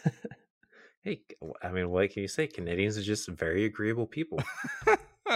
[1.03, 1.21] hey,
[1.61, 2.47] I mean, what can you say?
[2.47, 4.41] Canadians are just very agreeable people.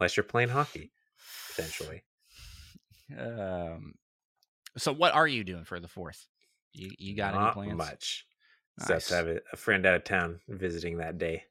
[0.00, 0.92] Unless you're playing hockey,
[1.48, 2.02] potentially.
[3.18, 3.94] Um.
[4.78, 6.26] So, what are you doing for the fourth?
[6.72, 7.68] You you got Not any plans?
[7.70, 8.26] Not much.
[8.78, 8.90] Nice.
[8.90, 11.44] Except have a friend out of town visiting that day.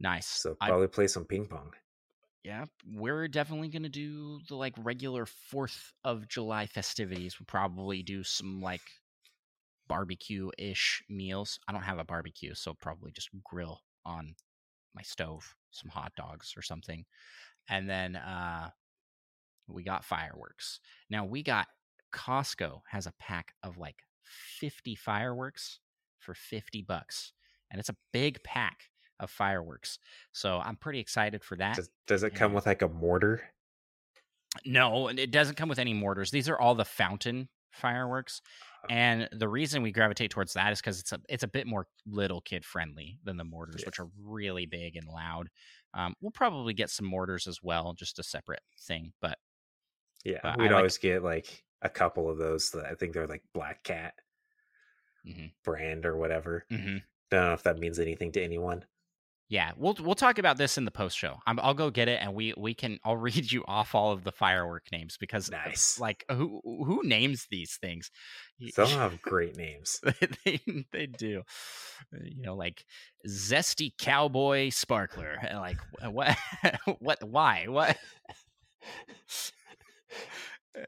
[0.00, 0.26] Nice.
[0.26, 1.72] So probably I, play some ping pong.
[2.42, 7.38] Yeah, we're definitely gonna do the like regular Fourth of July festivities.
[7.38, 8.82] We'll probably do some like
[9.88, 11.58] barbecue ish meals.
[11.68, 14.34] I don't have a barbecue, so probably just grill on
[14.94, 17.04] my stove some hot dogs or something.
[17.68, 18.70] And then uh
[19.66, 20.80] we got fireworks.
[21.08, 21.66] Now we got
[22.14, 25.80] Costco has a pack of like 50 fireworks
[26.18, 27.32] for 50 bucks.
[27.70, 29.98] And it's a big pack of fireworks.
[30.32, 31.76] So I'm pretty excited for that.
[31.76, 33.42] Does, does it come with like a mortar?
[34.64, 36.30] No, it doesn't come with any mortars.
[36.30, 38.40] These are all the fountain fireworks.
[38.84, 38.86] Oh.
[38.90, 41.86] And the reason we gravitate towards that is because it's a it's a bit more
[42.06, 43.86] little kid friendly than the mortars, yeah.
[43.86, 45.48] which are really big and loud.
[45.92, 49.12] Um, we'll probably get some mortars as well, just a separate thing.
[49.20, 49.38] But
[50.24, 52.70] yeah, but we'd I always like, get like a couple of those.
[52.70, 54.14] That I think they're like Black Cat
[55.26, 55.46] mm-hmm.
[55.64, 56.64] brand or whatever.
[56.70, 56.98] Mm-hmm.
[57.30, 58.84] Don't know if that means anything to anyone.
[59.50, 61.36] Yeah, we'll we'll talk about this in the post show.
[61.46, 62.98] i will go get it, and we we can.
[63.04, 65.98] I'll read you off all of the firework names because uh, nice.
[66.00, 68.10] Like who who names these things?
[68.72, 70.00] Some have great names.
[70.44, 70.60] they
[70.92, 71.42] they do.
[72.12, 72.84] Uh, you know, like
[73.28, 75.36] zesty cowboy sparkler.
[75.54, 75.78] Like
[76.10, 76.36] what
[76.98, 77.98] what why what?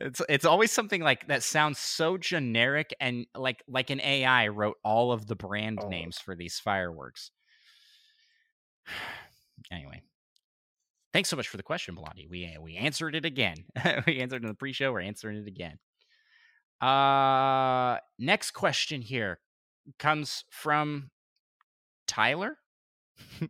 [0.01, 4.77] it's it's always something like that sounds so generic and like like an AI wrote
[4.83, 5.89] all of the brand oh.
[5.89, 7.31] names for these fireworks.
[9.73, 10.03] anyway,
[11.13, 12.27] thanks so much for the question, Blondie.
[12.29, 13.57] We we answered it again.
[14.07, 14.93] we answered in the pre-show.
[14.93, 15.79] We're answering it again.
[16.81, 19.41] Uh, next question here
[19.99, 21.11] comes from
[22.07, 22.59] Tyler.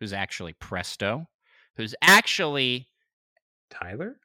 [0.00, 1.26] who's actually Presto,
[1.76, 2.88] who's actually
[3.70, 4.16] Tyler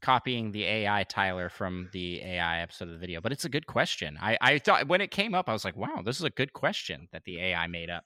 [0.00, 3.20] copying the AI Tyler from the AI episode of the video.
[3.20, 4.16] But it's a good question.
[4.20, 6.52] I, I thought when it came up, I was like, wow, this is a good
[6.52, 8.04] question that the AI made up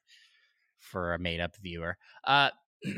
[0.82, 1.96] for a made up viewer.
[2.24, 2.50] Uh,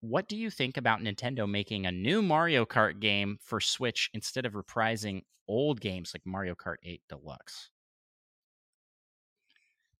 [0.00, 4.44] what do you think about Nintendo making a new Mario Kart game for Switch instead
[4.44, 7.70] of reprising old games like Mario Kart 8 Deluxe?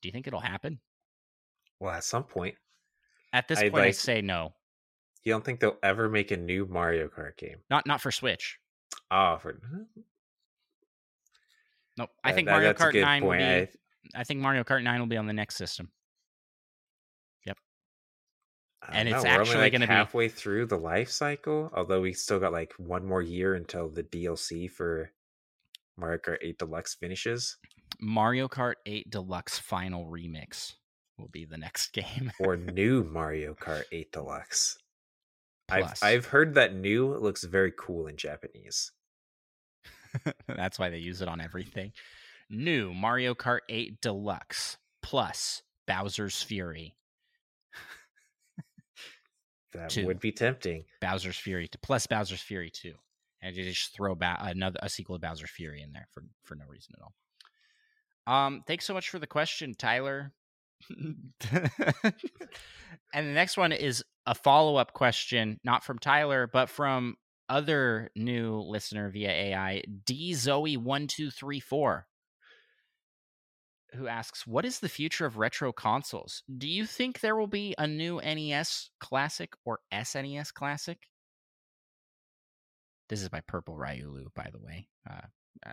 [0.01, 0.81] Do you think it'll happen?
[1.79, 2.57] Well, at some point.
[3.33, 4.53] At this point, like, I say no.
[5.25, 7.59] You don't think they'll ever make a new Mario Kart game?
[7.71, 8.59] Not not for Switch.
[9.11, 9.61] Oh, for
[11.97, 12.09] no.
[12.25, 13.41] I think that, Mario Kart Nine point.
[13.41, 13.69] will be.
[14.15, 14.21] I...
[14.21, 15.91] I think Mario Kart Nine will be on the next system.
[18.91, 21.71] And it's actually like going to be halfway through the life cycle.
[21.75, 25.13] Although we still got like one more year until the DLC for
[25.97, 27.59] Mario Kart 8 Deluxe finishes.
[28.01, 30.75] Mario Kart 8 Deluxe Final Remix
[31.19, 32.33] will be the next game.
[32.41, 34.79] or new Mario Kart 8 Deluxe.
[35.71, 38.93] I've I've heard that new looks very cool in Japanese.
[40.47, 41.93] That's why they use it on everything.
[42.51, 46.97] New Mario Kart 8 Deluxe plus Bowser's Fury.
[49.73, 50.07] That two.
[50.07, 50.85] would be tempting.
[51.01, 52.93] Bowser's Fury to plus Bowser's Fury 2.
[53.41, 56.55] And you just throw ba- another a sequel to Bowser's Fury in there for for
[56.55, 57.13] no reason at all.
[58.27, 60.33] Um, thanks so much for the question, Tyler.
[61.01, 61.67] and
[63.13, 67.17] the next one is a follow up question, not from Tyler, but from
[67.49, 72.07] other new listener via AI, D Zoe one two three four,
[73.95, 76.43] who asks, "What is the future of retro consoles?
[76.59, 81.09] Do you think there will be a new NES Classic or SNES Classic?"
[83.09, 85.27] This is by Purple Ryulu, by the way, uh,
[85.67, 85.73] uh,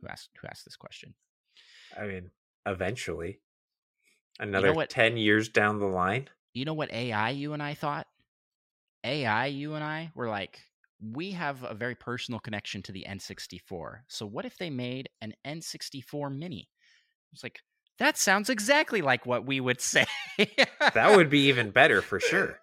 [0.00, 1.14] who asked who asked this question.
[1.96, 2.30] I mean,
[2.66, 3.40] eventually,
[4.40, 7.62] another you know what, ten years down the line you know what AI you and
[7.62, 8.06] I thought?
[9.04, 10.60] AI you and I were like,
[11.00, 14.00] we have a very personal connection to the N64.
[14.06, 16.68] So what if they made an N64 mini?
[17.32, 17.60] It's like,
[17.98, 20.06] that sounds exactly like what we would say.
[20.38, 22.58] that would be even better for sure.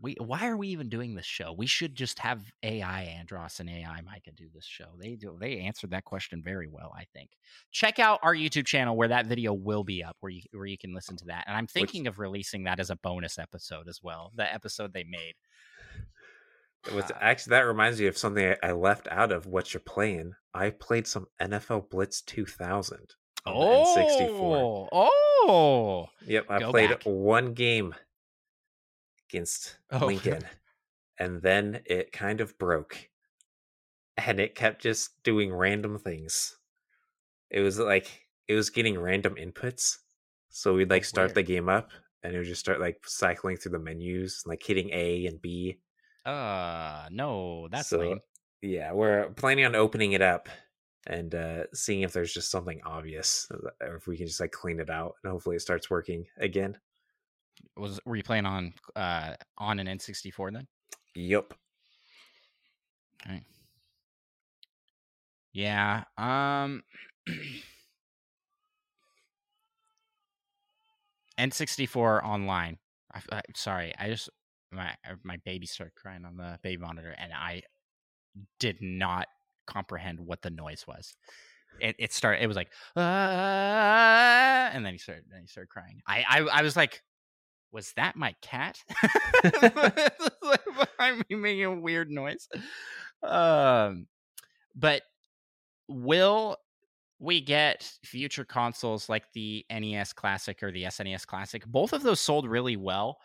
[0.00, 1.52] we why are we even doing this show?
[1.52, 4.86] We should just have AI Andros and AI Micah do this show.
[4.98, 7.30] They do they answered that question very well, I think.
[7.70, 10.78] Check out our YouTube channel where that video will be up where you where you
[10.78, 11.44] can listen to that.
[11.46, 14.32] And I'm thinking Which, of releasing that as a bonus episode as well.
[14.36, 15.34] The episode they made.
[16.94, 20.32] Was uh, actually that reminds me of something I left out of what you're playing.
[20.52, 23.06] I played some NFL Blitz 2000 on
[23.46, 24.88] oh, N64.
[24.92, 26.46] Oh, yep.
[26.48, 27.02] I played back.
[27.04, 27.94] one game
[29.28, 30.06] against oh.
[30.06, 30.44] Lincoln.
[31.18, 33.08] and then it kind of broke.
[34.16, 36.56] And it kept just doing random things.
[37.50, 39.98] It was like it was getting random inputs.
[40.50, 41.90] So we'd like start the game up
[42.22, 45.78] and it would just start like cycling through the menus, like hitting A and B.
[46.24, 48.20] Uh no, that's so, lame.
[48.60, 50.48] Yeah, we're planning on opening it up
[51.08, 53.50] and uh seeing if there's just something obvious
[53.80, 56.78] or if we can just like clean it out and hopefully it starts working again
[57.76, 60.66] was were you playing on uh on an N64 then?
[61.14, 61.54] Yep.
[63.26, 63.42] Okay.
[65.52, 66.04] Yeah.
[66.18, 66.82] Um
[71.38, 72.78] N64 online.
[73.14, 74.28] I, I, sorry, I just
[74.70, 77.62] my uh, my baby started crying on the baby monitor, and I
[78.58, 79.26] did not
[79.66, 81.14] comprehend what the noise was.
[81.80, 82.42] It, it started.
[82.42, 85.24] It was like, ah, and then he started.
[85.30, 86.02] Then he started crying.
[86.06, 87.02] I, I I was like,
[87.72, 88.78] was that my cat?
[91.02, 92.48] behind me making a weird noise.
[93.22, 94.06] Um,
[94.74, 95.02] but
[95.88, 96.56] will
[97.18, 101.64] we get future consoles like the NES Classic or the SNES Classic?
[101.66, 103.18] Both of those sold really well.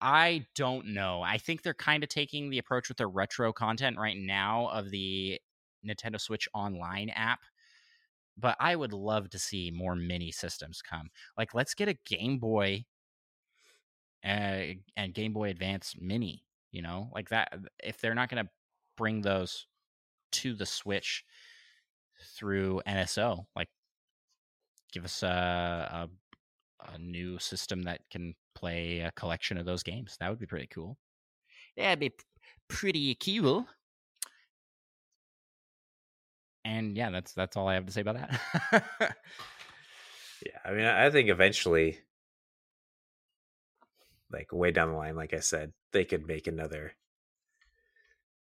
[0.00, 1.22] I don't know.
[1.22, 4.90] I think they're kind of taking the approach with their retro content right now of
[4.90, 5.40] the
[5.86, 7.40] Nintendo Switch Online app.
[8.36, 11.08] But I would love to see more mini systems come.
[11.38, 12.84] Like, let's get a Game Boy
[14.22, 16.42] and, and Game Boy Advance Mini.
[16.72, 17.52] You know, like that.
[17.82, 18.50] If they're not going to
[18.96, 19.66] bring those
[20.32, 21.24] to the Switch
[22.36, 23.68] through NSO, like
[24.92, 26.08] give us a,
[26.88, 30.16] a, a new system that can play a collection of those games.
[30.18, 30.96] That would be pretty cool.
[31.76, 32.12] That'd be
[32.68, 33.66] pretty cool.
[36.64, 39.16] And yeah, that's that's all I have to say about that.
[40.44, 41.98] yeah, I mean, I think eventually
[44.32, 46.92] like way down the line, like I said, they could make another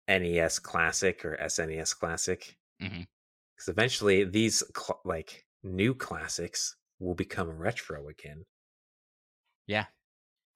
[0.08, 2.56] NES Classic or SNES Classic.
[2.78, 3.70] Because mm-hmm.
[3.70, 8.44] eventually, these cl- like new classics will become retro again.
[9.66, 9.86] Yeah,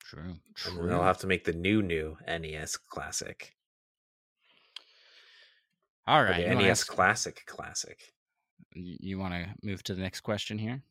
[0.05, 0.35] True.
[0.55, 0.81] True.
[0.81, 3.54] And they'll have to make the new new NES Classic.
[6.07, 6.47] All Or right.
[6.47, 8.13] the NES ask- Classic Classic.
[8.73, 10.81] you want to move to the next question here?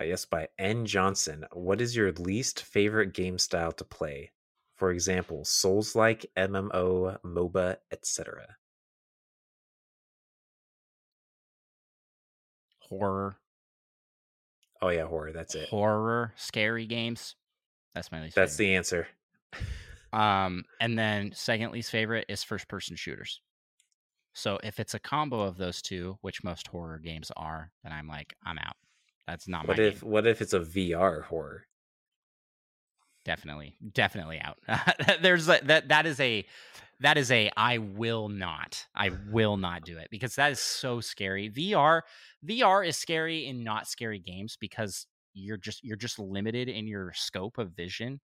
[0.00, 0.86] Uh, yes, by N.
[0.86, 1.44] Johnson.
[1.52, 4.30] What is your least favorite game style to play?
[4.76, 8.56] For example, Souls like, MMO, MOBA, etc.
[12.80, 13.36] Horror.
[14.82, 15.32] Oh yeah, horror.
[15.32, 15.68] That's it.
[15.68, 17.36] Horror, scary games.
[17.94, 18.66] That's my least That's favorite.
[18.68, 19.08] the answer.
[20.12, 23.40] Um, and then second least favorite is first person shooters.
[24.32, 28.08] So if it's a combo of those two, which most horror games are, then I'm
[28.08, 28.76] like, I'm out.
[29.26, 30.02] That's not What my if game.
[30.02, 31.66] what if it's a VR horror?
[33.24, 34.58] Definitely, definitely out.
[35.22, 36.44] There's a, that that is a
[37.00, 38.86] that is a I will not.
[38.94, 41.50] I will not do it because that is so scary.
[41.50, 42.02] VR
[42.46, 47.12] VR is scary in not scary games because you're just you're just limited in your
[47.14, 48.20] scope of vision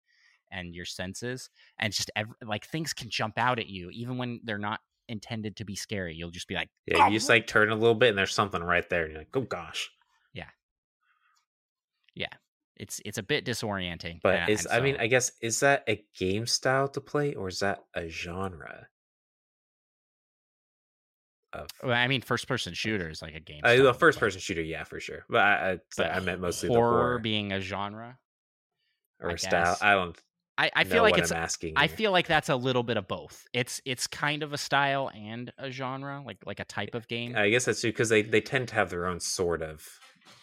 [0.55, 4.40] and your senses and just ev- like things can jump out at you even when
[4.44, 6.14] they're not intended to be scary.
[6.14, 8.62] You'll just be like, Yeah, you just like turn a little bit and there's something
[8.62, 9.90] right there, and you're like, oh gosh.
[10.32, 10.48] Yeah
[12.14, 12.28] yeah
[12.76, 14.20] it's it's a bit disorienting.
[14.22, 17.47] But is and I mean, I guess is that a game style to play or
[17.48, 18.89] is that a genre?
[21.52, 23.60] Of Well, I mean, first person shooter is like a game.
[23.64, 25.24] uh, the first person shooter, yeah, for sure.
[25.28, 28.18] But I I, But I meant mostly horror, the horror being a genre.
[29.20, 29.62] or I style.
[29.70, 29.82] guess.
[29.82, 30.20] I don't
[30.56, 31.74] I, I feel like it's I'm asking.
[31.76, 33.44] I feel like that's a little bit of both.
[33.52, 37.09] It's it's kind of a style and a genre, like like a type eh, of
[37.09, 37.35] game.
[37.36, 39.85] I guess that's true because they they tend to have their own sort of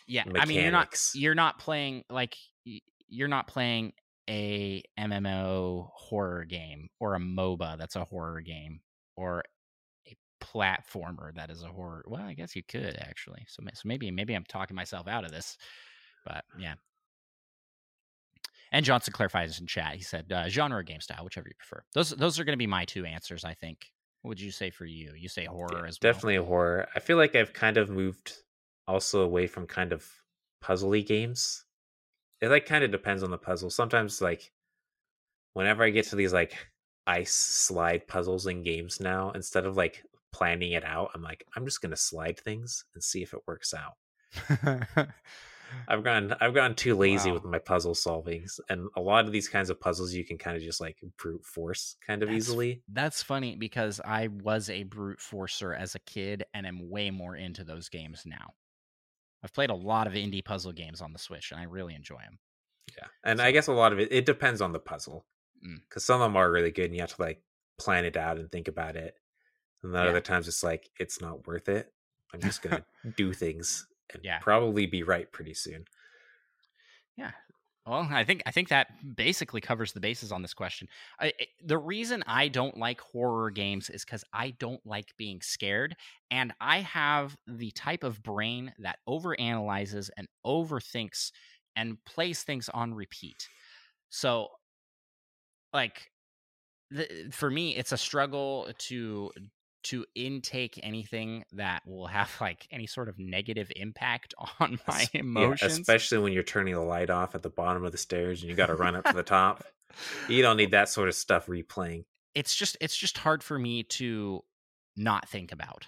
[0.08, 2.36] yeah, I mean you're not you're not playing like
[3.08, 3.94] you're not playing
[4.30, 8.82] a MMO horror game or a MOBA that's a horror game
[9.16, 9.44] or
[10.08, 12.04] a platformer that is a horror.
[12.06, 13.46] Well, I guess you could actually.
[13.48, 15.58] So, so maybe maybe I'm talking myself out of this,
[16.26, 16.74] but yeah.
[18.72, 19.96] And Johnson clarifies in chat.
[19.96, 21.84] He said uh, genre or game style, whichever you prefer.
[21.94, 23.44] Those those are going to be my two answers.
[23.44, 23.92] I think.
[24.22, 25.14] What would you say for you?
[25.18, 26.12] You say horror Yeah, as well.
[26.14, 26.88] definitely a horror.
[26.96, 28.34] I feel like I've kind of moved
[28.88, 30.06] also away from kind of
[30.64, 31.66] puzzly games.
[32.40, 33.70] It like kind of depends on the puzzle.
[33.72, 34.52] Sometimes like
[35.54, 36.56] whenever I get to these like
[37.08, 41.66] ice slide puzzles in games now, instead of like planning it out, I'm like, I'm
[41.66, 43.98] just gonna slide things and see if it works out.
[45.88, 47.36] I've gone I've gone too lazy Wow.
[47.36, 48.60] with my puzzle solvings.
[48.70, 51.46] And a lot of these kinds of puzzles you can kind of just like brute
[51.46, 52.82] force kind of That's- easily.
[52.88, 57.36] That's funny because I was a brute forcer as a kid and am way more
[57.36, 58.54] into those games now.
[59.44, 62.20] I've played a lot of indie puzzle games on the Switch and I really enjoy
[62.20, 62.40] them.
[62.98, 65.26] Yeah, and I guess a lot of it it depends on the puzzle
[65.66, 65.78] Mm.
[65.88, 67.44] because some of them are really good, and you have to like
[67.78, 69.16] plan it out and think about it.
[69.84, 70.10] And then Yeah.
[70.10, 71.94] other times it's like it's not worth it.
[72.34, 72.84] I'm just gonna
[73.18, 74.42] do things and Yeah.
[74.42, 75.86] probably be right pretty soon.
[77.18, 77.32] Yeah.
[77.86, 80.88] Well, I think I think that basically covers the bases on this question.
[81.20, 85.42] I, I- the reason I don't like horror games is because I don't like being
[85.42, 85.96] scared,
[86.30, 91.32] and I have the type of brain that overanalyzes and overthinks
[91.76, 93.50] and plays things on repeat.
[94.10, 94.50] So,
[95.74, 96.12] like,
[96.92, 99.32] the, eh, for me, it's a struggle to
[99.84, 105.10] to intake anything that will have like any sort of negative impact on my Es-
[105.14, 105.80] yeah, emotions.
[105.80, 108.56] especially when you're turning the light off at the bottom of the stairs and you
[108.56, 109.64] got to run up to the top.
[110.30, 112.06] You don't need that sort of stuff replaying.
[112.34, 114.42] it's just it's just hard for me to
[114.96, 115.88] not think about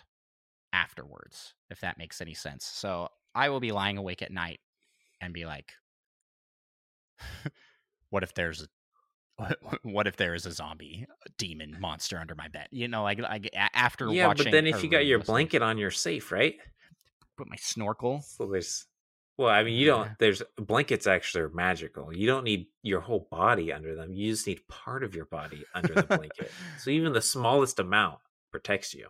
[0.73, 4.59] afterwards if that makes any sense so i will be lying awake at night
[5.21, 5.71] and be like
[8.09, 8.67] what if there's a
[9.83, 11.05] what if there is a zombie
[11.37, 14.83] demon monster under my bed you know like, like after Yeah, watching but then if
[14.83, 16.55] you got your blanket on, you're safe, right?
[17.37, 18.85] put my snorkel So there's,
[19.37, 20.09] well, I mean, you don't.
[20.19, 22.15] There's blankets actually are magical.
[22.15, 24.13] You don't need your whole body under them.
[24.13, 26.51] You just need part of your body under the blanket.
[26.77, 28.19] so even the smallest amount
[28.51, 29.07] protects you.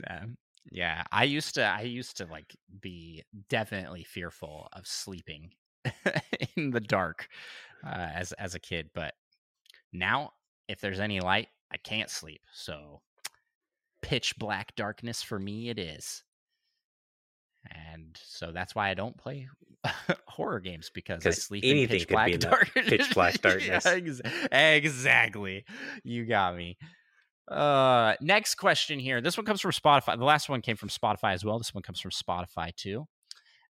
[0.00, 0.24] Yeah.
[0.72, 5.52] Yeah, I used to I used to like be definitely fearful of sleeping
[6.56, 7.28] in the dark
[7.84, 9.14] uh, as as a kid, but
[9.92, 10.32] now
[10.68, 12.40] if there's any light, I can't sleep.
[12.52, 13.00] So
[14.02, 16.22] pitch black darkness for me it is.
[17.70, 19.46] And so that's why I don't play
[20.26, 22.88] horror games because I sleep in pitch black darkness.
[22.88, 23.50] pitch black Yeah,
[23.80, 23.86] darkness.
[23.86, 25.64] ex- exactly.
[26.02, 26.78] You got me.
[27.50, 29.20] Uh, next question here.
[29.20, 30.16] This one comes from Spotify.
[30.18, 31.58] The last one came from Spotify as well.
[31.58, 33.06] This one comes from Spotify too.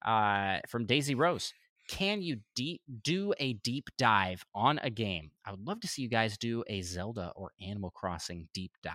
[0.05, 1.53] Uh, from Daisy Rose
[1.91, 5.33] can you deep do a deep dive on a game?
[5.45, 8.95] I would love to see you guys do a Zelda or Animal Crossing deep dive.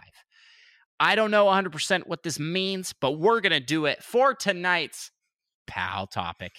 [0.97, 5.11] I don't know 100% what this means, but we're going to do it for tonight's
[5.67, 6.53] PAL topic.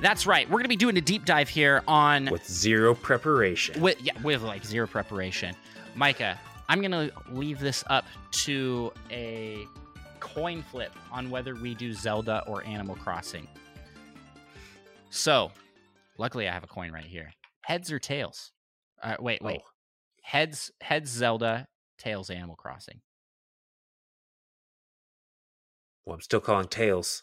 [0.00, 0.48] That's right.
[0.48, 3.82] We're going to be doing a deep dive here on with zero preparation.
[3.82, 5.54] With yeah, with like zero preparation.
[5.94, 6.38] Micah,
[6.68, 9.66] I'm going to leave this up to a
[10.20, 13.46] coin flip on whether we do Zelda or Animal Crossing.
[15.10, 15.52] So,
[16.18, 17.30] luckily I have a coin right here.
[17.62, 18.52] Heads or tails?
[19.02, 19.60] Uh, wait, wait.
[19.62, 19.68] Oh.
[20.22, 21.66] Heads heads Zelda,
[21.98, 23.00] tails Animal Crossing.
[26.04, 27.22] Well, I'm still calling tails.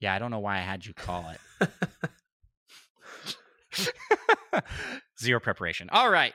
[0.00, 1.70] Yeah, I don't know why I had you call it.
[5.20, 5.88] Zero preparation.
[5.90, 6.34] All right.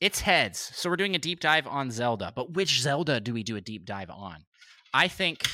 [0.00, 0.58] It's heads.
[0.74, 2.32] So we're doing a deep dive on Zelda.
[2.34, 4.44] But which Zelda do we do a deep dive on?
[4.92, 5.46] I think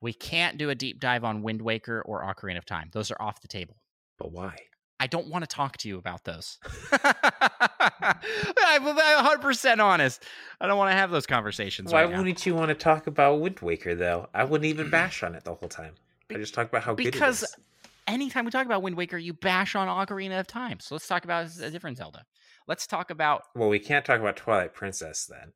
[0.00, 2.90] we can't do a deep dive on Wind Waker or Ocarina of Time.
[2.92, 3.76] Those are off the table.
[4.18, 4.56] But why?
[4.98, 6.58] I don't want to talk to you about those.
[6.92, 10.24] I'm 100% honest.
[10.60, 11.92] I don't want to have those conversations.
[11.92, 14.28] Why right wouldn't you want to talk about Wind Waker, though?
[14.32, 15.94] I wouldn't even bash on it the whole time.
[16.30, 17.64] I just talk about how because good it is.
[18.06, 20.80] Anytime we talk about Wind Waker, you bash on Ocarina of Time.
[20.80, 22.24] So let's talk about a different Zelda.
[22.66, 23.42] Let's talk about.
[23.54, 25.52] Well, we can't talk about Twilight Princess then.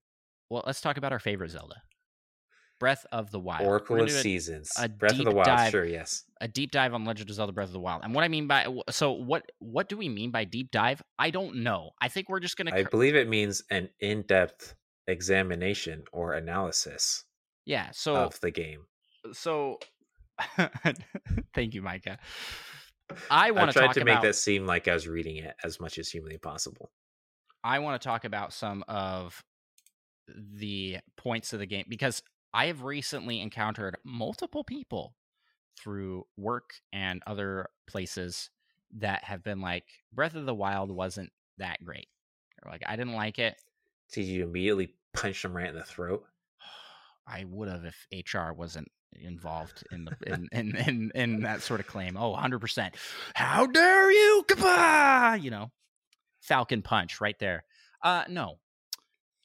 [0.50, 1.76] Well, let's talk about our favorite Zelda.
[2.78, 3.66] Breath of the Wild.
[3.66, 4.70] Oracle of Seasons.
[4.78, 6.24] A Breath of the Wild, dive, sure, yes.
[6.40, 8.02] A deep dive on Legend of Zelda Breath of the Wild.
[8.04, 11.02] And what I mean by so what what do we mean by deep dive?
[11.18, 11.90] I don't know.
[12.00, 14.74] I think we're just going to I believe it means an in-depth
[15.06, 17.24] examination or analysis.
[17.64, 18.86] Yeah, so of the game.
[19.32, 19.78] So
[21.54, 22.18] thank you, Micah.
[23.30, 25.80] I want to talk to about, make that seem like I was reading it as
[25.80, 26.90] much as humanly possible.
[27.62, 29.44] I want to talk about some of
[30.28, 32.22] the points of the game because
[32.52, 35.14] I have recently encountered multiple people
[35.78, 38.50] through work and other places
[38.98, 42.08] that have been like, Breath of the Wild wasn't that great.
[42.64, 43.56] Or like, I didn't like it.
[44.12, 46.24] Did you immediately punch them right in the throat?
[47.26, 51.80] I would have if HR wasn't involved in the in, in, in, in that sort
[51.80, 52.16] of claim.
[52.16, 52.94] Oh, 100%.
[53.34, 54.44] How dare you?
[54.48, 55.42] Kapah!
[55.42, 55.70] You know,
[56.40, 57.64] Falcon punch right there.
[58.02, 58.58] Uh no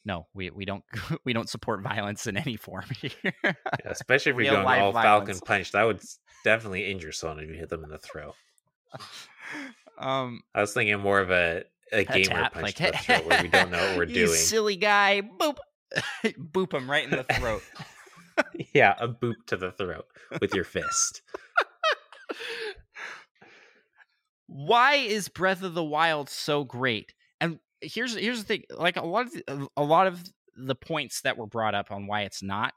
[0.03, 0.83] no, we, we don't
[1.25, 3.33] we don't support violence in any form here.
[3.43, 3.53] yeah,
[3.85, 5.29] especially if you're going all violence.
[5.29, 6.01] Falcon punch, that would
[6.43, 8.35] definitely injure someone if you hit them in the throat.
[9.97, 13.25] Um, I was thinking more of a a gamer tap, punch like, to the throat
[13.25, 14.38] where we don't know what we're you doing.
[14.38, 15.57] Silly guy, boop,
[16.23, 17.61] boop him right in the throat.
[18.74, 20.06] Yeah, a boop to the throat
[20.40, 21.22] with your fist.
[24.48, 27.14] Why is Breath of the Wild so great?
[27.40, 30.22] And here's here's the thing like a lot of the, a lot of
[30.56, 32.74] the points that were brought up on why it's not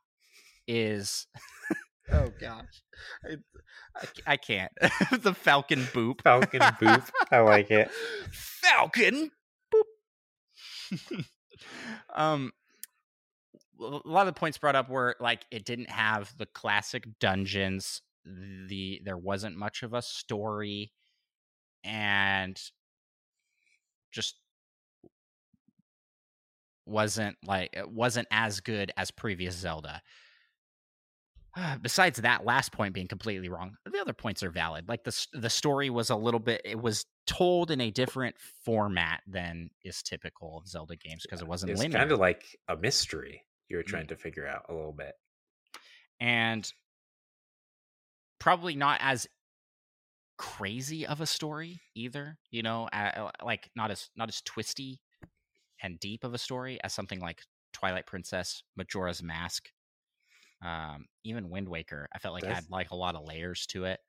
[0.69, 1.27] is
[2.13, 2.83] oh gosh.
[3.25, 3.37] I,
[3.97, 4.73] I, I can't.
[5.23, 6.23] The falcon boop.
[6.23, 7.09] Falcon boop.
[7.31, 7.91] I like it.
[8.33, 9.31] Falcon
[9.75, 11.25] boop.
[12.15, 12.53] Um
[13.81, 18.03] a lot of the points brought up were like it didn't have the classic dungeons
[18.25, 20.93] the there wasn't much of a story
[21.83, 22.61] and
[24.13, 24.37] just
[26.87, 30.03] wasn't like it wasn't as good as previous Zelda.
[31.83, 34.89] Besides that last point being completely wrong, the other points are valid.
[34.89, 39.21] Like the the story was a little bit it was told in a different format
[39.27, 41.99] than is typical of Zelda games because it wasn't it's linear.
[41.99, 43.87] kind of like a mystery you were mm.
[43.87, 45.15] trying to figure out a little bit.
[46.21, 46.71] And
[48.39, 49.27] probably not as
[50.37, 55.01] crazy of a story either, you know, uh, like not as not as twisty
[55.83, 57.43] and deep of a story as something like
[57.73, 59.69] Twilight Princess, Majora's Mask,
[60.65, 62.09] um, even Wind Waker.
[62.15, 64.01] I felt like Does, had like a lot of layers to it.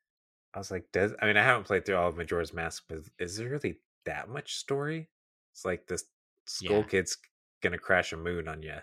[0.54, 3.00] I was like, does I mean I haven't played through all of Majora's Mask, but
[3.20, 5.10] is there really that much story?
[5.54, 6.06] It's like this
[6.46, 6.84] school yeah.
[6.84, 7.18] kid's
[7.62, 8.76] gonna crash a moon on you.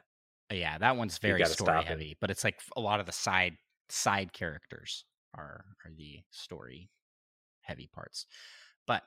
[0.52, 3.56] Yeah, that one's very story heavy, but it's like a lot of the side
[3.88, 5.04] side characters
[5.34, 6.90] are are the story
[7.62, 8.26] heavy parts.
[8.86, 9.02] But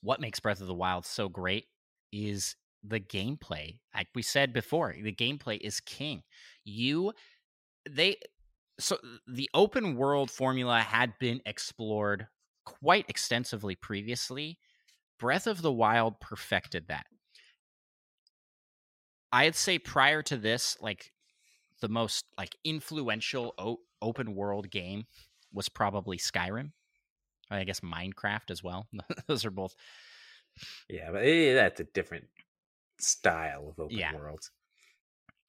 [0.00, 1.66] what makes Breath of the Wild so great
[2.12, 3.80] is the gameplay.
[3.94, 6.22] Like we said before, the gameplay is king.
[6.64, 7.12] You
[7.88, 8.16] they
[8.78, 12.28] so the open world formula had been explored
[12.64, 14.58] quite extensively previously.
[15.18, 17.06] Breath of the Wild perfected that.
[19.32, 21.12] I'd say prior to this, like
[21.80, 25.06] the most like influential o- open world game
[25.52, 26.72] was probably Skyrim.
[27.50, 28.86] I guess Minecraft as well.
[29.26, 29.74] Those are both
[30.88, 32.26] yeah, but it, that's a different
[32.98, 34.14] style of open yeah.
[34.14, 34.50] world.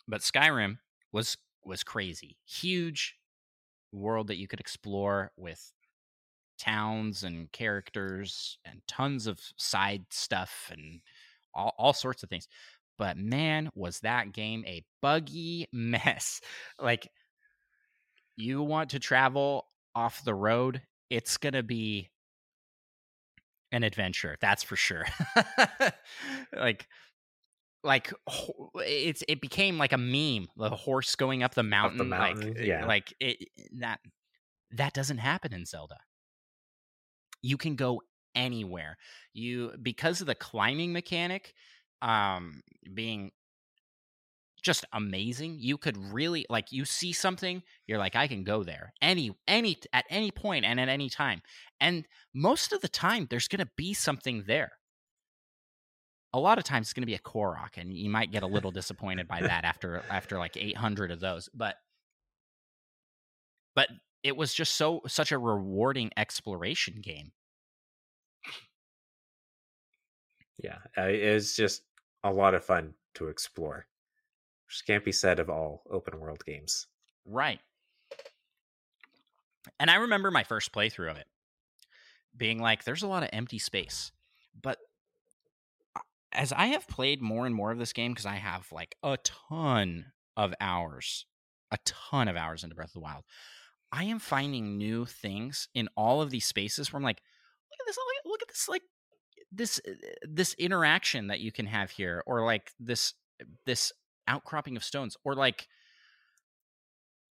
[0.07, 0.77] But Skyrim
[1.11, 3.15] was was crazy, huge
[3.91, 5.71] world that you could explore with
[6.57, 11.01] towns and characters and tons of side stuff and
[11.53, 12.47] all, all sorts of things.
[12.99, 16.41] But man, was that game a buggy mess!
[16.79, 17.09] Like
[18.35, 19.65] you want to travel
[19.95, 22.09] off the road, it's going to be
[23.71, 24.37] an adventure.
[24.39, 25.05] That's for sure.
[26.53, 26.87] like
[27.83, 28.13] like
[28.75, 32.47] it's it became like a meme the horse going up the mountain, up the mountain
[32.49, 33.99] like eh, yeah like it eh, that
[34.71, 35.95] that doesn't happen in zelda
[37.41, 38.01] you can go
[38.35, 38.97] anywhere
[39.33, 41.53] you because of the climbing mechanic
[42.01, 42.61] um
[42.93, 43.31] being
[44.61, 48.93] just amazing you could really like you see something you're like i can go there
[49.01, 51.41] any any at any point and at any time
[51.79, 54.73] and most of the time there's going to be something there
[56.33, 58.47] a lot of times it's going to be a Korok, and you might get a
[58.47, 61.49] little disappointed by that after after like 800 of those.
[61.53, 61.75] But
[63.75, 63.89] but
[64.23, 67.31] it was just so such a rewarding exploration game.
[70.61, 71.83] Yeah, it was just
[72.23, 73.87] a lot of fun to explore.
[74.67, 76.87] Which can't be said of all open world games.
[77.25, 77.59] Right.
[79.79, 81.27] And I remember my first playthrough of it
[82.37, 84.11] being like, there's a lot of empty space.
[84.61, 84.77] But
[86.31, 89.17] as I have played more and more of this game, because I have like a
[89.17, 90.05] ton
[90.37, 91.25] of hours,
[91.71, 93.23] a ton of hours into Breath of the Wild,
[93.91, 97.21] I am finding new things in all of these spaces where I'm like,
[97.71, 98.83] look at this, look, look at this, like
[99.51, 99.91] this uh,
[100.23, 103.13] this interaction that you can have here, or like this
[103.65, 103.91] this
[104.27, 105.67] outcropping of stones, or like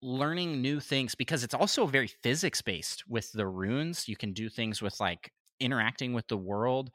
[0.02, 4.08] learning new things because it's also very physics based with the runes.
[4.08, 6.92] You can do things with like interacting with the world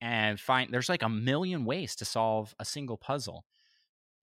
[0.00, 3.44] and find there's like a million ways to solve a single puzzle.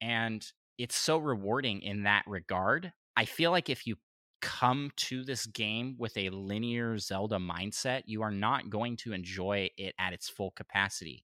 [0.02, 0.46] And
[0.78, 2.94] it's so rewarding in that regard.
[3.18, 3.98] I feel like if you
[4.42, 9.70] come to this game with a linear Zelda mindset, you are not going to enjoy
[9.78, 11.24] it at its full capacity.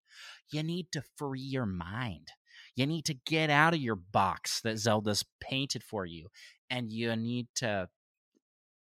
[0.52, 2.30] You need to free your mind.
[2.76, 6.28] You need to get out of your box that Zelda's painted for you,
[6.70, 7.90] and you need to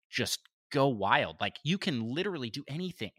[0.09, 0.39] just
[0.71, 1.37] go wild.
[1.39, 3.11] Like you can literally do anything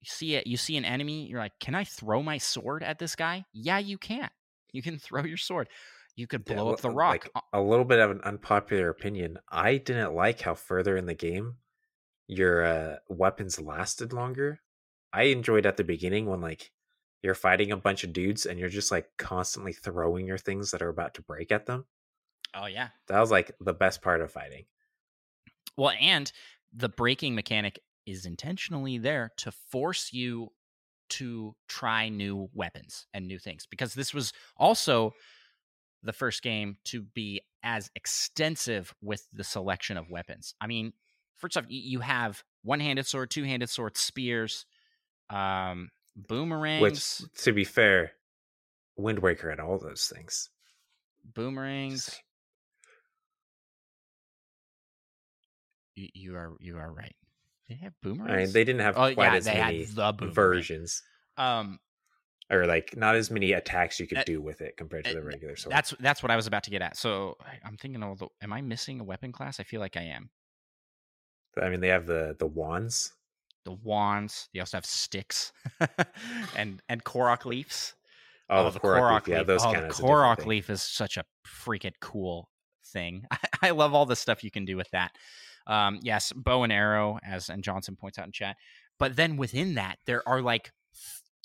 [0.00, 2.98] you see it you see an enemy you're like can i throw my sword at
[2.98, 4.30] this guy yeah you can
[4.72, 5.68] you can throw your sword
[6.18, 9.38] you could blow yeah, up the rock like a little bit of an unpopular opinion
[9.50, 11.54] i didn't like how further in the game
[12.28, 14.60] your uh, weapons lasted longer.
[15.12, 16.70] I enjoyed at the beginning when like
[17.22, 20.82] you're fighting a bunch of dudes and you're just like constantly throwing your things that
[20.82, 21.86] are about to break at them.
[22.54, 22.88] Oh yeah.
[23.08, 24.66] That was like the best part of fighting.
[25.76, 26.30] Well and
[26.72, 30.50] the breaking mechanic is intentionally there to force you
[31.08, 35.14] to try new weapons and new things because this was also
[36.02, 40.54] the first game to be as extensive with the selection of weapons.
[40.60, 40.92] I mean,
[41.36, 44.64] first off, you have one-handed sword, two-handed sword, spears,
[45.30, 46.82] um, boomerangs.
[46.82, 48.12] Which, to be fair,
[48.96, 50.50] Wind Waker had all those things.
[51.34, 52.20] Boomerangs.
[55.94, 57.14] You, you are you are right.
[57.68, 58.32] They have boomerangs.
[58.32, 59.86] I mean, they didn't have oh, quite yeah, as many
[60.32, 61.02] versions.
[61.36, 61.78] Um,
[62.50, 65.22] or like not as many attacks you could uh, do with it compared to the
[65.22, 65.74] regular sword.
[65.74, 66.96] That's that's what I was about to get at.
[66.96, 69.60] So I'm thinking, although, am I missing a weapon class?
[69.60, 70.30] I feel like I am.
[71.60, 73.12] I mean, they have the the wands.
[73.64, 74.48] The wands.
[74.54, 75.52] They also have sticks,
[76.56, 77.94] and and korok leaves.
[78.48, 79.26] Oh, oh the, korok, korok leaf.
[79.26, 79.36] leaf.
[79.36, 82.48] Yeah, those oh, the korok leaf is such a freaking cool
[82.86, 83.24] thing.
[83.30, 85.12] I, I love all the stuff you can do with that.
[85.66, 88.56] Um, yes, bow and arrow, as and Johnson points out in chat.
[88.98, 90.72] But then within that, there are like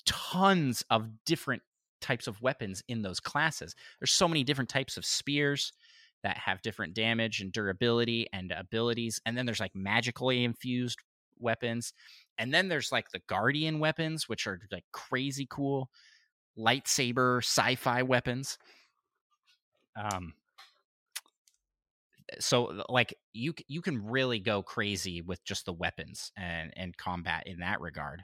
[0.06, 1.62] tons of different
[2.00, 3.74] types of weapons in those classes.
[3.98, 5.72] There's so many different types of spears
[6.22, 9.20] that have different damage and durability and abilities.
[9.24, 10.98] And then there's like magically infused
[11.38, 11.92] weapons.
[12.38, 15.88] And then there's like the guardian weapons, which are like crazy cool
[16.58, 18.58] lightsaber sci-fi weapons.
[19.96, 20.34] Um,
[22.40, 27.44] so like you you can really go crazy with just the weapons and and combat
[27.46, 28.22] in that regard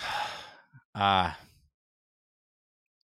[0.94, 1.32] uh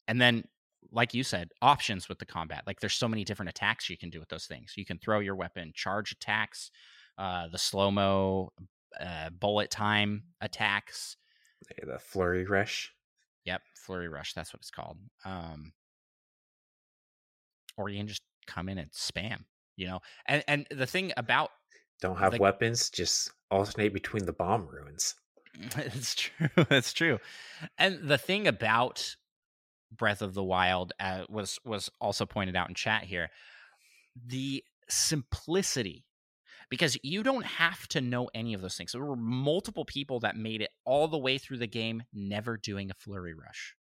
[0.07, 0.43] and then
[0.91, 4.09] like you said options with the combat like there's so many different attacks you can
[4.09, 4.73] do with those things.
[4.75, 6.71] You can throw your weapon charge attacks
[7.17, 8.51] uh the slow mo
[8.99, 11.17] uh, bullet time attacks.
[11.83, 12.93] The flurry rush.
[13.45, 14.97] Yep flurry rush that's what it's called.
[15.25, 15.73] Um
[17.77, 19.43] or you can just come in and spam
[19.75, 19.99] you know?
[20.27, 21.51] And and the thing about
[22.01, 25.15] don't have the, weapons just alternate between the bomb runes
[25.77, 27.19] it's true it's true
[27.77, 29.15] and the thing about
[29.91, 33.29] breath of the wild uh, was was also pointed out in chat here
[34.25, 36.05] the simplicity
[36.69, 40.35] because you don't have to know any of those things there were multiple people that
[40.35, 43.75] made it all the way through the game never doing a flurry rush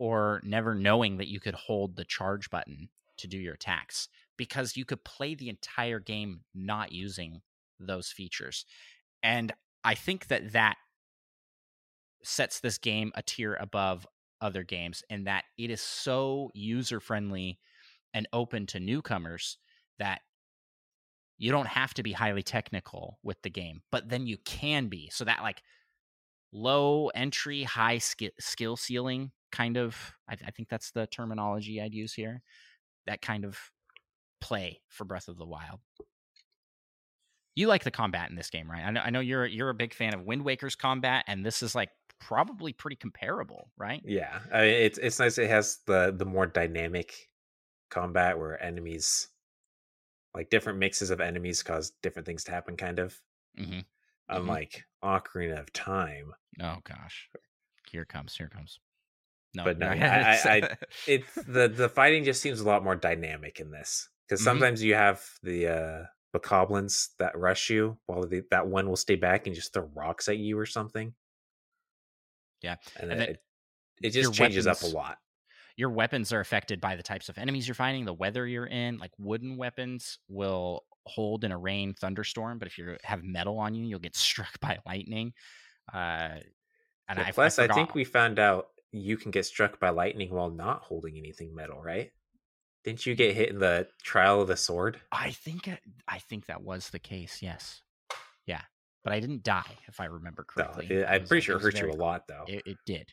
[0.00, 2.88] or never knowing that you could hold the charge button
[3.18, 7.42] to do your attacks because you could play the entire game not using
[7.78, 8.64] those features.
[9.22, 9.52] And
[9.84, 10.76] I think that that
[12.22, 14.06] sets this game a tier above
[14.40, 17.58] other games in that it is so user friendly
[18.14, 19.58] and open to newcomers
[19.98, 20.20] that
[21.38, 25.08] you don't have to be highly technical with the game, but then you can be.
[25.10, 25.62] So that like
[26.52, 31.94] low entry, high skill skill ceiling kind of I, I think that's the terminology I'd
[31.94, 32.42] use here.
[33.06, 33.58] That kind of
[34.40, 35.80] play for Breath of the Wild.
[37.60, 38.82] You like the combat in this game, right?
[38.82, 41.62] I know, I know you're you're a big fan of Wind Waker's combat, and this
[41.62, 44.00] is like probably pretty comparable, right?
[44.02, 45.36] Yeah, I mean, it's it's nice.
[45.36, 47.28] It has the the more dynamic
[47.90, 49.28] combat where enemies,
[50.34, 52.78] like different mixes of enemies, cause different things to happen.
[52.78, 53.20] Kind of,
[53.58, 53.80] mm-hmm.
[54.30, 55.38] unlike mm-hmm.
[55.38, 56.32] Ocarina of Time.
[56.62, 57.28] Oh gosh,
[57.90, 58.80] here comes, here comes.
[59.54, 60.76] No, but no, I, I, I,
[61.06, 64.48] it's the the fighting just seems a lot more dynamic in this because mm-hmm.
[64.48, 64.88] sometimes mm-hmm.
[64.88, 66.04] you have the uh
[66.34, 70.28] bokoblins that rush you while the, that one will stay back and just throw rocks
[70.28, 71.14] at you or something.
[72.62, 73.42] Yeah, and, and it,
[74.02, 75.18] it just changes weapons, up a lot.
[75.76, 78.98] Your weapons are affected by the types of enemies you're fighting, the weather you're in.
[78.98, 83.74] Like wooden weapons will hold in a rain thunderstorm, but if you have metal on
[83.74, 85.32] you, you'll get struck by lightning.
[85.92, 86.38] Uh,
[87.08, 89.90] and yeah, I, plus, I, I think we found out you can get struck by
[89.90, 92.10] lightning while not holding anything metal, right?
[92.84, 95.00] Didn't you get hit in the trial of the sword?
[95.12, 95.68] I think
[96.08, 97.40] I think that was the case.
[97.42, 97.82] Yes.
[98.46, 98.62] Yeah,
[99.04, 100.88] but I didn't die if I remember correctly.
[100.90, 102.44] No, I'm pretty sure it hurt you a lot though.
[102.48, 103.12] It, it did.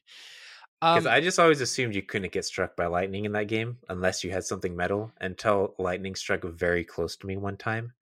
[0.80, 3.78] Because um, I just always assumed you couldn't get struck by lightning in that game
[3.90, 5.12] unless you had something metal.
[5.20, 7.94] Until lightning struck very close to me one time,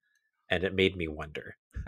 [0.50, 1.56] and it made me wonder.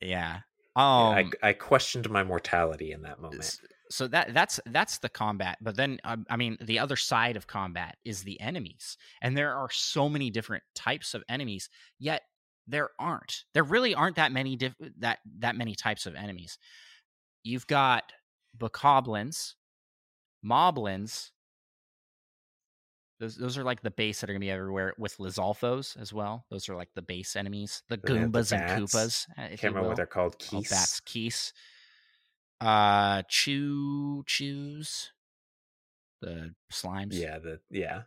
[0.00, 0.40] yeah.
[0.74, 3.58] Um, I, I questioned my mortality in that moment
[3.92, 7.46] so that that's that's the combat but then um, i mean the other side of
[7.46, 12.22] combat is the enemies and there are so many different types of enemies yet
[12.66, 16.58] there aren't there really aren't that many diff- that that many types of enemies
[17.44, 18.12] you've got
[18.56, 19.54] bokoblins
[20.44, 21.30] moblins
[23.20, 26.44] those, those are like the base that are gonna be everywhere with Lizalfos as well.
[26.50, 29.28] Those are like the base enemies, the Goombas the and Koopas.
[29.38, 30.40] I can't remember what they're called.
[30.40, 30.72] Keese.
[30.72, 31.52] Oh, bats, Keese
[32.62, 35.12] uh chew chews?
[36.20, 37.14] The slimes?
[37.14, 38.02] Yeah the yeah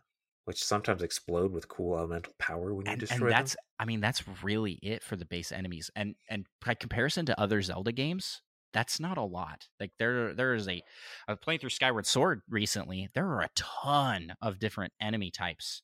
[0.46, 3.62] which sometimes explode with cool elemental power when you and, destroy and that's them.
[3.80, 7.60] i mean that's really it for the base enemies and and by comparison to other
[7.60, 8.40] zelda games
[8.72, 10.82] that's not a lot like there there is a
[11.28, 15.82] i was playing through skyward sword recently there are a ton of different enemy types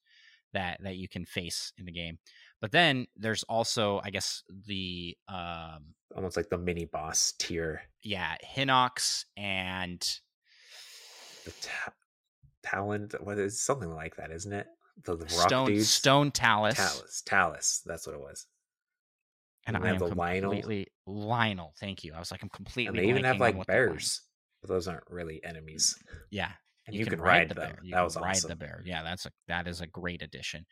[0.53, 2.19] that that you can face in the game
[2.63, 7.83] but then there's also, I guess, the um, almost like the mini boss tier.
[8.05, 10.01] Yeah, Hinox and
[11.45, 11.93] the ta-
[12.63, 13.17] Talent.
[13.21, 14.69] What is something like that, isn't it?
[15.05, 15.89] The, the rock Stone dudes?
[15.89, 16.77] Stone Talus.
[16.77, 17.23] Talus.
[17.27, 17.83] Talus.
[17.85, 18.47] That's what it was.
[19.67, 21.71] And, and I am the completely Lynel.
[21.81, 22.15] Thank you.
[22.15, 23.01] I was like, I'm completely.
[23.01, 24.23] And they even have like bears,
[24.61, 25.97] but those aren't really enemies.
[26.31, 26.53] Yeah,
[26.87, 27.71] and you, you can, can, ride, the them.
[27.71, 27.79] bear.
[27.83, 28.51] You that was ride awesome.
[28.51, 28.83] the bear.
[28.87, 30.65] Yeah, that's a that is a great addition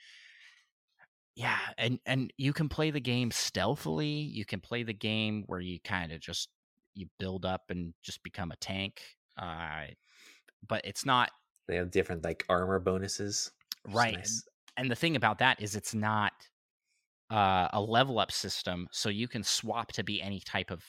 [1.40, 5.60] yeah and and you can play the game stealthily you can play the game where
[5.60, 6.48] you kind of just
[6.94, 9.00] you build up and just become a tank
[9.38, 9.84] uh
[10.68, 11.30] but it's not
[11.66, 13.52] they have different like armor bonuses
[13.88, 14.44] right nice.
[14.76, 16.32] and the thing about that is it's not
[17.30, 20.82] uh, a level up system so you can swap to be any type of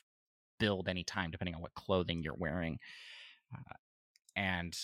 [0.59, 2.77] build anytime depending on what clothing you're wearing
[3.55, 3.73] uh,
[4.35, 4.75] and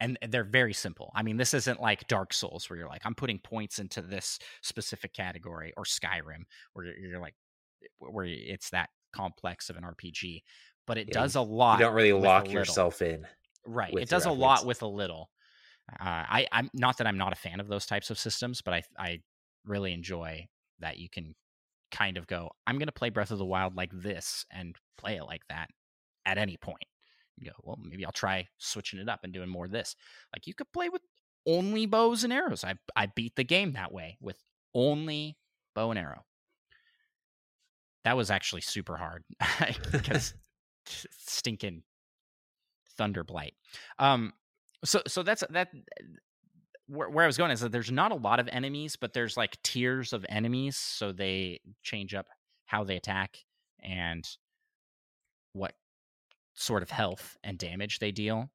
[0.00, 1.12] and they're very simple.
[1.14, 4.38] I mean, this isn't like Dark Souls where you're like, I'm putting points into this
[4.62, 7.34] specific category, or Skyrim where you're like,
[7.98, 10.42] where it's that complex of an RPG.
[10.86, 11.78] But it yeah, does a lot.
[11.78, 13.26] You don't really lock yourself in,
[13.66, 13.94] right?
[13.96, 15.30] It does a lot with a little.
[16.00, 18.74] Uh, I, I'm not that I'm not a fan of those types of systems, but
[18.74, 19.20] I, I
[19.64, 20.46] really enjoy
[20.80, 21.34] that you can
[21.90, 25.16] kind of go, I'm going to play Breath of the Wild like this and play
[25.16, 25.68] it like that
[26.26, 26.84] at any point.
[27.38, 29.96] You go, well, maybe I'll try switching it up and doing more of this.
[30.34, 31.02] Like you could play with
[31.46, 32.64] only bows and arrows.
[32.64, 34.36] I I beat the game that way with
[34.74, 35.36] only
[35.74, 36.24] bow and arrow.
[38.04, 39.24] That was actually super hard
[39.92, 40.34] because
[41.10, 41.82] stinking
[42.96, 43.54] thunder blight.
[43.98, 44.32] Um,
[44.84, 45.68] so so that's that.
[46.86, 49.38] Where, where I was going is that there's not a lot of enemies, but there's
[49.38, 52.26] like tiers of enemies, so they change up
[52.66, 53.38] how they attack
[53.82, 54.28] and
[55.54, 55.72] what
[56.54, 58.50] sort of health and damage they deal.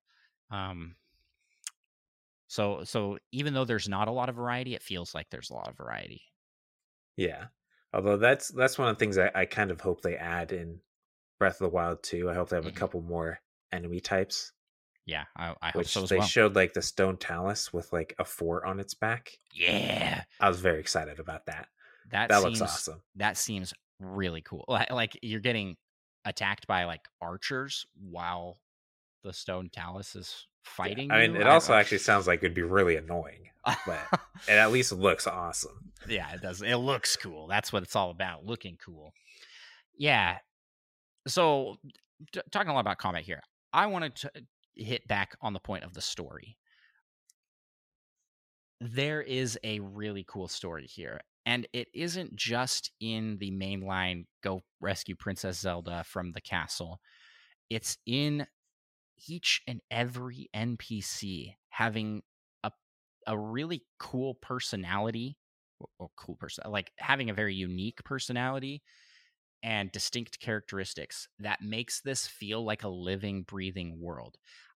[0.51, 0.95] Um,
[2.47, 5.53] so so even though there's not a lot of variety, it feels like there's a
[5.53, 6.23] lot of variety.
[7.15, 7.45] Yeah.
[7.93, 10.80] Although that's that's one of the things I, I kind of hope they add in
[11.38, 12.30] Breath of the Wild too.
[12.30, 12.76] I hope they have mm-hmm.
[12.76, 13.39] a couple more
[13.71, 14.51] enemy types.
[15.05, 16.27] Yeah, I, I hope which so as they well.
[16.27, 19.39] showed like the stone talus with like a fort on its back.
[19.53, 21.67] yeah, I was very excited about that.
[22.11, 23.01] that, That seems looks awesome.
[23.15, 24.65] that seems really cool.
[24.67, 25.77] Like, like you're getting
[26.25, 28.59] attacked by like archers while
[29.23, 31.11] the stone talus is fighting.
[31.11, 31.41] I mean, you?
[31.41, 33.49] it also actually sounds like it'd be really annoying.
[33.85, 35.91] but- It at least looks awesome.
[36.07, 36.61] yeah, it does.
[36.61, 37.47] It looks cool.
[37.47, 38.45] That's what it's all about.
[38.45, 39.13] Looking cool.
[39.97, 40.37] Yeah.
[41.27, 41.75] So,
[42.31, 43.41] t- talking a lot about combat here,
[43.73, 44.31] I wanted to
[44.75, 46.57] hit back on the point of the story.
[48.81, 51.19] There is a really cool story here,
[51.49, 56.99] and it isn't just in the mainline go rescue Princess Zelda from the castle.
[57.71, 58.45] It's in
[59.27, 62.21] each and every NPC having
[62.63, 62.71] a
[63.26, 65.38] a really cool personality
[65.80, 68.84] or, or cool person like having a very unique personality
[69.63, 74.38] and distinct characteristics that makes this feel like a living breathing world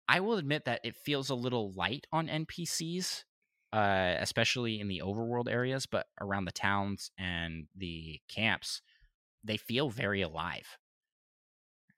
[0.09, 3.25] i will admit that it feels a little light on npcs
[3.73, 8.83] uh, especially in the overworld areas but around the towns and the camps
[9.45, 10.77] they feel very alive.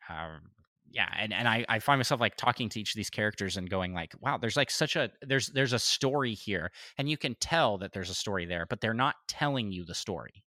[0.09, 0.51] Um,
[0.91, 3.69] yeah and, and I, I find myself like talking to each of these characters and
[3.71, 7.35] going like wow there's like such a there's there's a story here and you can
[7.41, 10.45] tell that there's a story there but they're not telling you the story.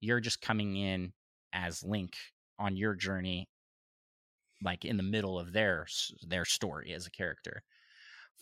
[0.00, 1.12] You're just coming in
[1.52, 2.14] as link
[2.58, 3.48] on your journey
[4.62, 5.86] like in the middle of their
[6.26, 7.62] their story as a character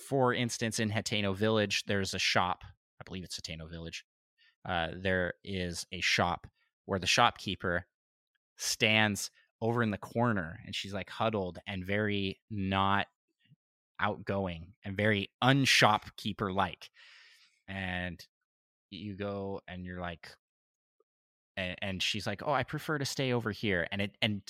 [0.00, 2.62] for instance in Hateno village there's a shop
[3.00, 4.04] i believe it's Hateno village
[4.68, 6.46] uh, there is a shop
[6.84, 7.86] where the shopkeeper
[8.56, 9.30] stands
[9.62, 13.06] over in the corner and she's like huddled and very not
[14.00, 16.90] outgoing and very unshopkeeper like
[17.68, 18.26] and
[18.90, 20.30] you go and you're like
[21.56, 23.86] and, and she's like oh i prefer to stay over here.
[23.92, 24.42] And it and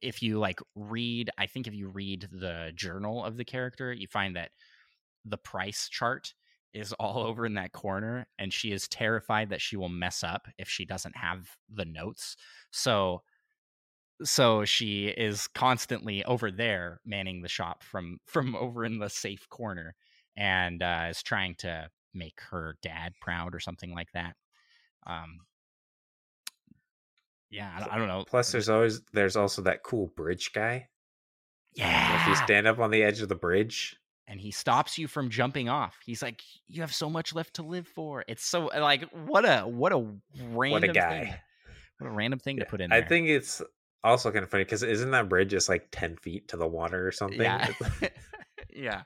[0.00, 4.06] if you like read i think if you read the journal of the character you
[4.06, 4.50] find that
[5.24, 6.34] the price chart
[6.72, 10.46] is all over in that corner and she is terrified that she will mess up
[10.58, 12.36] if she doesn't have the notes.
[12.70, 13.22] So
[14.22, 19.48] so she is constantly over there manning the shop from from over in the safe
[19.48, 19.96] corner
[20.36, 24.36] and uh, is trying to make her dad proud or something like that.
[25.06, 25.40] Um
[27.50, 28.24] yeah i, I don't know.
[28.26, 30.88] Plus, there's always there's also that cool bridge guy.
[31.74, 33.96] yeah If you stand up on the edge of the bridge,
[34.26, 37.62] and he stops you from jumping off he's like you have so much left to
[37.62, 40.04] live for it's so like what a what a
[40.48, 40.92] random what a thing.
[40.94, 41.40] guy!
[41.98, 43.62] what a random thing to put in I think it's
[44.02, 47.06] also kind of funny because isn't that bridge just like ten feet to the water
[47.06, 47.40] or something?
[47.40, 47.68] Yeah.
[48.74, 49.02] yeah.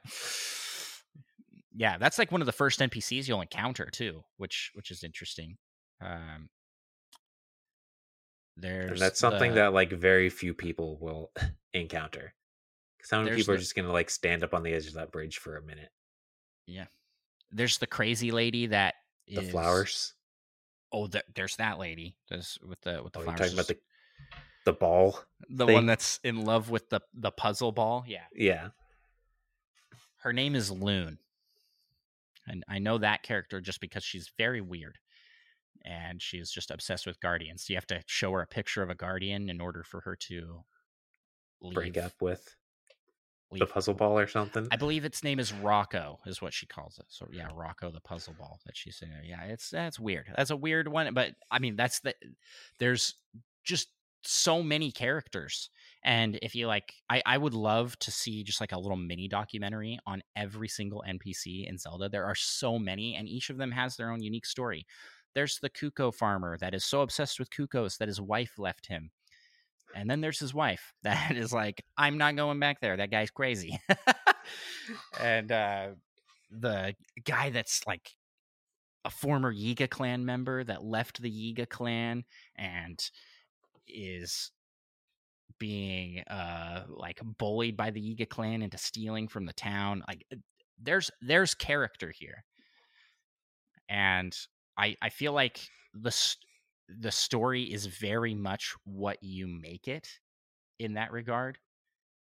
[1.74, 5.56] Yeah, that's like one of the first NPCs you'll encounter too, which which is interesting.
[6.00, 6.48] Um
[8.56, 11.30] there's and that's something the- that like very few people will
[11.72, 12.34] encounter.
[13.18, 15.10] Many There's people are the- just gonna like stand up on the edge of that
[15.10, 15.90] bridge for a minute?
[16.66, 16.86] Yeah.
[17.50, 18.94] There's the crazy lady that
[19.26, 20.14] The is- flowers.
[20.92, 22.16] Oh, there, there's that lady.
[22.28, 23.38] There's with the with the Oh, you're flowers.
[23.40, 23.78] talking about the
[24.64, 25.20] the ball.
[25.48, 25.74] the thing?
[25.74, 28.04] one that's in love with the the puzzle ball.
[28.06, 28.26] Yeah.
[28.34, 28.70] Yeah.
[30.18, 31.18] Her name is Loon.
[32.46, 34.98] And I know that character just because she's very weird.
[35.84, 37.68] And she's just obsessed with guardians.
[37.70, 40.64] You have to show her a picture of a guardian in order for her to
[41.60, 42.56] leave, Break up with
[43.52, 44.68] the puzzle ball or something.
[44.70, 47.06] I believe its name is Rocco, is what she calls it.
[47.08, 49.12] So yeah, Rocco the puzzle ball that she's saying.
[49.24, 50.30] Yeah, it's that's weird.
[50.36, 52.14] That's a weird one, but I mean that's the
[52.78, 53.14] there's
[53.64, 53.88] just
[54.22, 55.70] so many characters.
[56.04, 59.28] And if you like I, I would love to see just like a little mini
[59.28, 62.08] documentary on every single NPC in Zelda.
[62.08, 64.86] There are so many, and each of them has their own unique story.
[65.34, 69.10] There's the Cucco farmer that is so obsessed with Cuccos that his wife left him.
[69.94, 72.96] And then there's his wife that is like, I'm not going back there.
[72.96, 73.78] That guy's crazy.
[75.20, 75.88] and uh,
[76.50, 76.94] the
[77.24, 78.10] guy that's like
[79.04, 82.24] a former Yiga clan member that left the Yiga clan
[82.56, 82.98] and
[83.86, 84.50] is
[85.58, 90.36] being uh like bullied by the Yiga clan into stealing from the town like uh,
[90.80, 92.44] there's there's character here
[93.88, 94.36] and
[94.76, 95.60] i i feel like
[95.94, 96.10] the
[96.88, 100.08] the story is very much what you make it
[100.78, 101.58] in that regard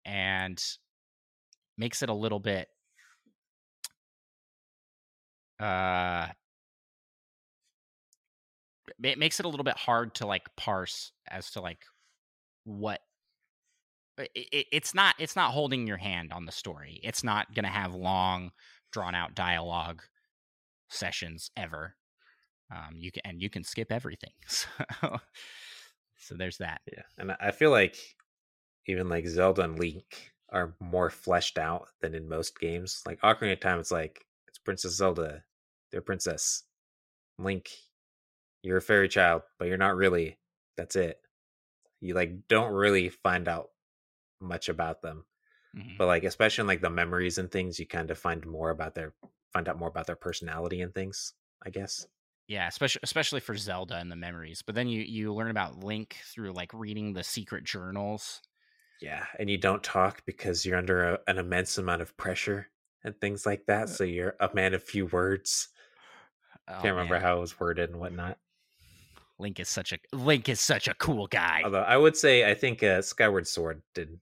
[0.05, 0.63] and
[1.77, 2.67] makes it a little bit
[5.59, 6.27] uh
[9.03, 11.83] it makes it a little bit hard to like parse as to like
[12.63, 13.01] what
[14.17, 16.99] it, it, it's not it's not holding your hand on the story.
[17.03, 18.51] It's not going to have long
[18.91, 20.01] drawn out dialogue
[20.89, 21.95] sessions ever
[22.71, 24.67] um you can and you can skip everything so
[26.17, 27.95] so there's that Yeah, and I- feel like
[28.87, 33.01] even like Zelda and Link, are more fleshed out than in most games.
[33.05, 35.43] Like Ocarina of Time, it's like it's Princess Zelda,
[35.91, 36.63] they're princess.
[37.37, 37.69] Link,
[38.63, 40.37] you're a fairy child, but you're not really.
[40.77, 41.19] That's it.
[41.99, 43.69] You like don't really find out
[44.39, 45.25] much about them.
[45.75, 45.97] Mm-hmm.
[45.97, 48.95] But like especially in like the memories and things, you kind of find more about
[48.95, 49.13] their
[49.51, 51.33] find out more about their personality and things,
[51.65, 52.07] I guess.
[52.47, 54.61] Yeah, especially especially for Zelda and the memories.
[54.61, 58.41] But then you you learn about Link through like reading the secret journals.
[59.01, 62.69] Yeah, and you don't talk because you're under a, an immense amount of pressure
[63.03, 63.83] and things like that.
[63.83, 65.69] Uh so you're a man of few words.
[66.67, 67.21] Oh, Can't remember man.
[67.21, 68.37] how it was worded and whatnot.
[69.39, 71.61] Link is such a Link is such a cool guy.
[71.63, 74.19] Although I would say I think uh, Skyward Sword did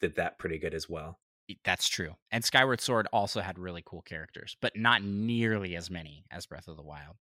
[0.00, 1.18] did that pretty good as well.
[1.64, 2.14] That's true.
[2.30, 6.68] And Skyward Sword also had really cool characters, but not nearly as many as Breath
[6.68, 7.16] of the Wild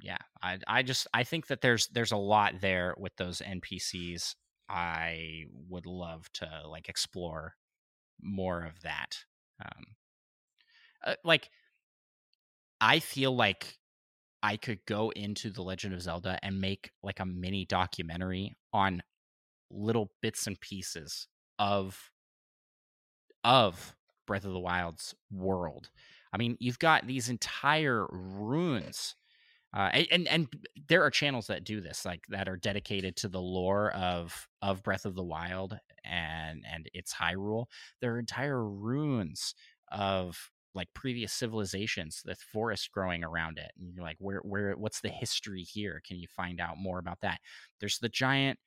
[0.00, 4.34] yeah, I I just I think that there's there's a lot there with those NPCs.
[4.68, 7.54] I would love to like explore
[8.20, 9.18] more of that.
[9.64, 9.84] Um,
[11.04, 11.50] uh, like
[12.80, 13.78] I feel like
[14.42, 19.02] I could go into the Legend of Zelda and make like a mini documentary on
[19.70, 21.26] little bits and pieces
[21.58, 22.10] of
[23.44, 23.94] of
[24.26, 25.90] Breath of the Wild's world.
[26.32, 29.14] I mean, you've got these entire ruins
[29.74, 30.48] uh, and and
[30.88, 34.82] there are channels that do this, like that are dedicated to the lore of of
[34.82, 37.66] Breath of the Wild and and its Hyrule.
[38.00, 39.54] There are entire ruins
[39.90, 45.00] of like previous civilizations, the forest growing around it, and you're like, where where what's
[45.00, 46.00] the history here?
[46.06, 47.40] Can you find out more about that?
[47.80, 48.58] There's the giant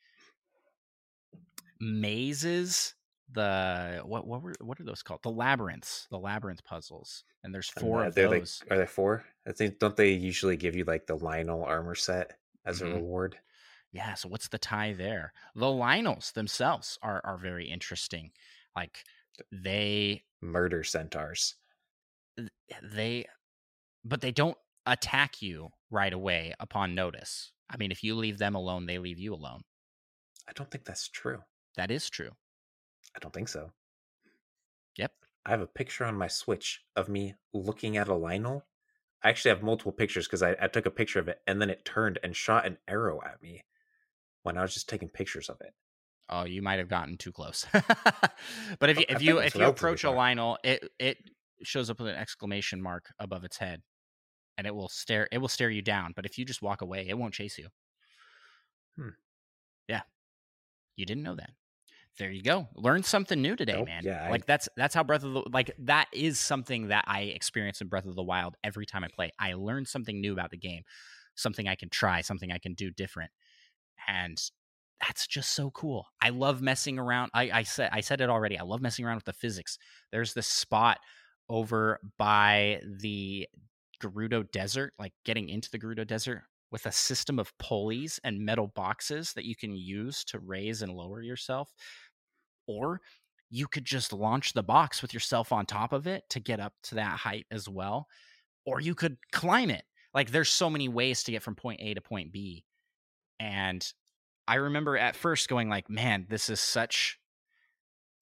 [1.79, 2.93] mazes
[3.31, 5.21] the what what were what are those called?
[5.23, 8.61] The labyrinths, the labyrinth puzzles, and there's four of those.
[8.63, 9.23] Like, are there four?
[9.47, 12.91] I think don't they usually give you like the Lynel armor set as mm-hmm.
[12.91, 13.37] a reward?
[13.91, 14.13] Yeah.
[14.15, 15.33] So what's the tie there?
[15.55, 18.31] The Lynels themselves are are very interesting.
[18.75, 19.03] Like
[19.51, 21.55] they murder centaurs.
[22.83, 23.25] They,
[24.05, 27.51] but they don't attack you right away upon notice.
[27.69, 29.61] I mean, if you leave them alone, they leave you alone.
[30.47, 31.39] I don't think that's true.
[31.75, 32.31] That is true.
[33.15, 33.71] I don't think so.
[34.97, 35.11] Yep.
[35.45, 38.63] I have a picture on my Switch of me looking at a Lynel.
[39.23, 41.69] I actually have multiple pictures because I, I took a picture of it and then
[41.69, 43.63] it turned and shot an arrow at me
[44.43, 45.73] when I was just taking pictures of it.
[46.29, 47.65] Oh, you might have gotten too close.
[48.79, 51.17] but if you if you if you approach a Lynel, it it
[51.63, 53.81] shows up with an exclamation mark above its head,
[54.57, 56.13] and it will stare it will stare you down.
[56.15, 57.69] But if you just walk away, it won't chase you.
[58.95, 59.09] Hmm.
[59.87, 60.01] Yeah,
[60.95, 61.49] you didn't know that
[62.19, 62.67] there you go.
[62.75, 64.03] Learn something new today, nope, man.
[64.03, 67.21] Yeah, like I, that's that's how Breath of the like that is something that I
[67.21, 69.31] experience in Breath of the Wild every time I play.
[69.39, 70.83] I learn something new about the game,
[71.35, 73.31] something I can try, something I can do different,
[74.07, 74.37] and
[75.01, 76.05] that's just so cool.
[76.21, 77.31] I love messing around.
[77.33, 78.59] I, I said I said it already.
[78.59, 79.79] I love messing around with the physics.
[80.11, 80.99] There's this spot
[81.49, 83.47] over by the
[84.03, 88.67] Gerudo Desert, like getting into the Gerudo Desert with a system of pulleys and metal
[88.67, 91.73] boxes that you can use to raise and lower yourself
[92.69, 93.01] or
[93.49, 96.73] you could just launch the box with yourself on top of it to get up
[96.83, 98.07] to that height as well
[98.65, 99.83] or you could climb it.
[100.13, 102.63] Like there's so many ways to get from point a to point b.
[103.39, 103.85] And
[104.47, 107.19] i remember at first going like man this is such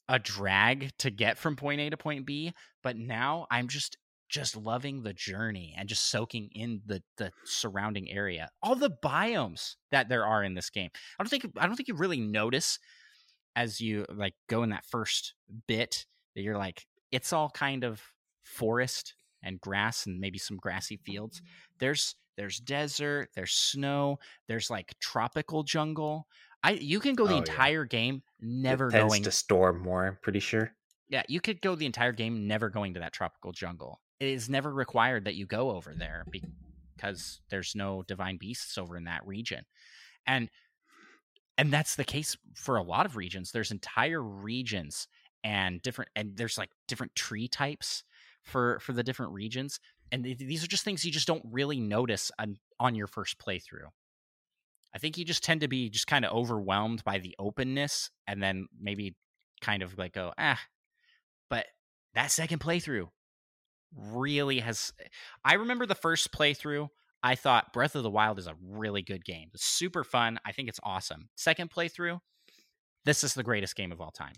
[0.09, 2.53] a drag to get from point a to point b
[2.83, 3.97] but now i'm just
[4.29, 8.49] just loving the journey and just soaking in the the surrounding area.
[8.61, 10.89] All the biomes that there are in this game.
[11.17, 12.77] I don't think i don't think you really notice
[13.57, 15.33] as you like go in that first
[15.67, 16.05] bit
[16.35, 18.01] that you're like it's all kind of
[18.43, 21.39] forest and grass and maybe some grassy fields.
[21.39, 21.75] Mm-hmm.
[21.79, 26.27] There's there's desert there's snow there's like tropical jungle.
[26.63, 27.87] I you can go the oh, entire yeah.
[27.87, 30.71] game never it going to storm more i'm pretty sure.
[31.09, 33.99] Yeah you could go the entire game never going to that tropical jungle.
[34.19, 38.95] It is never required that you go over there because there's no divine beasts over
[38.97, 39.63] in that region.
[40.27, 40.49] And
[41.57, 45.07] and that's the case for a lot of regions there's entire regions
[45.43, 48.03] and different and there's like different tree types
[48.43, 49.79] for for the different regions
[50.11, 53.37] and th- these are just things you just don't really notice on, on your first
[53.39, 53.89] playthrough.
[54.93, 58.41] I think you just tend to be just kind of overwhelmed by the openness and
[58.41, 59.15] then maybe
[59.61, 60.59] kind of like go ah
[61.49, 61.65] but
[62.13, 63.07] that second playthrough
[63.95, 64.93] really has
[65.43, 66.89] i remember the first playthrough
[67.23, 69.49] I thought Breath of the Wild is a really good game.
[69.53, 70.39] It's super fun.
[70.45, 71.29] I think it's awesome.
[71.35, 72.19] Second playthrough,
[73.05, 74.33] this is the greatest game of all time.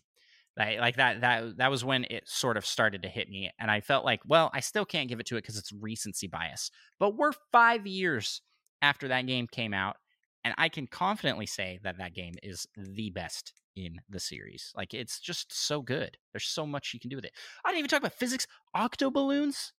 [0.57, 3.71] Like, like that that that was when it sort of started to hit me, and
[3.71, 6.69] I felt like, well, I still can't give it to it because it's recency bias.
[6.99, 8.41] But we're five years
[8.81, 9.95] after that game came out,
[10.43, 14.73] and I can confidently say that that game is the best in the series.
[14.75, 16.17] Like it's just so good.
[16.33, 17.33] There's so much you can do with it.
[17.63, 18.47] I didn't even talk about physics.
[18.75, 19.73] Octo balloons.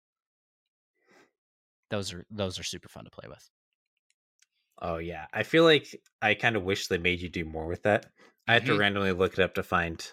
[1.90, 3.50] Those are those are super fun to play with.
[4.80, 7.82] Oh yeah, I feel like I kind of wish they made you do more with
[7.82, 8.06] that.
[8.48, 8.72] I had mm-hmm.
[8.72, 10.04] to randomly look it up to find.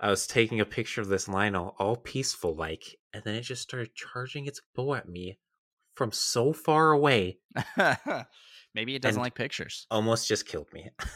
[0.00, 3.62] I was taking a picture of this Lynel, all peaceful like, and then it just
[3.62, 5.38] started charging its bow at me
[5.94, 7.38] from so far away.
[8.74, 9.86] Maybe it doesn't like pictures.
[9.90, 10.90] Almost just killed me.
[10.98, 11.08] but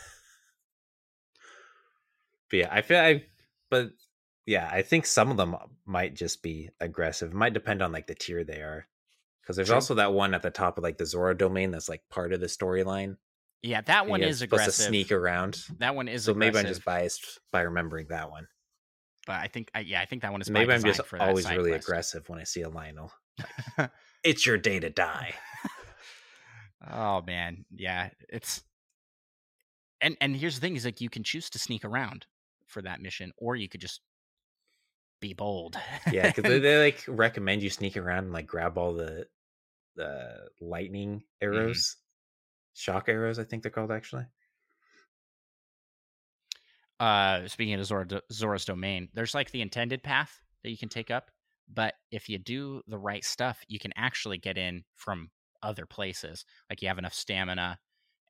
[2.52, 3.24] yeah, I feel I,
[3.68, 3.90] but
[4.46, 7.32] yeah, I think some of them might just be aggressive.
[7.32, 8.86] It might depend on like the tier they are.
[9.48, 9.76] Because there's True.
[9.76, 12.40] also that one at the top of like the Zora domain that's like part of
[12.40, 13.16] the storyline.
[13.62, 14.74] Yeah, that one is aggressive.
[14.74, 15.64] to sneak around.
[15.78, 16.54] That one is so aggressive.
[16.54, 18.46] maybe I'm just biased by remembering that one.
[19.26, 20.50] But I think, yeah, I think that one is.
[20.50, 21.88] Maybe I'm just always really quest.
[21.88, 23.10] aggressive when I see a Lynel.
[24.24, 25.32] It's your day to die.
[26.90, 28.62] oh man, yeah, it's.
[30.00, 32.26] And and here's the thing: is like you can choose to sneak around
[32.66, 34.00] for that mission, or you could just
[35.20, 35.76] be bold.
[36.12, 39.26] yeah, because they, they, like recommend you sneak around and like grab all the
[39.98, 41.44] the lightning mm-hmm.
[41.44, 42.92] arrows, mm-hmm.
[42.92, 43.38] shock arrows.
[43.38, 44.24] I think they're called actually.
[46.98, 51.10] Uh, speaking of Zora, Zora's domain, there's like the intended path that you can take
[51.10, 51.30] up,
[51.72, 55.30] but if you do the right stuff, you can actually get in from
[55.62, 56.44] other places.
[56.68, 57.78] Like you have enough stamina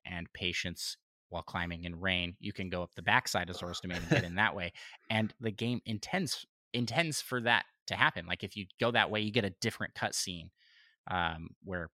[0.05, 0.97] and patience
[1.29, 4.23] while climbing in rain, you can go up the backside of Zora's domain and get
[4.23, 4.73] in that way.
[5.09, 8.25] And the game intends intends for that to happen.
[8.27, 10.49] Like if you go that way, you get a different cutscene
[11.07, 11.89] um, where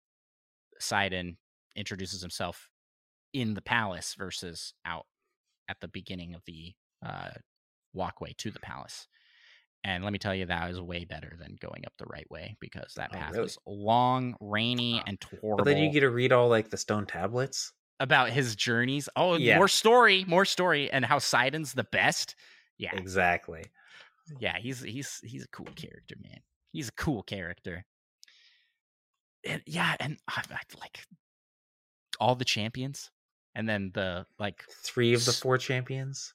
[0.80, 1.38] Sidon
[1.76, 2.70] introduces himself
[3.34, 5.06] in the palace versus out
[5.70, 6.74] at the beginning of the
[7.06, 7.32] uh,
[7.94, 9.08] walkway to the palace.
[9.84, 12.56] And let me tell you, that is way better than going up the right way
[12.60, 13.44] because that oh, path oh, really?
[13.44, 15.58] was long, rainy, and horrible.
[15.58, 19.10] But then you get to read all like the stone tablets about his journeys.
[19.16, 19.58] Oh, yeah.
[19.58, 22.36] more story, more story, and how Sidon's the best.
[22.80, 23.66] Yeah, exactly.
[24.40, 26.40] Yeah, he's he's he's a cool character, man.
[26.72, 27.86] He's a cool character
[29.46, 31.06] and yeah, and I, I like
[32.20, 33.12] all the champions,
[33.54, 36.34] and then the like three of the four champions.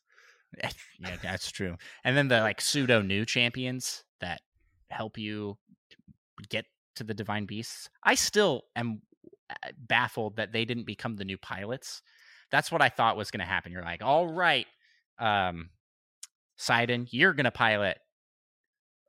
[0.99, 1.77] yeah, that's true.
[2.05, 4.41] And then the like pseudo new champions that
[4.91, 5.59] help you
[6.49, 6.67] get
[6.97, 7.89] to the divine beasts.
[8.03, 9.03] I still am
[9.49, 12.03] uh, baffled that they didn't become the new pilots.
[12.51, 13.71] That's what I thought was going to happen.
[13.71, 14.67] You're like, all right,
[15.19, 15.71] um,
[16.57, 17.99] Sidon, you're going to pilot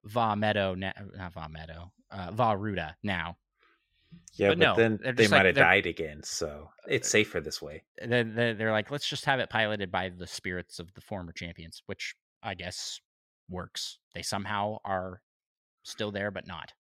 [0.05, 0.95] Vah Medoh, not
[1.33, 3.37] Vah Medoh, uh, Vah Ruta now.
[4.33, 7.41] Yeah, but, but no, then they might like, have died again, so it's uh, safer
[7.41, 7.83] this way.
[8.05, 11.83] Then they're like, let's just have it piloted by the spirits of the former champions,
[11.85, 13.01] which I guess
[13.49, 13.97] works.
[14.15, 15.21] They somehow are
[15.83, 16.73] still there, but not.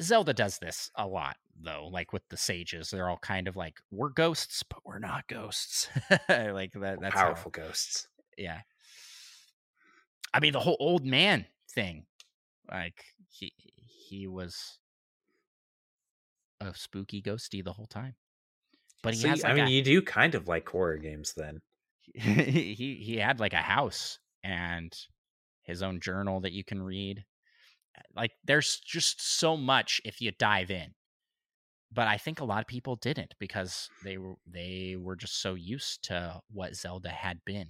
[0.00, 1.88] Zelda does this a lot, though.
[1.90, 5.88] Like with the sages, they're all kind of like, we're ghosts, but we're not ghosts.
[6.28, 6.98] like that.
[7.00, 8.08] That's powerful how, ghosts.
[8.38, 8.60] Yeah.
[10.32, 12.06] I mean, the whole old man thing.
[12.70, 14.78] Like he he was
[16.66, 18.14] a spooky ghosty the whole time.
[19.02, 19.42] But he has.
[19.42, 21.60] Like I mean, a, you do kind of like horror games then.
[22.14, 24.92] he he had like a house and
[25.62, 27.24] his own journal that you can read.
[28.14, 30.94] Like there's just so much if you dive in.
[31.94, 35.54] But I think a lot of people didn't because they were they were just so
[35.54, 37.68] used to what Zelda had been.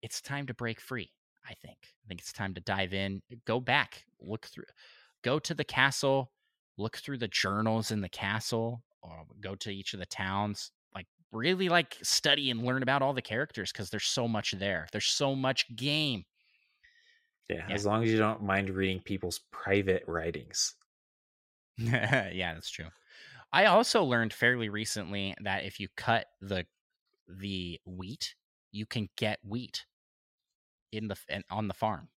[0.00, 1.10] It's time to break free,
[1.48, 1.78] I think.
[2.04, 4.64] I think it's time to dive in, go back, look through
[5.22, 6.32] go to the castle,
[6.78, 11.06] look through the journals in the castle or go to each of the towns like
[11.30, 14.86] really like study and learn about all the characters because there's so much there.
[14.92, 16.24] There's so much game.
[17.48, 20.74] Yeah, yeah, as long as you don't mind reading people's private writings.
[21.78, 22.88] Yeah that's true.
[23.52, 26.66] I also learned fairly recently that if you cut the
[27.28, 28.34] the wheat
[28.72, 29.84] you can get wheat
[30.92, 31.16] in the
[31.50, 32.08] on the farm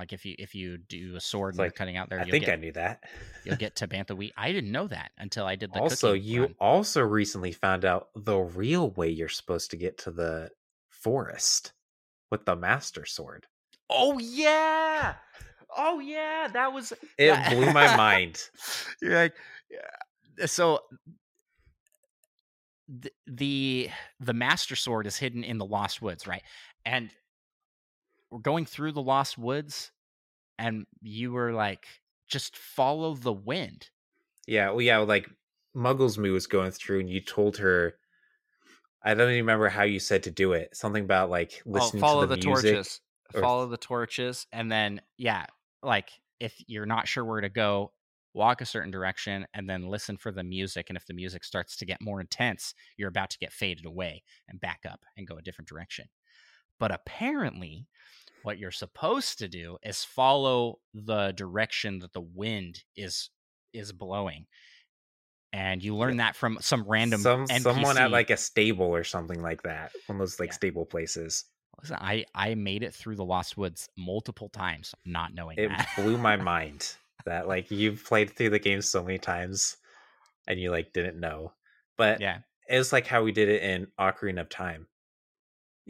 [0.00, 2.24] like if you if you do a sword and like, you're cutting out there, I
[2.24, 3.04] think get, I knew that.
[3.44, 4.32] you'll get Tabantha wheat.
[4.34, 5.78] I didn't know that until I did the.
[5.78, 6.54] Also, you run.
[6.58, 10.50] also recently found out the real way you're supposed to get to the
[10.88, 11.74] forest
[12.30, 13.46] with the master sword.
[13.90, 15.16] Oh yeah,
[15.76, 17.50] oh yeah, that was it.
[17.50, 18.42] Blew my mind.
[19.02, 19.34] You're like,
[19.70, 20.46] yeah.
[20.46, 20.80] so
[23.26, 26.42] the the master sword is hidden in the lost woods, right?
[26.86, 27.10] And
[28.30, 29.92] we're going through the lost woods
[30.58, 31.86] and you were like
[32.28, 33.90] just follow the wind
[34.46, 35.28] yeah well yeah like
[35.76, 37.94] muggles moo was going through and you told her
[39.02, 42.02] i don't even remember how you said to do it something about like oh, listening
[42.02, 43.00] oh, follow to the, the music torches
[43.34, 43.40] or...
[43.40, 45.46] follow the torches and then yeah
[45.82, 47.92] like if you're not sure where to go
[48.34, 50.86] walk a certain direction, and then listen for the music.
[50.88, 54.22] And if the music starts to get more intense, you're about to get faded away
[54.48, 56.06] and back up and go a different direction.
[56.78, 57.86] But apparently,
[58.42, 63.30] what you're supposed to do is follow the direction that the wind is
[63.72, 64.46] is blowing
[65.52, 67.62] and you learn that from some random some NPC.
[67.62, 70.54] someone at like a stable or something like that one of those like yeah.
[70.54, 71.44] stable places
[71.80, 75.88] Listen, I I made it through the Lost Woods multiple times, not knowing it that.
[75.96, 76.94] blew my mind
[77.24, 79.76] that like you've played through the game so many times
[80.46, 81.52] and you like didn't know.
[81.96, 82.38] But yeah,
[82.68, 84.86] it was like how we did it in Ocarina of Time.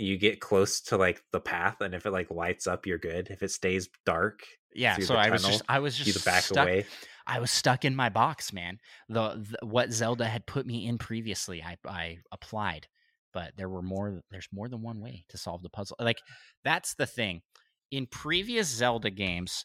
[0.00, 3.28] You get close to like the path, and if it like lights up, you're good.
[3.30, 4.42] If it stays dark,
[4.74, 4.96] yeah.
[4.98, 6.86] So I was just I was just back stuck, away.
[7.26, 8.78] I was stuck in my box, man.
[9.08, 12.88] The, the what Zelda had put me in previously, I I applied
[13.32, 16.20] but there were more there's more than one way to solve the puzzle like
[16.64, 17.42] that's the thing
[17.90, 19.64] in previous zelda games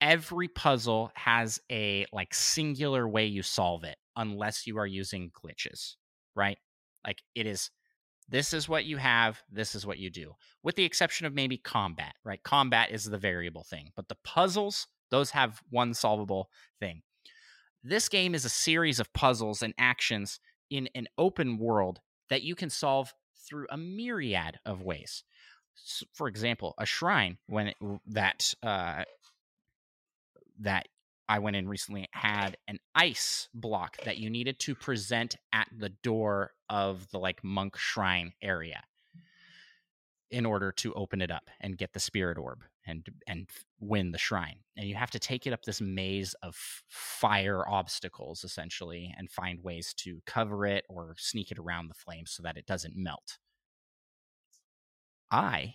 [0.00, 5.94] every puzzle has a like singular way you solve it unless you are using glitches
[6.34, 6.58] right
[7.06, 7.70] like it is
[8.28, 11.56] this is what you have this is what you do with the exception of maybe
[11.56, 16.50] combat right combat is the variable thing but the puzzles those have one solvable
[16.80, 17.02] thing
[17.82, 20.40] this game is a series of puzzles and actions
[20.70, 25.22] in an open world that you can solve through a myriad of ways.
[26.12, 27.76] For example, a shrine when it,
[28.08, 29.04] that uh,
[30.60, 30.88] that
[31.28, 35.88] I went in recently had an ice block that you needed to present at the
[35.88, 38.82] door of the like monk shrine area
[40.30, 43.48] in order to open it up and get the spirit orb and and
[43.80, 44.58] win the shrine.
[44.76, 46.54] And you have to take it up this maze of
[46.88, 52.30] fire obstacles essentially and find ways to cover it or sneak it around the flames
[52.32, 53.38] so that it doesn't melt.
[55.30, 55.74] I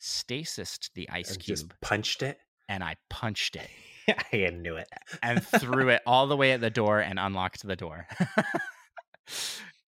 [0.00, 2.38] stasised the ice and cube just punched it?
[2.68, 3.68] and i punched it
[4.32, 4.88] i knew it
[5.22, 8.06] and threw it all the way at the door and unlocked the door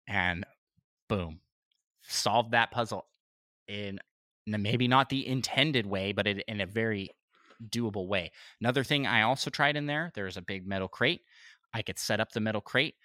[0.07, 0.45] and
[1.09, 1.39] boom
[2.07, 3.05] solved that puzzle
[3.67, 3.99] in
[4.47, 7.09] maybe not the intended way, but in a very
[7.69, 8.31] doable way.
[8.61, 11.21] Another thing I also tried in there, there's a big metal crate.
[11.73, 12.95] I could set up the metal crate,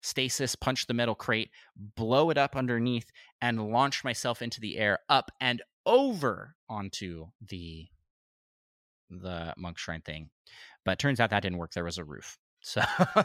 [0.00, 3.10] stasis, punch the metal crate, blow it up underneath,
[3.40, 7.88] and launch myself into the air up and over onto the
[9.20, 10.30] the monk shrine thing.
[10.84, 11.72] But turns out that didn't work.
[11.72, 12.38] There was a roof.
[12.64, 12.80] So,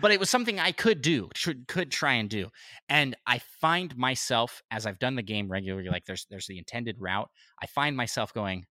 [0.00, 2.48] but it was something I could do, could, could try and do.
[2.88, 6.96] And I find myself as I've done the game regularly, like there's there's the intended
[6.98, 7.28] route.
[7.62, 8.64] I find myself going,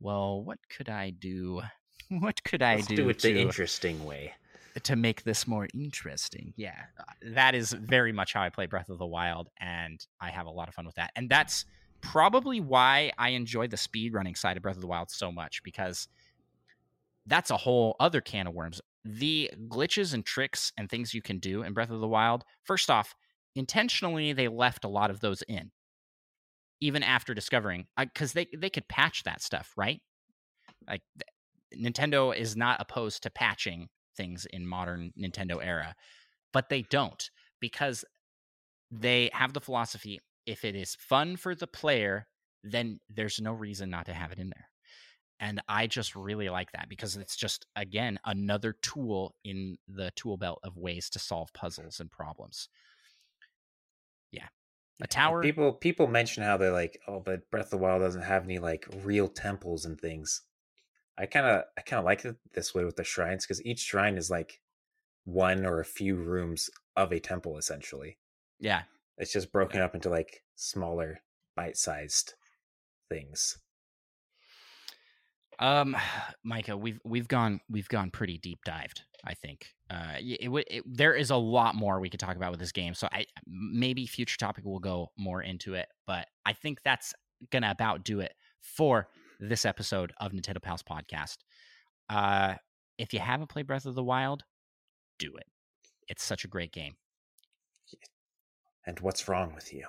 [0.00, 1.62] well, what could I do?
[2.10, 2.96] What could I Let's do?
[2.96, 4.32] Do it to, the interesting way
[4.82, 6.54] to make this more interesting.
[6.56, 7.04] Yeah, uh,
[7.34, 10.50] that is very much how I play Breath of the Wild, and I have a
[10.50, 11.10] lot of fun with that.
[11.16, 11.64] And that's
[12.00, 15.62] probably why I enjoy the speed running side of Breath of the Wild so much
[15.62, 16.08] because
[17.26, 21.38] that's a whole other can of worms the glitches and tricks and things you can
[21.38, 23.14] do in Breath of the Wild, first off,
[23.54, 25.70] intentionally they left a lot of those in,
[26.80, 30.02] even after discovering, uh, because they they could patch that stuff, right?
[30.86, 31.02] Like
[31.74, 35.94] Nintendo is not opposed to patching things in modern Nintendo era,
[36.52, 37.30] but they don't
[37.60, 38.04] because
[38.90, 42.26] they have the philosophy: if it is fun for the player,
[42.64, 44.68] then there's no reason not to have it in there.
[45.40, 50.36] And I just really like that because it's just, again, another tool in the tool
[50.36, 52.68] belt of ways to solve puzzles and problems.
[54.32, 54.48] Yeah.
[55.00, 55.42] A tower.
[55.42, 58.58] People people mention how they're like, oh, but Breath of the Wild doesn't have any
[58.58, 60.42] like real temples and things.
[61.16, 63.80] I kind of I kind of like it this way with the shrines because each
[63.80, 64.60] shrine is like
[65.24, 68.18] one or a few rooms of a temple essentially.
[68.58, 68.82] Yeah.
[69.18, 71.20] It's just broken up into like smaller
[71.56, 72.34] bite-sized
[73.10, 73.58] things.
[75.58, 75.96] Um,
[76.44, 79.02] Micah, we've we've gone we've gone pretty deep dived.
[79.24, 82.52] I think uh, it, it, it, there is a lot more we could talk about
[82.52, 82.94] with this game.
[82.94, 87.12] So I maybe future topic will go more into it, but I think that's
[87.50, 88.32] gonna about do it
[88.62, 89.08] for
[89.40, 91.38] this episode of Nintendo Pals podcast.
[92.08, 92.54] Uh,
[92.98, 94.44] if you haven't played Breath of the Wild,
[95.18, 95.46] do it.
[96.08, 96.94] It's such a great game.
[98.88, 99.84] And what's wrong with you?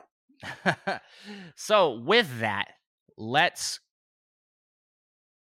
[1.56, 2.66] so with that,
[3.18, 3.80] let's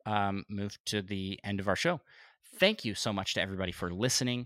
[0.05, 1.99] um, move to the end of our show.
[2.59, 4.45] Thank you so much to everybody for listening.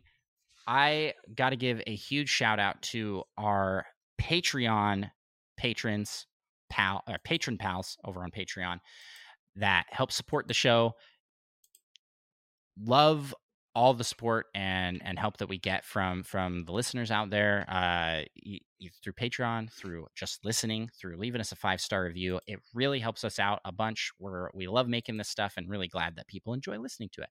[0.66, 3.86] I got to give a huge shout out to our
[4.22, 5.12] Patreon
[5.58, 6.26] patrons,
[6.70, 8.80] pal, or uh, patron pals over on Patreon
[9.58, 10.94] that help support the show.
[12.82, 13.36] Love
[13.74, 17.66] all the support and and help that we get from from the listeners out there
[17.70, 18.22] uh
[19.02, 22.40] through patreon through just listening through leaving us a five star review.
[22.48, 24.12] It really helps us out a bunch.
[24.20, 27.30] We're we love making this stuff and really glad that people enjoy listening to it.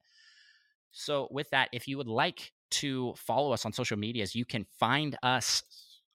[0.91, 4.65] So, with that, if you would like to follow us on social medias, you can
[4.79, 5.63] find us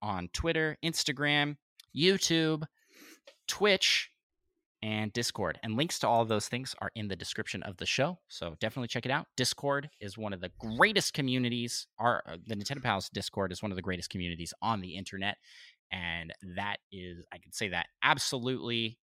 [0.02, 1.56] on Twitter, Instagram,
[1.96, 2.64] YouTube,
[3.48, 4.10] Twitch,
[4.86, 5.58] and Discord.
[5.64, 8.20] And links to all of those things are in the description of the show.
[8.28, 9.26] So definitely check it out.
[9.36, 11.88] Discord is one of the greatest communities.
[11.98, 15.38] Our uh, the Nintendo Pals Discord is one of the greatest communities on the internet.
[15.90, 19.00] And that is, I can say that absolutely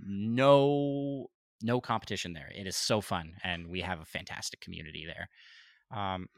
[0.00, 1.28] no
[1.62, 2.50] no competition there.
[2.52, 5.28] It is so fun, and we have a fantastic community there.
[5.96, 6.28] Um,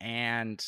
[0.00, 0.64] and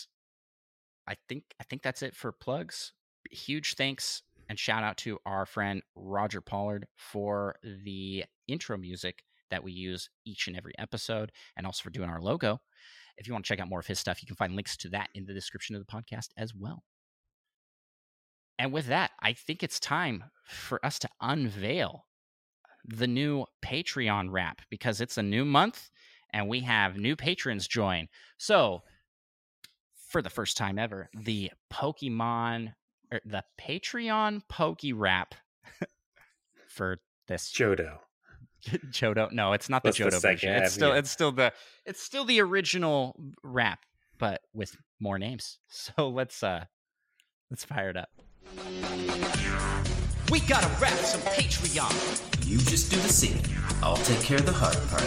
[1.08, 2.92] I think I think that's it for plugs.
[3.32, 9.62] Huge thanks and shout out to our friend Roger Pollard for the intro music that
[9.62, 12.60] we use each and every episode, and also for doing our logo.
[13.16, 14.88] If you want to check out more of his stuff, you can find links to
[14.90, 16.82] that in the description of the podcast as well.
[18.58, 22.06] And with that, I think it's time for us to unveil
[22.84, 25.90] the new Patreon wrap because it's a new month
[26.32, 28.08] and we have new patrons join.
[28.36, 28.82] So,
[30.08, 32.72] for the first time ever, the Pokemon
[33.10, 35.34] or er, the Patreon Poke Wrap
[36.68, 37.98] for this Johto.
[38.90, 39.30] Johto.
[39.32, 40.52] No, it's not the What's Johto the version.
[40.54, 41.52] It's still it's still the
[41.84, 43.80] it's still the original wrap,
[44.18, 45.58] but with more names.
[45.68, 46.64] So let's uh
[47.50, 48.10] let's fire it up.
[50.30, 52.46] We gotta wrap some Patreon.
[52.46, 53.44] You just do the singing.
[53.82, 55.02] I'll take care of the hard part.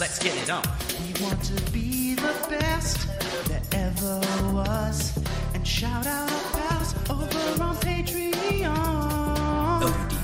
[0.00, 0.62] Let's get it on.
[1.00, 3.08] We want to be the best
[3.48, 4.20] that ever
[4.52, 5.18] was.
[5.54, 6.47] And shout out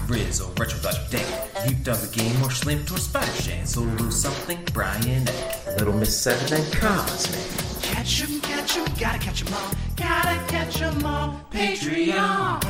[0.09, 1.27] Riz, or Retro Dodger Deck.
[1.69, 3.67] You dog a game or Schlimp or Spider Shan.
[3.67, 5.79] Solo something, Brian Eck.
[5.79, 7.41] Little Miss Seven and Cosmic.
[7.83, 9.71] Catch 'em, catch 'em, gotta catch 'em all.
[9.97, 11.41] Gotta catch 'em all.
[11.53, 12.61] Patreon.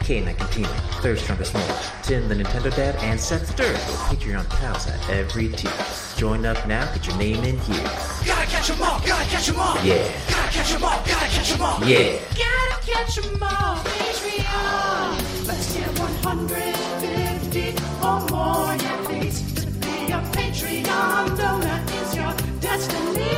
[0.00, 0.68] Kane and Katina,
[1.00, 1.62] third strongest one,
[2.02, 5.70] Tim the Nintendo Dad, and Seth Sturz with Patreon pals at every tier.
[6.16, 7.90] Join up now, get your name in here.
[8.26, 9.76] Gotta catch 'em all, gotta catch 'em all.
[9.84, 10.02] Yeah.
[10.28, 11.84] Gotta catch 'em all, gotta catch 'em all.
[11.84, 12.18] Yeah.
[12.34, 15.31] Gotta catch 'em all, Patreon.
[15.44, 19.42] Let's get 150 or more, please.
[19.54, 23.32] To be a Patreon donor is your destiny.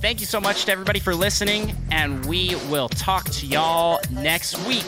[0.00, 4.56] Thank you so much to everybody for listening, and we will talk to y'all next
[4.66, 4.84] week.